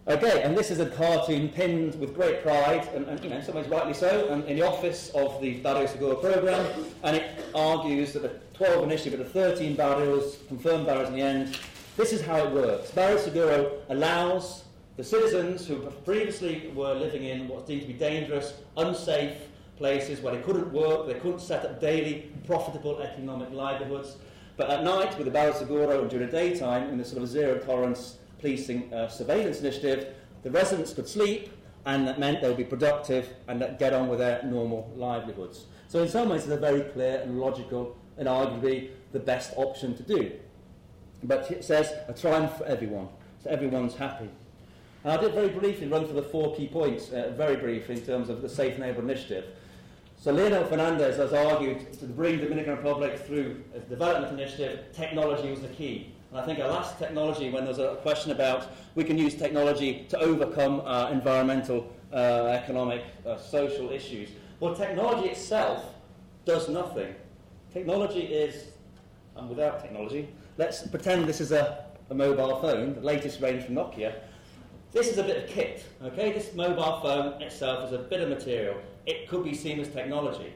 Okay, 0.07 0.43
and 0.43 0.55
this 0.55 0.69
is 0.69 0.79
a 0.79 0.85
cartoon 0.85 1.49
pinned 1.49 1.99
with 1.99 2.13
great 2.13 2.43
pride, 2.43 2.87
and, 2.93 3.07
and 3.07 3.23
you 3.23 3.27
know, 3.31 3.37
in 3.37 3.43
some 3.43 3.55
ways 3.55 3.67
rightly 3.67 3.95
so, 3.95 4.27
and 4.29 4.45
in 4.45 4.55
the 4.55 4.61
office 4.61 5.09
of 5.15 5.41
the 5.41 5.55
Barrio 5.55 5.87
Seguro 5.87 6.15
programme, 6.15 6.63
and 7.01 7.15
it 7.15 7.23
argues 7.55 8.13
that 8.13 8.21
the 8.21 8.29
12 8.53 8.83
initially, 8.83 9.17
but 9.17 9.25
the 9.25 9.31
13 9.31 9.75
barrios, 9.75 10.37
confirmed 10.47 10.85
barrios 10.85 11.07
in 11.07 11.15
the 11.15 11.21
end, 11.23 11.57
this 11.97 12.13
is 12.13 12.21
how 12.21 12.37
it 12.37 12.51
works. 12.51 12.91
Barrio 12.91 13.81
allows 13.89 14.65
the 14.95 15.03
citizens 15.03 15.65
who 15.65 15.77
previously 16.05 16.71
were 16.75 16.93
living 16.93 17.23
in 17.23 17.47
what's 17.47 17.67
deemed 17.67 17.81
to 17.81 17.87
be 17.87 17.93
dangerous, 17.93 18.53
unsafe, 18.77 19.35
places 19.75 20.21
where 20.21 20.35
they 20.35 20.41
couldn't 20.43 20.71
work, 20.71 21.07
they 21.07 21.15
couldn't 21.15 21.41
set 21.41 21.65
up 21.65 21.81
daily 21.81 22.31
profitable 22.45 23.01
economic 23.01 23.49
livelihoods. 23.51 24.17
But 24.55 24.69
at 24.69 24.83
night, 24.83 25.17
with 25.17 25.25
the 25.25 25.31
Barrio 25.31 25.55
Seguro 25.55 26.01
and 26.01 26.09
during 26.11 26.27
the 26.27 26.31
daytime, 26.31 26.89
in 26.89 26.99
the 26.99 27.03
sort 27.03 27.23
of 27.23 27.27
zero 27.27 27.57
tolerance 27.57 28.17
policing 28.45 28.93
uh, 28.93 29.07
surveillance 29.07 29.59
initiative, 29.59 30.13
the 30.43 30.51
residents 30.51 30.93
could 30.93 31.07
sleep, 31.07 31.49
and 31.87 32.07
that 32.07 32.19
meant 32.19 32.41
they 32.41 32.47
would 32.47 32.57
be 32.57 32.63
productive 32.63 33.27
and 33.47 33.59
get 33.79 33.91
on 33.91 34.07
with 34.07 34.19
their 34.19 34.43
normal 34.43 34.93
livelihoods. 34.95 35.65
So, 35.87 36.03
in 36.03 36.09
some 36.09 36.29
ways, 36.29 36.43
it's 36.43 36.51
a 36.51 36.57
very 36.57 36.81
clear 36.81 37.21
and 37.21 37.39
logical 37.39 37.97
and 38.17 38.27
arguably 38.27 38.89
the 39.13 39.19
best 39.19 39.53
option 39.55 39.95
to 39.97 40.03
do. 40.03 40.31
But 41.23 41.49
it 41.49 41.63
says 41.63 41.91
a 42.07 42.13
triumph 42.13 42.57
for 42.57 42.65
everyone, 42.65 43.07
so 43.43 43.49
everyone's 43.49 43.95
happy. 43.95 44.29
And 45.03 45.13
I 45.13 45.17
did 45.17 45.33
very 45.33 45.49
briefly 45.49 45.87
run 45.87 46.05
through 46.05 46.15
the 46.15 46.29
four 46.29 46.55
key 46.55 46.67
points, 46.67 47.11
uh, 47.11 47.33
very 47.35 47.55
briefly, 47.55 47.95
in 47.95 48.01
terms 48.01 48.29
of 48.29 48.43
the 48.43 48.49
Safe 48.49 48.77
Neighbourhood 48.77 49.09
Initiative. 49.09 49.45
So 50.17 50.31
Leonel 50.31 50.65
Fernandez 50.65 51.17
has 51.17 51.33
argued 51.33 51.93
to 51.99 52.05
bring 52.05 52.37
the 52.37 52.43
Dominican 52.43 52.77
Republic 52.77 53.19
through 53.19 53.63
a 53.75 53.79
development 53.79 54.39
initiative, 54.39 54.85
technology 54.93 55.49
was 55.49 55.61
the 55.61 55.67
key. 55.69 56.14
And 56.35 56.43
I 56.43 56.45
think 56.47 56.59
our 56.59 56.67
last 56.67 56.99
technology, 56.99 57.49
when 57.49 57.63
there's 57.63 57.79
a 57.79 57.95
question 58.01 58.31
about 58.31 58.67
we 58.95 59.05
can 59.05 59.17
use 59.17 59.35
technology 59.35 60.05
to 60.09 60.19
overcome 60.19 60.81
uh, 60.81 61.09
environmental, 61.09 61.89
uh, 62.11 62.47
economic, 62.47 63.05
uh, 63.25 63.37
social 63.37 63.89
issues. 63.89 64.27
Well, 64.59 64.75
technology 64.75 65.29
itself 65.29 65.95
does 66.43 66.67
nothing. 66.67 67.15
Technology 67.71 68.19
is, 68.19 68.65
and 69.37 69.47
without 69.47 69.81
technology, 69.81 70.27
let's 70.57 70.85
pretend 70.85 71.25
this 71.25 71.39
is 71.39 71.53
a, 71.53 71.85
a 72.09 72.13
mobile 72.13 72.59
phone, 72.59 72.95
the 72.95 72.99
latest 72.99 73.39
range 73.39 73.63
from 73.63 73.75
Nokia. 73.75 74.15
This 74.91 75.07
is 75.07 75.17
a 75.17 75.23
bit 75.23 75.41
of 75.41 75.49
kit, 75.49 75.85
okay? 76.03 76.33
This 76.33 76.53
mobile 76.53 76.99
phone 76.99 77.41
itself 77.41 77.87
is 77.87 77.93
a 77.93 77.99
bit 77.99 78.19
of 78.19 78.27
material. 78.27 78.75
It 79.05 79.29
could 79.29 79.45
be 79.45 79.53
seen 79.53 79.79
as 79.79 79.87
technology. 79.87 80.51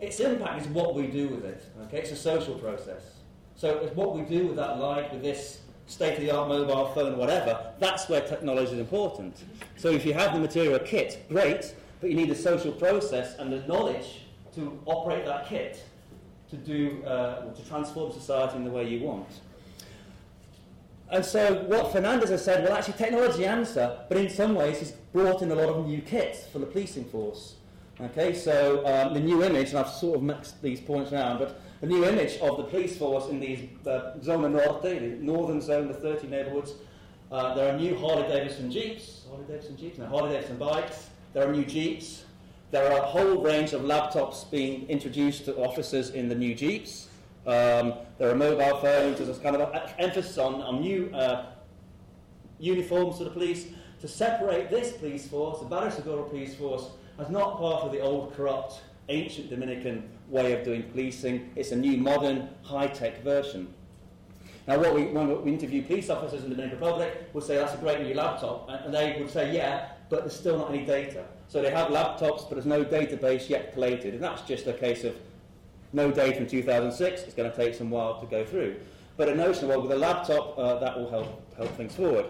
Its 0.00 0.18
impact 0.18 0.62
is 0.62 0.66
what 0.66 0.96
we 0.96 1.06
do 1.06 1.28
with 1.28 1.44
it, 1.44 1.62
okay? 1.82 1.98
It's 1.98 2.10
a 2.10 2.16
social 2.16 2.56
process. 2.56 3.17
So 3.58 3.90
what 3.94 4.14
we 4.14 4.22
do 4.22 4.46
with 4.46 4.56
that 4.56 4.78
light, 4.78 5.12
with 5.12 5.20
this 5.20 5.62
state-of-the-art 5.88 6.48
mobile 6.48 6.92
phone, 6.94 7.18
whatever, 7.18 7.72
that's 7.80 8.08
where 8.08 8.20
technology 8.20 8.72
is 8.74 8.78
important. 8.78 9.36
So 9.76 9.88
if 9.88 10.06
you 10.06 10.14
have 10.14 10.32
the 10.32 10.38
material 10.38 10.78
kit, 10.78 11.26
great, 11.28 11.74
but 12.00 12.08
you 12.08 12.14
need 12.14 12.30
the 12.30 12.36
social 12.36 12.70
process 12.70 13.36
and 13.36 13.52
the 13.52 13.66
knowledge 13.66 14.20
to 14.54 14.80
operate 14.86 15.24
that 15.24 15.48
kit 15.48 15.84
to 16.50 16.56
do 16.56 17.02
uh, 17.04 17.52
to 17.52 17.68
transform 17.68 18.12
society 18.12 18.56
in 18.58 18.64
the 18.64 18.70
way 18.70 18.88
you 18.88 19.04
want. 19.04 19.26
And 21.10 21.24
so 21.24 21.64
what 21.64 21.90
Fernandez 21.90 22.30
has 22.30 22.44
said, 22.44 22.62
well, 22.62 22.76
actually, 22.76 22.94
technology 22.94 23.44
answer, 23.44 23.98
but 24.08 24.18
in 24.18 24.30
some 24.30 24.54
ways, 24.54 24.78
he's 24.78 24.92
brought 25.12 25.42
in 25.42 25.50
a 25.50 25.54
lot 25.56 25.68
of 25.68 25.84
new 25.84 26.00
kits 26.00 26.46
for 26.46 26.60
the 26.60 26.66
policing 26.66 27.06
force. 27.06 27.56
Okay, 28.00 28.34
so 28.34 28.86
um, 28.86 29.14
the 29.14 29.20
new 29.20 29.42
image, 29.42 29.70
and 29.70 29.78
I've 29.78 29.88
sort 29.88 30.18
of 30.18 30.22
mixed 30.22 30.62
these 30.62 30.80
points 30.80 31.12
around, 31.12 31.38
but 31.38 31.60
the 31.80 31.86
new 31.86 32.04
image 32.04 32.38
of 32.38 32.56
the 32.56 32.64
police 32.64 32.96
force 32.96 33.28
in 33.28 33.40
these 33.40 33.68
uh, 33.86 34.18
Zona 34.22 34.48
Norte, 34.48 34.82
the 34.82 35.16
northern 35.20 35.60
zone, 35.60 35.88
the 35.88 35.94
30 35.94 36.26
neighbourhoods, 36.26 36.74
uh, 37.30 37.54
there 37.54 37.72
are 37.72 37.78
new 37.78 37.96
Harley 37.96 38.26
Davidson 38.26 38.70
Jeeps, 38.70 39.24
Harley 39.28 39.44
Davidson 39.46 39.76
Jeeps, 39.76 39.98
no, 39.98 40.06
Harley 40.06 40.32
Davidson 40.32 40.56
bikes, 40.56 41.10
there 41.34 41.48
are 41.48 41.52
new 41.52 41.64
Jeeps, 41.64 42.24
there 42.70 42.90
are 42.90 42.98
a 42.98 43.06
whole 43.06 43.42
range 43.42 43.72
of 43.72 43.82
laptops 43.82 44.50
being 44.50 44.88
introduced 44.88 45.44
to 45.46 45.56
officers 45.56 46.10
in 46.10 46.28
the 46.28 46.34
new 46.34 46.54
Jeeps. 46.54 47.08
Um, 47.46 47.94
there 48.18 48.30
are 48.30 48.34
mobile 48.34 48.78
phones. 48.80 49.16
There's 49.16 49.38
a 49.38 49.40
kind 49.40 49.56
of 49.56 49.72
an 49.72 49.80
emphasis 49.98 50.36
on, 50.36 50.56
on 50.56 50.82
new 50.82 51.10
uh, 51.14 51.46
uniforms 52.58 53.16
for 53.16 53.24
the 53.24 53.30
police 53.30 53.68
to 54.00 54.08
separate 54.08 54.68
this 54.68 54.92
police 54.92 55.26
force, 55.26 55.60
the 55.60 55.64
Barrio 55.64 55.90
Seguro 55.90 56.24
police 56.24 56.54
force, 56.54 56.90
as 57.18 57.30
not 57.30 57.56
part 57.58 57.84
of 57.84 57.92
the 57.92 58.00
old, 58.00 58.34
corrupt, 58.34 58.80
ancient 59.08 59.48
Dominican 59.48 60.08
way 60.28 60.52
of 60.52 60.64
doing 60.64 60.82
policing. 60.84 61.50
It's 61.56 61.72
a 61.72 61.76
new, 61.76 61.96
modern, 61.96 62.48
high-tech 62.62 63.22
version. 63.22 63.72
Now, 64.66 64.78
what 64.78 64.94
we, 64.94 65.04
when 65.06 65.42
we 65.42 65.50
interview 65.50 65.82
police 65.82 66.10
officers 66.10 66.44
in 66.44 66.50
the 66.50 66.56
Dominican 66.56 66.80
Republic, 66.80 67.30
we'll 67.32 67.42
say 67.42 67.56
that's 67.56 67.74
a 67.74 67.78
great 67.78 68.02
new 68.02 68.14
laptop, 68.14 68.68
and 68.68 68.92
they 68.92 69.16
would 69.18 69.30
say, 69.30 69.54
yeah, 69.54 69.88
but 70.10 70.20
there's 70.20 70.36
still 70.36 70.58
not 70.58 70.68
any 70.68 70.84
data. 70.84 71.24
So 71.48 71.62
they 71.62 71.70
have 71.70 71.88
laptops, 71.88 72.48
but 72.48 72.50
there's 72.50 72.66
no 72.66 72.84
database 72.84 73.48
yet 73.48 73.72
collated, 73.72 74.14
and 74.14 74.22
that's 74.22 74.42
just 74.42 74.66
a 74.66 74.74
case 74.74 75.04
of 75.04 75.16
no 75.94 76.10
data 76.10 76.36
from 76.36 76.46
2006. 76.46 77.22
It's 77.22 77.34
going 77.34 77.50
to 77.50 77.56
take 77.56 77.74
some 77.74 77.88
while 77.88 78.20
to 78.20 78.26
go 78.26 78.44
through. 78.44 78.76
But 79.16 79.30
a 79.30 79.34
notion, 79.34 79.64
of, 79.64 79.70
well, 79.70 79.82
with 79.82 79.92
a 79.92 79.96
laptop, 79.96 80.58
uh, 80.58 80.78
that 80.80 80.98
will 80.98 81.10
help, 81.10 81.56
help 81.56 81.70
things 81.76 81.94
forward. 81.94 82.26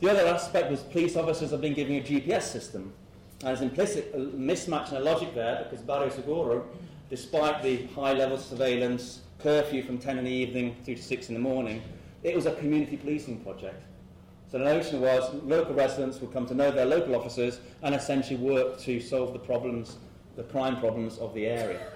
The 0.00 0.10
other 0.10 0.26
aspect 0.26 0.70
was 0.70 0.80
police 0.80 1.16
officers 1.16 1.50
have 1.50 1.60
been 1.60 1.74
given 1.74 1.96
a 1.96 2.00
GPS 2.00 2.42
system. 2.42 2.92
And 3.40 3.48
there's 3.48 3.60
implicit 3.60 4.14
mismatch 4.38 4.88
in 4.88 4.94
the 4.94 5.00
logic 5.00 5.34
there 5.34 5.64
because 5.64 5.84
Barrio 5.84 6.10
Seguro, 6.10 6.64
despite 7.12 7.62
the 7.62 7.84
high 7.88 8.14
level 8.14 8.38
surveillance, 8.38 9.20
curfew 9.38 9.82
from 9.82 9.98
10 9.98 10.16
in 10.16 10.24
the 10.24 10.30
evening 10.30 10.74
through 10.82 10.94
to 10.94 11.02
6 11.02 11.28
in 11.28 11.34
the 11.34 11.40
morning, 11.40 11.82
it 12.22 12.34
was 12.34 12.46
a 12.46 12.54
community 12.54 12.96
policing 12.96 13.38
project. 13.40 13.84
So 14.50 14.56
the 14.56 14.64
notion 14.64 14.98
was 15.02 15.30
local 15.44 15.74
residents 15.74 16.22
would 16.22 16.32
come 16.32 16.46
to 16.46 16.54
know 16.54 16.70
their 16.70 16.86
local 16.86 17.14
officers 17.14 17.60
and 17.82 17.94
essentially 17.94 18.36
work 18.36 18.80
to 18.80 18.98
solve 18.98 19.34
the 19.34 19.38
problems, 19.38 19.98
the 20.36 20.44
crime 20.44 20.80
problems 20.80 21.18
of 21.18 21.34
the 21.34 21.44
area. 21.44 21.86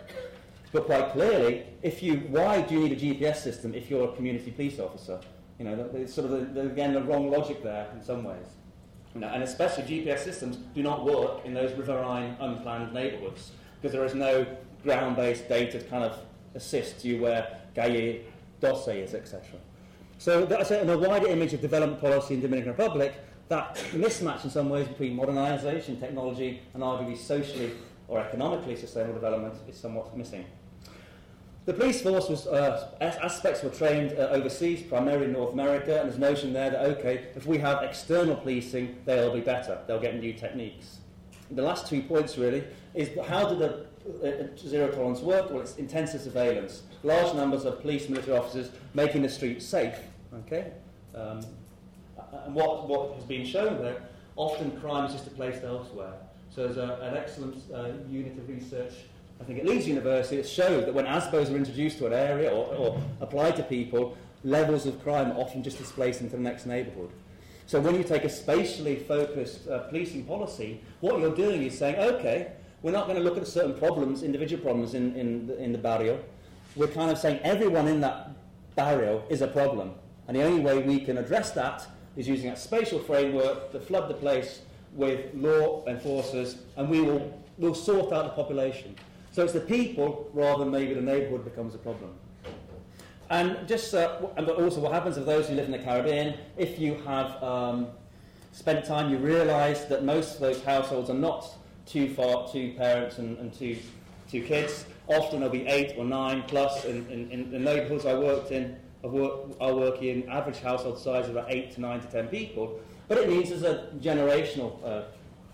But 0.71 0.85
quite 0.85 1.13
clearly, 1.13 1.65
if 1.81 2.03
you, 2.03 2.17
why 2.29 2.61
do 2.61 2.75
you 2.75 2.87
need 2.87 2.93
a 2.93 3.01
GPS 3.15 3.37
system 3.37 3.75
if 3.75 3.89
you're 3.89 4.11
a 4.11 4.15
community 4.17 4.51
police 4.51 4.79
officer? 4.79 5.19
You 5.59 5.65
know, 5.65 5.89
there's 5.95 6.13
sort 6.13 6.31
of, 6.31 6.33
the, 6.33 6.61
the, 6.61 6.67
again, 6.71 6.93
the 6.93 7.01
wrong 7.01 7.31
logic 7.31 7.63
there 7.63 7.89
in 7.95 8.05
some 8.05 8.23
ways. 8.23 8.49
You 9.15 9.23
know, 9.23 9.29
and 9.29 9.43
especially 9.43 9.85
GPS 9.85 10.19
systems 10.19 10.59
do 10.75 10.83
not 10.83 11.07
work 11.07 11.47
in 11.47 11.55
those 11.55 11.73
riverine, 11.73 12.37
unplanned 12.39 12.93
neighbourhoods 12.93 13.53
because 13.81 13.93
there 13.93 14.05
is 14.05 14.15
no 14.15 14.47
ground-based 14.87 15.49
data 15.49 15.79
kind 15.81 16.05
of 16.05 16.19
assist 16.55 17.05
you 17.05 17.21
where 17.21 17.59
Calle 17.75 18.21
Doce 18.61 19.05
is, 19.05 19.15
etc. 19.15 19.43
So 20.19 20.45
in 20.45 20.89
a 20.89 20.97
wider 20.97 21.29
image 21.29 21.53
of 21.53 21.61
development 21.61 22.01
policy 22.01 22.35
in 22.35 22.41
the 22.41 22.49
Dominican 22.49 22.73
Republic, 22.73 23.15
that 23.49 23.77
mismatch 23.93 24.45
in 24.45 24.51
some 24.51 24.71
ways 24.71 24.89
between 24.89 25.17
modernisation, 25.17 26.01
technology, 26.01 26.63
and 26.75 26.83
arguably 26.83 27.17
socially 27.17 27.73
or 28.09 28.21
economically 28.21 28.77
sustainable 28.77 29.15
development 29.15 29.55
is 29.69 29.77
somewhat 29.77 30.17
missing. 30.17 30.45
The 31.67 31.73
police 31.73 32.01
force 32.01 32.29
was, 32.29 32.47
uh, 32.47 32.97
aspects 33.01 33.65
were 33.65 33.71
trained 33.71 34.13
uh, 34.13 34.29
overseas, 34.31 34.83
primarily 34.83 35.27
in 35.27 35.33
North 35.33 35.53
America, 35.53 36.01
and 36.01 36.09
there's 36.09 36.17
a 36.17 36.21
notion 36.21 36.53
there 36.53 36.71
that, 36.71 36.81
okay, 36.99 37.27
if 37.35 37.45
we 37.45 37.59
have 37.59 37.83
external 37.83 38.37
policing, 38.37 38.97
they'll 39.05 39.35
be 39.35 39.41
better. 39.41 39.77
They'll 39.87 40.01
get 40.01 40.19
new 40.21 40.33
techniques. 40.33 40.99
The 41.51 41.63
last 41.63 41.89
two 41.89 42.03
points, 42.03 42.39
really, 42.39 42.63
is 42.95 43.11
how 43.27 43.49
did 43.49 43.59
the 43.59 43.87
zero 44.57 44.89
tolerance 44.89 45.21
work? 45.21 45.51
Well, 45.51 45.61
it's 45.61 45.77
intensive 45.77 46.21
surveillance. 46.21 46.83
Large 47.03 47.35
numbers 47.35 47.65
of 47.65 47.81
police 47.81 48.09
military 48.09 48.37
officers 48.37 48.71
making 48.95 49.23
the 49.23 49.29
streets 49.29 49.65
safe. 49.65 49.97
Okay? 50.35 50.73
Um, 51.15 51.41
and 52.45 52.55
what, 52.55 52.89
what 52.89 53.15
has 53.15 53.25
been 53.25 53.45
shown 53.45 53.83
there, 53.83 54.03
often 54.37 54.71
crime 54.81 55.07
is 55.07 55.13
just 55.13 55.35
placed 55.37 55.65
elsewhere. 55.65 56.15
So 56.51 56.65
there's 56.65 56.77
a, 56.77 56.99
an 57.03 57.17
excellent 57.17 57.57
uh, 57.73 57.89
unit 58.09 58.37
of 58.39 58.49
research, 58.49 58.93
I 59.41 59.45
think 59.45 59.59
at 59.59 59.67
Leeds 59.67 59.87
University, 59.87 60.37
that 60.37 60.49
showed 60.49 60.87
that 60.87 60.95
when 60.95 61.07
ASBOs 61.07 61.51
are 61.53 61.57
introduced 61.57 61.99
to 61.99 62.07
an 62.07 62.13
area 62.13 62.51
or, 62.51 62.75
or 62.75 63.01
applied 63.21 63.57
to 63.57 63.63
people, 63.63 64.17
levels 64.45 64.87
of 64.87 65.03
crime 65.03 65.33
are 65.33 65.39
often 65.39 65.63
just 65.63 65.79
displaced 65.79 66.21
into 66.21 66.37
the 66.37 66.43
next 66.43 66.67
neighbourhood. 66.67 67.11
So 67.67 67.81
when 67.81 67.97
you 67.97 68.05
take 68.05 68.25
a 68.25 68.29
spatially 68.29 68.97
focused 68.97 69.69
uh, 69.69 69.81
policing 69.81 70.25
policy, 70.25 70.81
what 71.01 71.21
you're 71.21 71.35
doing 71.35 71.63
is 71.63 71.77
saying, 71.77 71.97
okay, 71.97 72.53
we're 72.87 72.93
not 72.93 73.09
going 73.09 73.19
to 73.19 73.25
look 73.25 73.37
at 73.37 73.49
certain 73.49 73.75
problems, 73.75 74.23
individual 74.23 74.63
problems 74.63 74.95
in, 74.95 75.13
in, 75.17 75.49
the, 75.49 75.61
in 75.61 75.73
the 75.73 75.79
barrio. 75.79 76.21
We're 76.77 76.87
kind 76.87 77.11
of 77.11 77.19
saying 77.19 77.41
everyone 77.43 77.89
in 77.89 78.01
that 78.03 78.31
barrio 78.77 79.25
is 79.29 79.43
a 79.43 79.49
problem. 79.49 79.91
And 80.29 80.37
the 80.37 80.45
only 80.45 80.61
way 80.61 80.79
we 80.79 81.01
can 81.01 81.19
address 81.19 81.51
that 81.51 81.85
is 82.17 82.29
using 82.29 82.51
a 82.51 82.57
spatial 82.57 83.01
framework 83.01 83.73
to 83.73 83.81
flood 83.81 84.09
the 84.09 84.15
place 84.15 84.61
with 84.93 85.35
law 85.35 85.85
enforcers, 85.89 86.59
and 86.77 86.89
we 86.89 87.01
will 87.01 87.37
we'll 87.59 87.75
sort 87.75 88.13
out 88.13 88.23
the 88.23 88.41
population. 88.41 88.95
So 89.33 89.43
it's 89.43 89.53
the 89.53 89.59
people 89.59 90.31
rather 90.33 90.63
than 90.63 90.73
maybe 90.73 90.95
the 90.95 91.01
neighbourhood 91.01 91.45
becomes 91.45 91.75
a 91.75 91.79
problem. 91.79 92.15
And 93.31 93.67
just 93.67 93.93
uh, 93.95 94.29
and 94.37 94.49
also 94.49 94.79
what 94.79 94.93
happens 94.93 95.17
of 95.17 95.27
those 95.27 95.49
who 95.49 95.57
live 95.57 95.65
in 95.65 95.73
the 95.73 95.81
Caribbean, 95.81 96.39
if 96.57 96.79
you 96.79 96.95
have 97.05 97.43
um, 97.43 97.89
spent 98.53 98.85
time, 98.85 99.11
you 99.11 99.19
realise 99.19 99.87
that 99.87 100.05
most 100.05 100.37
of 100.37 100.41
those 100.41 100.63
households 100.63 101.11
are 101.11 101.15
not 101.15 101.53
two 101.87 102.13
far, 102.13 102.49
two 102.51 102.75
parents 102.77 103.19
and, 103.19 103.39
and 103.39 103.53
two, 103.53 103.79
two 104.31 104.43
kids. 104.43 104.85
Often 105.07 105.41
there'll 105.41 105.53
be 105.53 105.67
eight 105.67 105.95
or 105.97 106.05
nine 106.05 106.43
plus. 106.47 106.85
In, 106.85 107.07
in, 107.09 107.31
in 107.31 107.51
the 107.51 107.59
neighbourhoods 107.59 108.05
I 108.05 108.15
worked 108.15 108.51
in, 108.51 108.77
I 109.05 109.07
work, 109.07 109.33
I 109.61 109.71
work 109.71 110.03
in 110.03 110.29
average 110.29 110.59
household 110.59 110.99
size 110.99 111.29
of 111.29 111.37
about 111.37 111.53
eight 111.53 111.73
to 111.75 111.81
nine 111.81 112.01
to 112.01 112.07
ten 112.09 112.27
people. 112.29 112.81
But 113.09 113.19
it 113.19 113.29
means 113.29 113.51
there's 113.51 113.63
a 113.63 113.89
generational 114.01 114.85
uh, 114.85 115.03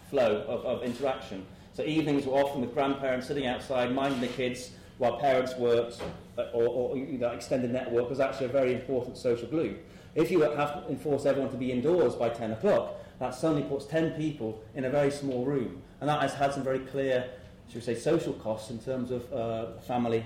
flow 0.08 0.44
of, 0.48 0.64
of 0.64 0.82
interaction. 0.82 1.44
So 1.74 1.82
evenings 1.82 2.26
were 2.26 2.34
often 2.34 2.62
with 2.62 2.74
grandparents 2.74 3.26
sitting 3.26 3.46
outside 3.46 3.94
minding 3.94 4.20
the 4.20 4.28
kids 4.28 4.70
while 4.98 5.18
parents 5.18 5.54
worked, 5.56 6.00
uh, 6.38 6.42
or, 6.52 6.64
or 6.68 6.96
you 6.96 7.18
know, 7.18 7.28
extended 7.28 7.72
network 7.72 8.08
was 8.08 8.20
actually 8.20 8.46
a 8.46 8.50
very 8.50 8.74
important 8.74 9.16
social 9.16 9.48
glue. 9.48 9.76
If 10.14 10.30
you 10.30 10.40
have 10.42 10.84
to 10.84 10.90
enforce 10.90 11.24
everyone 11.24 11.50
to 11.50 11.56
be 11.56 11.72
indoors 11.72 12.14
by 12.14 12.28
10 12.28 12.52
o'clock, 12.52 12.94
that 13.22 13.34
suddenly 13.34 13.62
puts 13.62 13.86
10 13.86 14.12
people 14.12 14.60
in 14.74 14.84
a 14.84 14.90
very 14.90 15.10
small 15.10 15.44
room. 15.44 15.80
And 16.00 16.08
that 16.08 16.20
has 16.20 16.34
had 16.34 16.52
some 16.52 16.64
very 16.64 16.80
clear 16.80 17.30
should 17.68 17.76
we 17.76 17.94
say, 17.94 17.94
social 17.94 18.34
costs 18.34 18.70
in 18.70 18.78
terms 18.78 19.10
of 19.10 19.32
uh, 19.32 19.78
family 19.78 20.24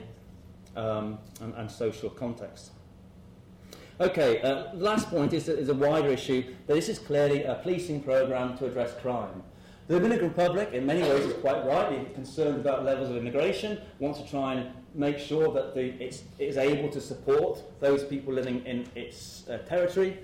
um, 0.74 1.18
and, 1.40 1.55
and, 1.55 1.70
social 1.70 2.11
context. 2.11 2.70
Okay, 4.01 4.40
uh, 4.40 4.74
last 4.74 5.09
point 5.11 5.32
is, 5.32 5.49
is 5.49 5.68
a 5.68 5.74
wider 5.74 6.09
issue 6.09 6.42
that 6.66 6.74
this 6.74 6.88
is 6.88 6.99
clearly 6.99 7.44
a 7.44 7.55
policing 7.57 8.03
program 8.03 8.59
to 8.59 8.66
address 8.66 8.94
crime. 9.01 9.42
The 9.86 9.94
Dominican 9.94 10.28
Republic, 10.28 10.70
in 10.72 10.84
many 10.84 11.03
ways, 11.03 11.26
is 11.26 11.34
quite 11.34 11.64
rightly 11.64 12.05
concerned 12.14 12.57
about 12.57 12.84
levels 12.84 13.11
of 13.11 13.16
immigration, 13.16 13.78
wants 14.01 14.20
to 14.20 14.28
try 14.28 14.55
and 14.55 14.70
make 14.94 15.18
sure 15.18 15.53
that 15.53 15.74
the, 15.74 16.03
it's, 16.03 16.24
it 16.38 16.47
is 16.47 16.57
able 16.57 16.88
to 16.88 17.01
support 17.01 17.62
those 17.78 18.03
people 18.03 18.32
living 18.32 18.64
in 18.66 18.88
its 18.97 19.49
uh, 19.49 19.59
territory. 19.59 20.18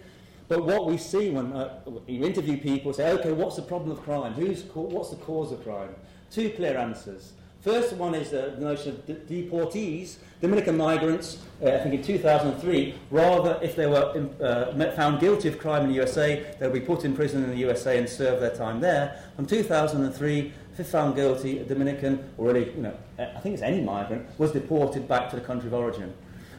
But 0.53 0.67
what 0.67 0.85
we 0.85 0.99
see 0.99 1.31
when 1.31 1.51
uh, 1.55 1.81
you 2.07 2.27
interview 2.27 2.59
people, 2.59 2.93
say, 2.93 3.11
okay, 3.13 3.33
what's 3.33 3.57
the 3.57 3.63
problem 3.63 3.91
of 3.91 4.03
crime? 4.03 4.35
Who's 4.35 4.65
what's 4.75 5.09
the 5.09 5.17
cause 5.17 5.51
of 5.51 5.65
crime? 5.65 5.89
Two 6.31 6.51
clear 6.51 6.77
answers. 6.77 7.33
First 7.63 7.95
one 7.95 8.15
is 8.15 8.35
uh, 8.35 8.57
the 8.59 8.61
notion 8.63 8.91
of 8.91 9.07
de- 9.07 9.15
deportees, 9.15 10.17
Dominican 10.43 10.77
migrants, 10.77 11.39
uh, 11.63 11.71
I 11.71 11.79
think 11.79 11.95
in 11.95 12.03
2003, 12.03 12.95
rather 13.11 13.59
if 13.63 13.77
they 13.77 13.87
were 13.87 14.29
uh, 14.43 14.91
found 14.95 15.21
guilty 15.21 15.49
of 15.49 15.59
crime 15.59 15.85
in 15.85 15.89
the 15.89 15.95
USA, 15.95 16.55
they'll 16.61 16.69
be 16.69 16.81
put 16.81 17.07
in 17.07 17.17
prison 17.17 17.43
in 17.43 17.49
the 17.49 17.57
USA 17.57 17.97
and 17.97 18.07
serve 18.07 18.41
their 18.41 18.55
time 18.55 18.79
there. 18.79 19.23
From 19.37 19.47
2003, 19.47 20.53
if 20.77 20.87
found 20.87 21.15
guilty, 21.15 21.61
a 21.61 21.65
Dominican, 21.65 22.29
or 22.37 22.49
really, 22.49 22.75
you 22.75 22.83
know, 22.83 22.95
I 23.19 23.41
think 23.41 23.55
it's 23.55 23.63
any 23.63 23.81
migrant, 23.81 24.29
was 24.39 24.53
deported 24.53 25.09
back 25.09 25.31
to 25.31 25.37
the 25.37 25.43
country 25.43 25.69
of 25.69 25.73
origin. 25.73 26.13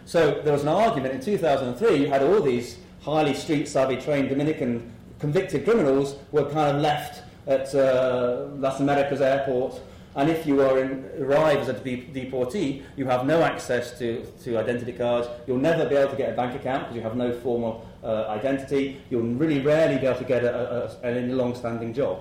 So 0.06 0.42
there 0.44 0.52
was 0.52 0.64
an 0.64 0.70
argument 0.70 1.14
in 1.14 1.22
2003, 1.22 1.96
you 1.96 2.08
had 2.08 2.24
all 2.24 2.42
these 2.42 2.80
highly 3.04 3.34
street 3.34 3.68
savvy 3.68 3.98
trained 3.98 4.30
Dominican 4.30 4.92
convicted 5.20 5.64
criminals 5.64 6.16
were 6.32 6.46
kind 6.46 6.76
of 6.76 6.82
left 6.82 7.24
at 7.48 7.74
uh, 7.76 8.48
Las 8.56 8.80
Americas 8.80 9.22
airport 9.22 9.80
and 10.16 10.30
if 10.30 10.46
you 10.46 10.62
are 10.62 10.80
in, 10.80 11.10
arrive 11.20 11.58
as 11.58 11.70
a 11.70 11.74
deportee, 11.74 12.84
you 12.96 13.06
have 13.06 13.26
no 13.26 13.42
access 13.42 13.98
to, 13.98 14.24
to 14.44 14.58
identity 14.58 14.94
cards. 14.94 15.28
You'll 15.48 15.58
never 15.58 15.90
be 15.90 15.96
able 15.96 16.12
to 16.12 16.18
get 16.18 16.30
a 16.30 16.36
bank 16.36 16.56
account 16.56 16.84
because 16.84 16.96
you 16.96 17.02
have 17.02 17.16
no 17.16 17.34
formal 17.40 17.88
uh, 18.04 18.26
identity. 18.28 19.02
You'll 19.10 19.24
really 19.24 19.62
rarely 19.62 19.98
be 19.98 20.06
able 20.06 20.20
to 20.20 20.26
get 20.26 20.44
a, 20.44 20.98
a, 21.04 21.20
a 21.20 21.34
long-standing 21.34 21.94
job. 21.94 22.20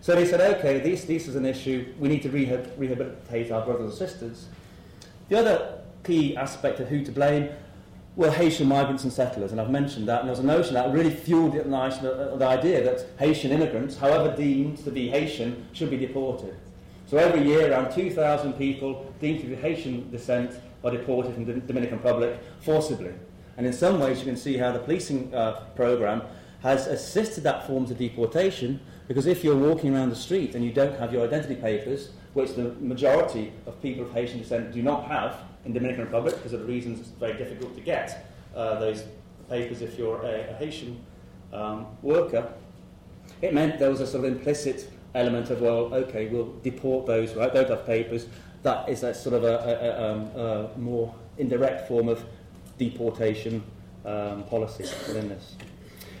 So 0.00 0.14
they 0.14 0.26
said, 0.26 0.40
okay, 0.58 0.80
this, 0.80 1.04
this 1.04 1.28
is 1.28 1.36
an 1.36 1.44
issue. 1.44 1.92
We 1.98 2.08
need 2.08 2.22
to 2.22 2.30
rehab, 2.30 2.72
rehabilitate 2.78 3.50
our 3.50 3.64
brothers 3.64 3.90
and 3.90 4.08
sisters. 4.10 4.46
The 5.28 5.38
other 5.38 5.82
key 6.02 6.36
aspect 6.36 6.80
of 6.80 6.88
who 6.88 7.04
to 7.04 7.12
blame 7.12 7.50
were 8.16 8.30
Haitian 8.30 8.68
migrants 8.68 9.02
and 9.02 9.12
settlers, 9.12 9.50
and 9.50 9.60
I've 9.60 9.70
mentioned 9.70 10.06
that. 10.08 10.20
And 10.20 10.28
there 10.28 10.32
was 10.32 10.38
a 10.38 10.46
notion 10.46 10.74
that 10.74 10.92
really 10.92 11.10
fueled 11.10 11.52
the, 11.52 11.64
the, 11.64 12.36
the 12.38 12.46
idea 12.46 12.84
that 12.84 13.06
Haitian 13.18 13.50
immigrants, 13.50 13.96
however 13.96 14.34
deemed 14.36 14.78
to 14.84 14.90
be 14.90 15.08
Haitian, 15.08 15.66
should 15.72 15.90
be 15.90 15.96
deported. 15.96 16.54
So 17.06 17.18
every 17.18 17.42
year, 17.42 17.72
around 17.72 17.92
2,000 17.92 18.52
people 18.54 19.12
deemed 19.20 19.40
to 19.40 19.46
be 19.46 19.56
Haitian 19.56 20.10
descent 20.10 20.60
are 20.84 20.90
deported 20.90 21.34
from 21.34 21.44
the 21.44 21.54
Dominican 21.54 21.96
Republic 21.96 22.38
forcibly. 22.60 23.12
And 23.56 23.66
in 23.66 23.72
some 23.72 24.00
ways, 24.00 24.18
you 24.18 24.24
can 24.24 24.36
see 24.36 24.56
how 24.56 24.72
the 24.72 24.78
policing 24.78 25.34
uh, 25.34 25.60
program 25.74 26.22
has 26.62 26.86
assisted 26.86 27.44
that 27.44 27.66
form 27.66 27.84
of 27.84 27.98
deportation 27.98 28.80
because 29.06 29.26
if 29.26 29.44
you're 29.44 29.56
walking 29.56 29.94
around 29.94 30.08
the 30.08 30.16
street 30.16 30.54
and 30.54 30.64
you 30.64 30.72
don't 30.72 30.98
have 30.98 31.12
your 31.12 31.24
identity 31.24 31.56
papers, 31.56 32.10
which 32.32 32.54
the 32.54 32.74
majority 32.80 33.52
of 33.66 33.80
people 33.82 34.04
of 34.04 34.12
Haitian 34.12 34.38
descent 34.38 34.72
do 34.72 34.82
not 34.82 35.04
have 35.04 35.36
in 35.64 35.72
Dominican 35.72 36.04
Republic 36.04 36.34
because 36.36 36.52
of 36.52 36.60
the 36.60 36.66
reasons 36.66 37.00
it's 37.00 37.08
very 37.10 37.34
difficult 37.34 37.74
to 37.74 37.80
get 37.80 38.26
uh, 38.54 38.78
those 38.78 39.04
papers 39.48 39.82
if 39.82 39.98
you're 39.98 40.22
a, 40.22 40.50
a 40.50 40.54
Haitian 40.54 40.98
um, 41.52 41.86
worker, 42.02 42.52
it 43.42 43.54
meant 43.54 43.78
there 43.78 43.90
was 43.90 44.00
a 44.00 44.06
sort 44.06 44.24
of 44.24 44.32
implicit 44.32 44.90
element 45.14 45.50
of, 45.50 45.60
well, 45.60 45.92
okay, 45.94 46.26
we'll 46.28 46.52
deport 46.62 47.06
those 47.06 47.32
who 47.32 47.40
don't 47.40 47.68
have 47.68 47.86
papers. 47.86 48.26
That 48.62 48.88
is 48.88 49.02
a 49.02 49.14
sort 49.14 49.36
of 49.36 49.44
a, 49.44 49.56
a, 49.56 50.10
um, 50.10 50.20
a 50.36 50.78
more 50.78 51.14
indirect 51.38 51.86
form 51.88 52.08
of 52.08 52.24
deportation 52.78 53.62
um, 54.04 54.44
policy 54.44 54.84
within 55.06 55.28
this. 55.28 55.54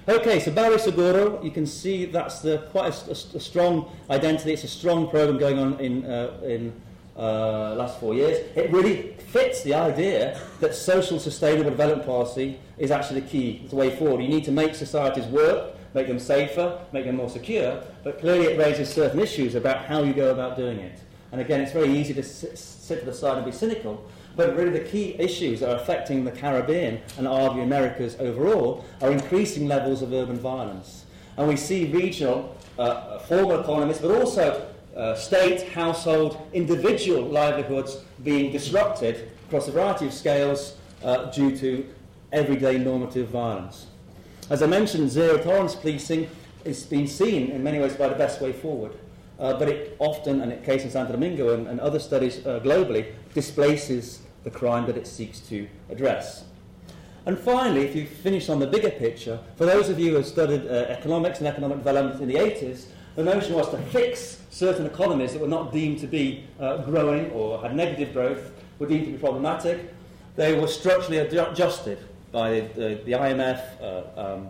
Okay, 0.06 0.38
so 0.38 0.52
Barrio 0.52 0.76
Seguro, 0.76 1.42
you 1.42 1.50
can 1.50 1.66
see 1.66 2.04
that's 2.04 2.40
the, 2.40 2.58
quite 2.70 2.92
a, 2.92 3.08
a, 3.08 3.36
a 3.36 3.40
strong 3.40 3.90
identity. 4.10 4.52
It's 4.52 4.64
a 4.64 4.68
strong 4.68 5.08
program 5.08 5.38
going 5.38 5.58
on 5.58 5.80
in, 5.80 6.04
uh, 6.04 6.40
in 6.44 6.78
uh, 7.16 7.74
last 7.74 8.00
four 8.00 8.14
years. 8.14 8.38
It 8.56 8.70
really 8.70 9.14
fits 9.28 9.62
the 9.62 9.74
idea 9.74 10.40
that 10.60 10.74
social 10.74 11.18
sustainable 11.18 11.70
development 11.70 12.06
policy 12.06 12.58
is 12.78 12.90
actually 12.90 13.20
the 13.20 13.28
key, 13.28 13.60
it's 13.62 13.70
the 13.70 13.76
way 13.76 13.94
forward. 13.96 14.22
You 14.22 14.28
need 14.28 14.44
to 14.44 14.52
make 14.52 14.74
societies 14.74 15.26
work 15.26 15.74
make 15.94 16.08
them 16.08 16.18
safer, 16.18 16.78
make 16.92 17.04
them 17.04 17.16
more 17.16 17.30
secure, 17.30 17.82
but 18.02 18.18
clearly 18.18 18.46
it 18.46 18.58
raises 18.58 18.92
certain 18.92 19.20
issues 19.20 19.54
about 19.54 19.84
how 19.84 20.02
you 20.02 20.12
go 20.12 20.32
about 20.32 20.56
doing 20.56 20.78
it. 20.78 21.00
And 21.32 21.40
again, 21.40 21.60
it's 21.60 21.72
very 21.72 21.88
easy 21.88 22.12
to 22.14 22.22
sit, 22.22 22.58
sit 22.58 23.00
to 23.00 23.06
the 23.06 23.14
side 23.14 23.36
and 23.36 23.46
be 23.46 23.52
cynical, 23.52 24.04
but 24.36 24.56
really 24.56 24.70
the 24.70 24.84
key 24.84 25.14
issues 25.18 25.60
that 25.60 25.70
are 25.70 25.76
affecting 25.76 26.24
the 26.24 26.32
Caribbean 26.32 27.00
and 27.16 27.26
arguably 27.26 27.62
Americas 27.62 28.16
overall 28.18 28.84
are 29.00 29.10
increasing 29.10 29.68
levels 29.68 30.02
of 30.02 30.12
urban 30.12 30.36
violence. 30.36 31.06
And 31.36 31.48
we 31.48 31.56
see 31.56 31.86
regional, 31.86 32.56
uh, 32.78 33.18
formal 33.20 33.60
economies, 33.60 33.98
but 33.98 34.10
also 34.10 34.68
uh, 34.96 35.14
state, 35.14 35.68
household, 35.70 36.40
individual 36.52 37.22
livelihoods 37.22 37.98
being 38.22 38.52
disrupted 38.52 39.30
across 39.46 39.68
a 39.68 39.72
variety 39.72 40.06
of 40.06 40.12
scales 40.12 40.76
uh, 41.02 41.30
due 41.30 41.56
to 41.56 41.86
everyday 42.32 42.78
normative 42.78 43.28
violence. 43.28 43.86
As 44.50 44.62
I 44.62 44.66
mentioned, 44.66 45.10
zero 45.10 45.38
tolerance 45.38 45.74
policing 45.74 46.28
is 46.64 46.84
being 46.84 47.06
seen 47.06 47.50
in 47.50 47.62
many 47.62 47.78
ways 47.78 47.94
by 47.94 48.08
the 48.08 48.14
best 48.14 48.40
way 48.40 48.52
forward. 48.52 48.92
Uh, 49.38 49.58
but 49.58 49.68
it 49.68 49.96
often, 49.98 50.40
and 50.40 50.52
in 50.52 50.60
the 50.60 50.64
case 50.64 50.84
in 50.84 50.90
Santo 50.90 51.12
Domingo 51.12 51.54
and, 51.54 51.66
and 51.66 51.80
other 51.80 51.98
studies 51.98 52.46
uh, 52.46 52.60
globally, 52.60 53.12
displaces 53.34 54.20
the 54.44 54.50
crime 54.50 54.86
that 54.86 54.96
it 54.96 55.06
seeks 55.06 55.40
to 55.40 55.66
address. 55.90 56.44
And 57.26 57.38
finally, 57.38 57.80
if 57.82 57.96
you 57.96 58.06
finish 58.06 58.48
on 58.48 58.58
the 58.58 58.66
bigger 58.66 58.90
picture, 58.90 59.40
for 59.56 59.64
those 59.64 59.88
of 59.88 59.98
you 59.98 60.10
who 60.10 60.16
have 60.16 60.26
studied 60.26 60.66
uh, 60.66 60.86
economics 60.88 61.38
and 61.38 61.48
economic 61.48 61.78
development 61.78 62.20
in 62.20 62.28
the 62.28 62.34
80s, 62.34 62.86
the 63.16 63.22
notion 63.22 63.54
was 63.54 63.70
to 63.70 63.78
fix 63.78 64.40
certain 64.50 64.86
economies 64.86 65.32
that 65.32 65.40
were 65.40 65.48
not 65.48 65.72
deemed 65.72 65.98
to 66.00 66.06
be 66.06 66.44
uh, 66.58 66.78
growing 66.78 67.30
or 67.30 67.60
had 67.60 67.74
negative 67.74 68.12
growth, 68.12 68.52
were 68.78 68.86
deemed 68.86 69.06
to 69.06 69.12
be 69.12 69.18
problematic. 69.18 69.92
They 70.36 70.58
were 70.58 70.66
structurally 70.66 71.18
adjusted 71.18 71.98
by 72.32 72.60
the, 72.74 73.00
the 73.04 73.12
IMF, 73.12 73.62
uh, 73.80 74.34
um, 74.34 74.48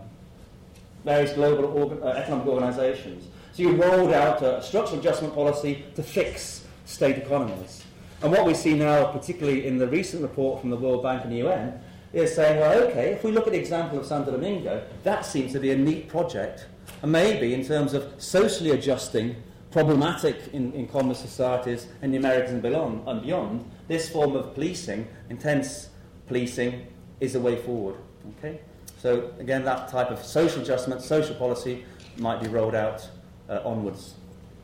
various 1.03 1.33
global 1.33 1.65
organ, 1.65 2.01
uh, 2.01 2.07
economic 2.07 2.47
organizations. 2.47 3.27
So 3.53 3.63
you 3.63 3.71
rolled 3.75 4.11
out 4.11 4.41
a 4.41 4.61
structural 4.63 4.99
adjustment 4.99 5.35
policy 5.35 5.85
to 5.95 6.01
fix 6.01 6.65
state 6.85 7.17
economies. 7.17 7.83
And 8.23 8.31
what 8.31 8.45
we 8.45 8.55
see 8.55 8.73
now, 8.73 9.05
particularly 9.05 9.67
in 9.67 9.77
the 9.77 9.87
recent 9.87 10.23
report 10.23 10.61
from 10.61 10.71
the 10.71 10.75
World 10.75 11.03
Bank 11.03 11.23
and 11.23 11.31
the 11.31 11.37
UN, 11.37 11.79
is 12.11 12.33
saying, 12.33 12.59
well, 12.59 12.83
okay, 12.83 13.11
if 13.11 13.23
we 13.23 13.31
look 13.31 13.45
at 13.45 13.53
the 13.53 13.59
example 13.59 13.99
of 13.99 14.05
Santo 14.05 14.31
Domingo, 14.31 14.83
that 15.03 15.25
seems 15.25 15.51
to 15.51 15.59
be 15.59 15.71
a 15.71 15.77
neat 15.77 16.07
project. 16.07 16.65
And 17.01 17.11
maybe 17.11 17.53
in 17.53 17.65
terms 17.65 17.93
of 17.93 18.13
socially 18.17 18.71
adjusting 18.71 19.35
problematic 19.71 20.37
in, 20.53 20.71
in 20.73 20.87
common 20.87 21.15
societies 21.15 21.87
in 22.01 22.11
the 22.11 22.17
Americas 22.17 22.51
and 22.51 22.61
beyond, 22.61 23.07
and 23.07 23.21
beyond, 23.21 23.69
this 23.87 24.09
form 24.09 24.35
of 24.35 24.53
policing, 24.53 25.07
intense 25.29 25.89
policing, 26.27 26.87
is 27.19 27.33
the 27.33 27.39
way 27.39 27.57
forward. 27.57 27.95
Okay? 28.37 28.59
So 28.99 29.31
again, 29.39 29.63
that 29.65 29.89
type 29.89 30.11
of 30.11 30.23
social 30.23 30.61
adjustment, 30.61 31.01
social 31.01 31.35
policy 31.35 31.85
might 32.17 32.41
be 32.41 32.47
rolled 32.47 32.75
out 32.75 33.07
uh, 33.49 33.59
onwards. 33.65 34.15